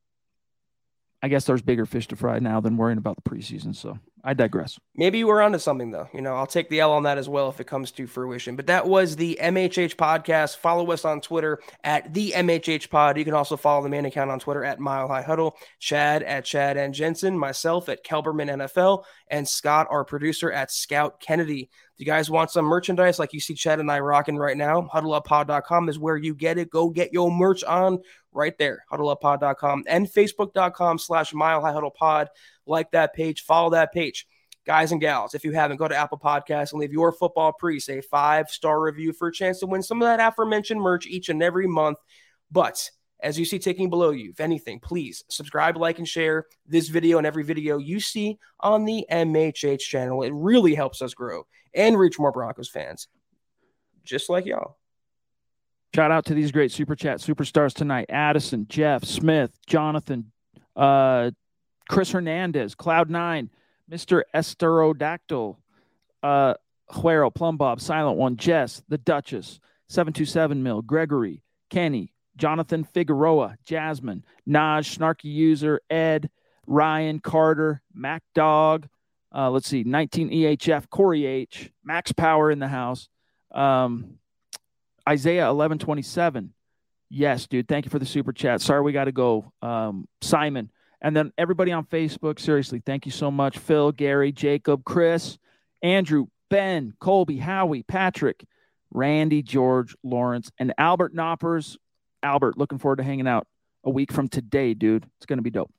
I 1.23 1.27
guess 1.27 1.45
there's 1.45 1.61
bigger 1.61 1.85
fish 1.85 2.07
to 2.07 2.15
fry 2.15 2.39
now 2.39 2.59
than 2.59 2.77
worrying 2.77 2.97
about 2.97 3.15
the 3.15 3.29
preseason. 3.29 3.75
So 3.75 3.99
I 4.23 4.33
digress. 4.33 4.79
Maybe 4.95 5.19
you 5.19 5.27
were 5.27 5.41
onto 5.41 5.59
something 5.59 5.91
though. 5.91 6.07
You 6.13 6.21
know, 6.21 6.35
I'll 6.35 6.47
take 6.47 6.69
the 6.69 6.79
L 6.79 6.93
on 6.93 7.03
that 7.03 7.17
as 7.17 7.29
well 7.29 7.49
if 7.49 7.59
it 7.59 7.67
comes 7.67 7.91
to 7.91 8.07
fruition. 8.07 8.55
But 8.55 8.67
that 8.67 8.87
was 8.87 9.15
the 9.15 9.37
MHH 9.41 9.95
podcast. 9.95 10.57
Follow 10.57 10.91
us 10.91 11.05
on 11.05 11.21
Twitter 11.21 11.59
at 11.83 12.13
the 12.13 12.31
MHH 12.31 12.89
Pod. 12.89 13.17
You 13.17 13.25
can 13.25 13.33
also 13.33 13.57
follow 13.57 13.83
the 13.83 13.89
main 13.89 14.05
account 14.05 14.31
on 14.31 14.39
Twitter 14.39 14.63
at 14.63 14.79
Mile 14.79 15.07
High 15.07 15.21
Huddle, 15.21 15.57
Chad 15.79 16.23
at 16.23 16.45
Chad 16.45 16.77
and 16.77 16.93
Jensen, 16.93 17.37
myself 17.37 17.89
at 17.89 18.03
Kelberman 18.03 18.49
NFL, 18.49 19.03
and 19.27 19.47
Scott, 19.47 19.87
our 19.89 20.03
producer 20.03 20.51
at 20.51 20.71
Scout 20.71 21.19
Kennedy. 21.19 21.69
If 21.93 21.99
you 21.99 22.05
guys 22.05 22.29
want 22.29 22.51
some 22.51 22.65
merchandise 22.65 23.19
like 23.19 23.33
you 23.33 23.39
see 23.39 23.53
Chad 23.53 23.79
and 23.79 23.91
I 23.91 23.99
rocking 23.99 24.37
right 24.37 24.57
now, 24.57 24.89
huddleuppod.com 24.93 25.89
is 25.89 25.99
where 25.99 26.17
you 26.17 26.33
get 26.33 26.57
it. 26.57 26.69
Go 26.69 26.89
get 26.89 27.13
your 27.13 27.31
merch 27.31 27.63
on 27.63 27.99
right 28.31 28.57
there, 28.57 28.85
huddleuppod.com 28.91 29.83
and 29.87 30.07
facebook.com 30.07 30.97
slash 30.97 31.33
Mile 31.33 31.61
High 31.61 31.73
Huddle 31.73 31.91
Pod 31.91 32.29
like 32.65 32.91
that 32.91 33.13
page, 33.13 33.43
follow 33.43 33.71
that 33.71 33.93
page. 33.93 34.25
Guys 34.65 34.91
and 34.91 35.01
gals, 35.01 35.33
if 35.33 35.43
you 35.43 35.53
haven't, 35.53 35.77
go 35.77 35.87
to 35.87 35.95
Apple 35.95 36.19
Podcasts 36.19 36.71
and 36.71 36.79
leave 36.79 36.93
your 36.93 37.11
football 37.11 37.51
priest 37.51 37.89
a 37.89 38.01
five 38.01 38.47
star 38.49 38.79
review 38.79 39.11
for 39.11 39.29
a 39.29 39.33
chance 39.33 39.59
to 39.59 39.65
win 39.65 39.81
some 39.81 40.01
of 40.01 40.05
that 40.05 40.19
aforementioned 40.19 40.79
merch 40.79 41.07
each 41.07 41.29
and 41.29 41.41
every 41.41 41.65
month. 41.65 41.97
But 42.51 42.91
as 43.21 43.37
you 43.37 43.45
see 43.45 43.59
ticking 43.59 43.89
below 43.89 44.09
you, 44.09 44.31
if 44.31 44.39
anything, 44.39 44.79
please 44.79 45.23
subscribe, 45.29 45.77
like, 45.77 45.99
and 45.99 46.07
share 46.07 46.45
this 46.65 46.87
video 46.87 47.17
and 47.17 47.27
every 47.27 47.43
video 47.43 47.77
you 47.77 47.99
see 47.99 48.39
on 48.59 48.85
the 48.85 49.05
MHH 49.11 49.79
channel. 49.79 50.23
It 50.23 50.33
really 50.33 50.73
helps 50.73 51.01
us 51.01 51.13
grow 51.13 51.45
and 51.73 51.97
reach 51.97 52.17
more 52.17 52.31
Broncos 52.31 52.69
fans, 52.69 53.07
just 54.03 54.29
like 54.29 54.45
y'all. 54.45 54.77
Shout 55.93 56.11
out 56.11 56.25
to 56.25 56.33
these 56.33 56.51
great 56.51 56.71
super 56.71 56.95
chat 56.95 57.19
superstars 57.19 57.73
tonight: 57.73 58.05
Addison, 58.09 58.65
Jeff, 58.69 59.03
Smith, 59.03 59.51
Jonathan, 59.67 60.31
uh, 60.75 61.31
Chris 61.89 62.11
Hernandez, 62.11 62.75
Cloud 62.75 63.09
Nine, 63.09 63.49
Mister 63.87 64.25
Esterodactyl, 64.33 65.57
uh, 66.23 66.53
Huero, 66.91 67.33
Plum 67.33 67.57
Bob, 67.57 67.81
Silent 67.81 68.17
One, 68.17 68.37
Jess, 68.37 68.81
the 68.87 68.97
Duchess, 68.97 69.59
Seven 69.89 70.13
Two 70.13 70.25
Seven 70.25 70.63
Mill, 70.63 70.81
Gregory, 70.81 71.43
Kenny, 71.69 72.13
Jonathan 72.37 72.83
Figueroa, 72.83 73.57
Jasmine, 73.65 74.23
Naj, 74.47 74.97
Snarky 74.97 75.25
User, 75.25 75.81
Ed, 75.89 76.29
Ryan, 76.67 77.19
Carter, 77.19 77.81
Mac 77.93 78.23
Dog. 78.33 78.87
Uh, 79.33 79.49
let's 79.49 79.67
see, 79.67 79.83
19 79.83 80.29
EHF, 80.29 80.89
Corey 80.89 81.25
H, 81.25 81.71
Max 81.83 82.11
Power 82.11 82.51
in 82.51 82.59
the 82.59 82.67
house. 82.67 83.07
Um, 83.53 84.17
Isaiah 85.07 85.45
1127. 85.45 86.53
Yes, 87.09 87.47
dude. 87.47 87.67
Thank 87.67 87.85
you 87.85 87.91
for 87.91 87.99
the 87.99 88.05
super 88.05 88.31
chat. 88.31 88.61
Sorry 88.61 88.81
we 88.81 88.93
got 88.93 89.05
to 89.05 89.11
go. 89.11 89.51
Um, 89.61 90.07
Simon, 90.21 90.71
And 91.01 91.15
then 91.15 91.33
everybody 91.37 91.71
on 91.71 91.85
Facebook, 91.85 92.39
seriously, 92.39 92.81
thank 92.85 93.05
you 93.05 93.11
so 93.11 93.29
much. 93.29 93.57
Phil, 93.57 93.91
Gary, 93.91 94.31
Jacob, 94.31 94.83
Chris, 94.85 95.37
Andrew, 95.81 96.27
Ben, 96.49 96.93
Colby, 96.99 97.37
Howie, 97.37 97.83
Patrick, 97.83 98.45
Randy, 98.91 99.41
George, 99.41 99.95
Lawrence, 100.03 100.51
and 100.59 100.73
Albert 100.77 101.13
Knoppers. 101.13 101.77
Albert, 102.23 102.57
looking 102.57 102.77
forward 102.77 102.97
to 102.97 103.03
hanging 103.03 103.27
out 103.27 103.47
a 103.83 103.89
week 103.89 104.11
from 104.11 104.27
today, 104.27 104.73
dude. 104.73 105.05
It's 105.17 105.25
going 105.25 105.39
to 105.39 105.43
be 105.43 105.49
dope. 105.49 105.71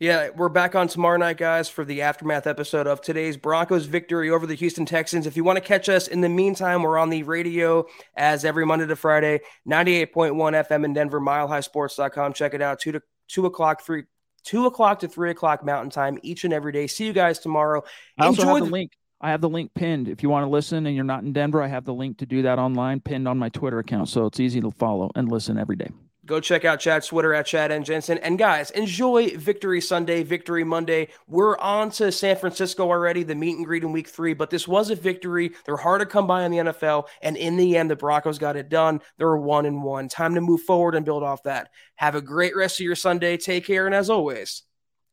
Yeah, 0.00 0.30
we're 0.34 0.48
back 0.48 0.74
on 0.74 0.88
tomorrow 0.88 1.18
night, 1.18 1.36
guys, 1.36 1.68
for 1.68 1.84
the 1.84 2.00
aftermath 2.00 2.46
episode 2.46 2.86
of 2.86 3.02
today's 3.02 3.36
Broncos 3.36 3.84
victory 3.84 4.30
over 4.30 4.46
the 4.46 4.54
Houston 4.54 4.86
Texans. 4.86 5.26
If 5.26 5.36
you 5.36 5.44
want 5.44 5.58
to 5.58 5.60
catch 5.60 5.90
us 5.90 6.08
in 6.08 6.22
the 6.22 6.28
meantime, 6.30 6.82
we're 6.82 6.96
on 6.96 7.10
the 7.10 7.22
radio 7.22 7.84
as 8.14 8.46
every 8.46 8.64
Monday 8.64 8.86
to 8.86 8.96
Friday, 8.96 9.40
98.1 9.68 10.32
FM 10.34 10.86
in 10.86 10.94
Denver, 10.94 11.20
milehighsports.com. 11.20 12.32
Check 12.32 12.54
it 12.54 12.62
out. 12.62 12.80
Two 12.80 12.92
to 12.92 13.02
two 13.28 13.44
o'clock, 13.44 13.82
three 13.82 14.04
two 14.42 14.64
o'clock 14.64 15.00
to 15.00 15.08
three 15.08 15.30
o'clock 15.30 15.62
mountain 15.62 15.90
time 15.90 16.18
each 16.22 16.44
and 16.44 16.54
every 16.54 16.72
day. 16.72 16.86
See 16.86 17.04
you 17.04 17.12
guys 17.12 17.38
tomorrow. 17.38 17.84
I 18.18 18.24
also 18.24 18.40
Enjoy 18.40 18.54
have 18.54 18.64
the 18.64 18.70
link. 18.70 18.92
I 19.20 19.30
have 19.30 19.40
the 19.40 19.48
link 19.48 19.74
pinned. 19.74 20.08
If 20.08 20.22
you 20.22 20.30
want 20.30 20.44
to 20.44 20.50
listen 20.50 20.86
and 20.86 20.96
you're 20.96 21.04
not 21.04 21.22
in 21.22 21.32
Denver, 21.32 21.62
I 21.62 21.68
have 21.68 21.84
the 21.84 21.92
link 21.92 22.18
to 22.18 22.26
do 22.26 22.42
that 22.42 22.58
online 22.58 23.00
pinned 23.00 23.28
on 23.28 23.38
my 23.38 23.50
Twitter 23.50 23.78
account. 23.78 24.08
So 24.08 24.26
it's 24.26 24.40
easy 24.40 24.60
to 24.62 24.70
follow 24.70 25.10
and 25.14 25.30
listen 25.30 25.58
every 25.58 25.76
day. 25.76 25.90
Go 26.24 26.38
check 26.38 26.64
out 26.64 26.80
Chad's 26.80 27.08
Twitter 27.08 27.34
at 27.34 27.46
Chad 27.46 27.72
and 27.72 27.84
Jensen. 27.84 28.16
And 28.18 28.38
guys, 28.38 28.70
enjoy 28.70 29.36
Victory 29.36 29.80
Sunday, 29.80 30.22
Victory 30.22 30.64
Monday. 30.64 31.08
We're 31.26 31.58
on 31.58 31.90
to 31.92 32.12
San 32.12 32.36
Francisco 32.36 32.88
already, 32.88 33.24
the 33.24 33.34
meet 33.34 33.56
and 33.56 33.66
greet 33.66 33.82
in 33.82 33.90
week 33.90 34.06
three, 34.06 34.32
but 34.32 34.48
this 34.48 34.68
was 34.68 34.90
a 34.90 34.94
victory. 34.94 35.52
They're 35.66 35.76
hard 35.76 36.00
to 36.00 36.06
come 36.06 36.26
by 36.26 36.44
in 36.44 36.52
the 36.52 36.58
NFL. 36.58 37.08
And 37.20 37.36
in 37.36 37.56
the 37.56 37.76
end, 37.76 37.90
the 37.90 37.96
Broncos 37.96 38.38
got 38.38 38.56
it 38.56 38.68
done. 38.68 39.00
They're 39.18 39.36
one 39.36 39.66
and 39.66 39.82
one. 39.82 40.08
Time 40.08 40.34
to 40.36 40.40
move 40.40 40.60
forward 40.62 40.94
and 40.94 41.04
build 41.04 41.24
off 41.24 41.42
that. 41.42 41.70
Have 41.96 42.14
a 42.14 42.22
great 42.22 42.54
rest 42.54 42.78
of 42.78 42.84
your 42.84 42.96
Sunday. 42.96 43.36
Take 43.36 43.66
care. 43.66 43.86
And 43.86 43.94
as 43.94 44.08
always, 44.08 44.62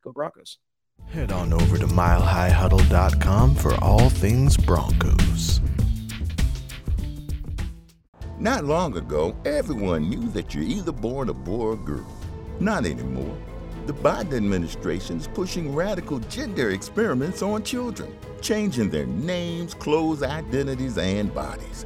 go 0.04 0.12
Broncos. 0.12 0.60
Head 1.14 1.32
on 1.32 1.54
over 1.54 1.78
to 1.78 1.88
milehighhuddle.com 1.88 3.56
for 3.56 3.76
all 3.84 4.10
things 4.10 4.58
Broncos. 4.58 5.62
Not 8.40 8.66
long 8.66 8.98
ago, 8.98 9.36
everyone 9.46 10.10
knew 10.10 10.28
that 10.30 10.54
you're 10.54 10.66
either 10.66 10.92
born 10.92 11.30
a 11.30 11.34
boy 11.34 11.68
or 11.68 11.76
girl. 11.78 12.06
Not 12.60 12.86
anymore. 12.86 13.38
The 13.86 13.94
Biden 13.94 14.34
administration 14.34 15.18
is 15.18 15.28
pushing 15.28 15.74
radical 15.74 16.20
gender 16.20 16.72
experiments 16.72 17.42
on 17.42 17.64
children, 17.64 18.14
changing 18.42 18.90
their 18.90 19.06
names, 19.06 19.74
clothes, 19.74 20.24
identities, 20.24 20.98
and 20.98 21.34
bodies. 21.34 21.86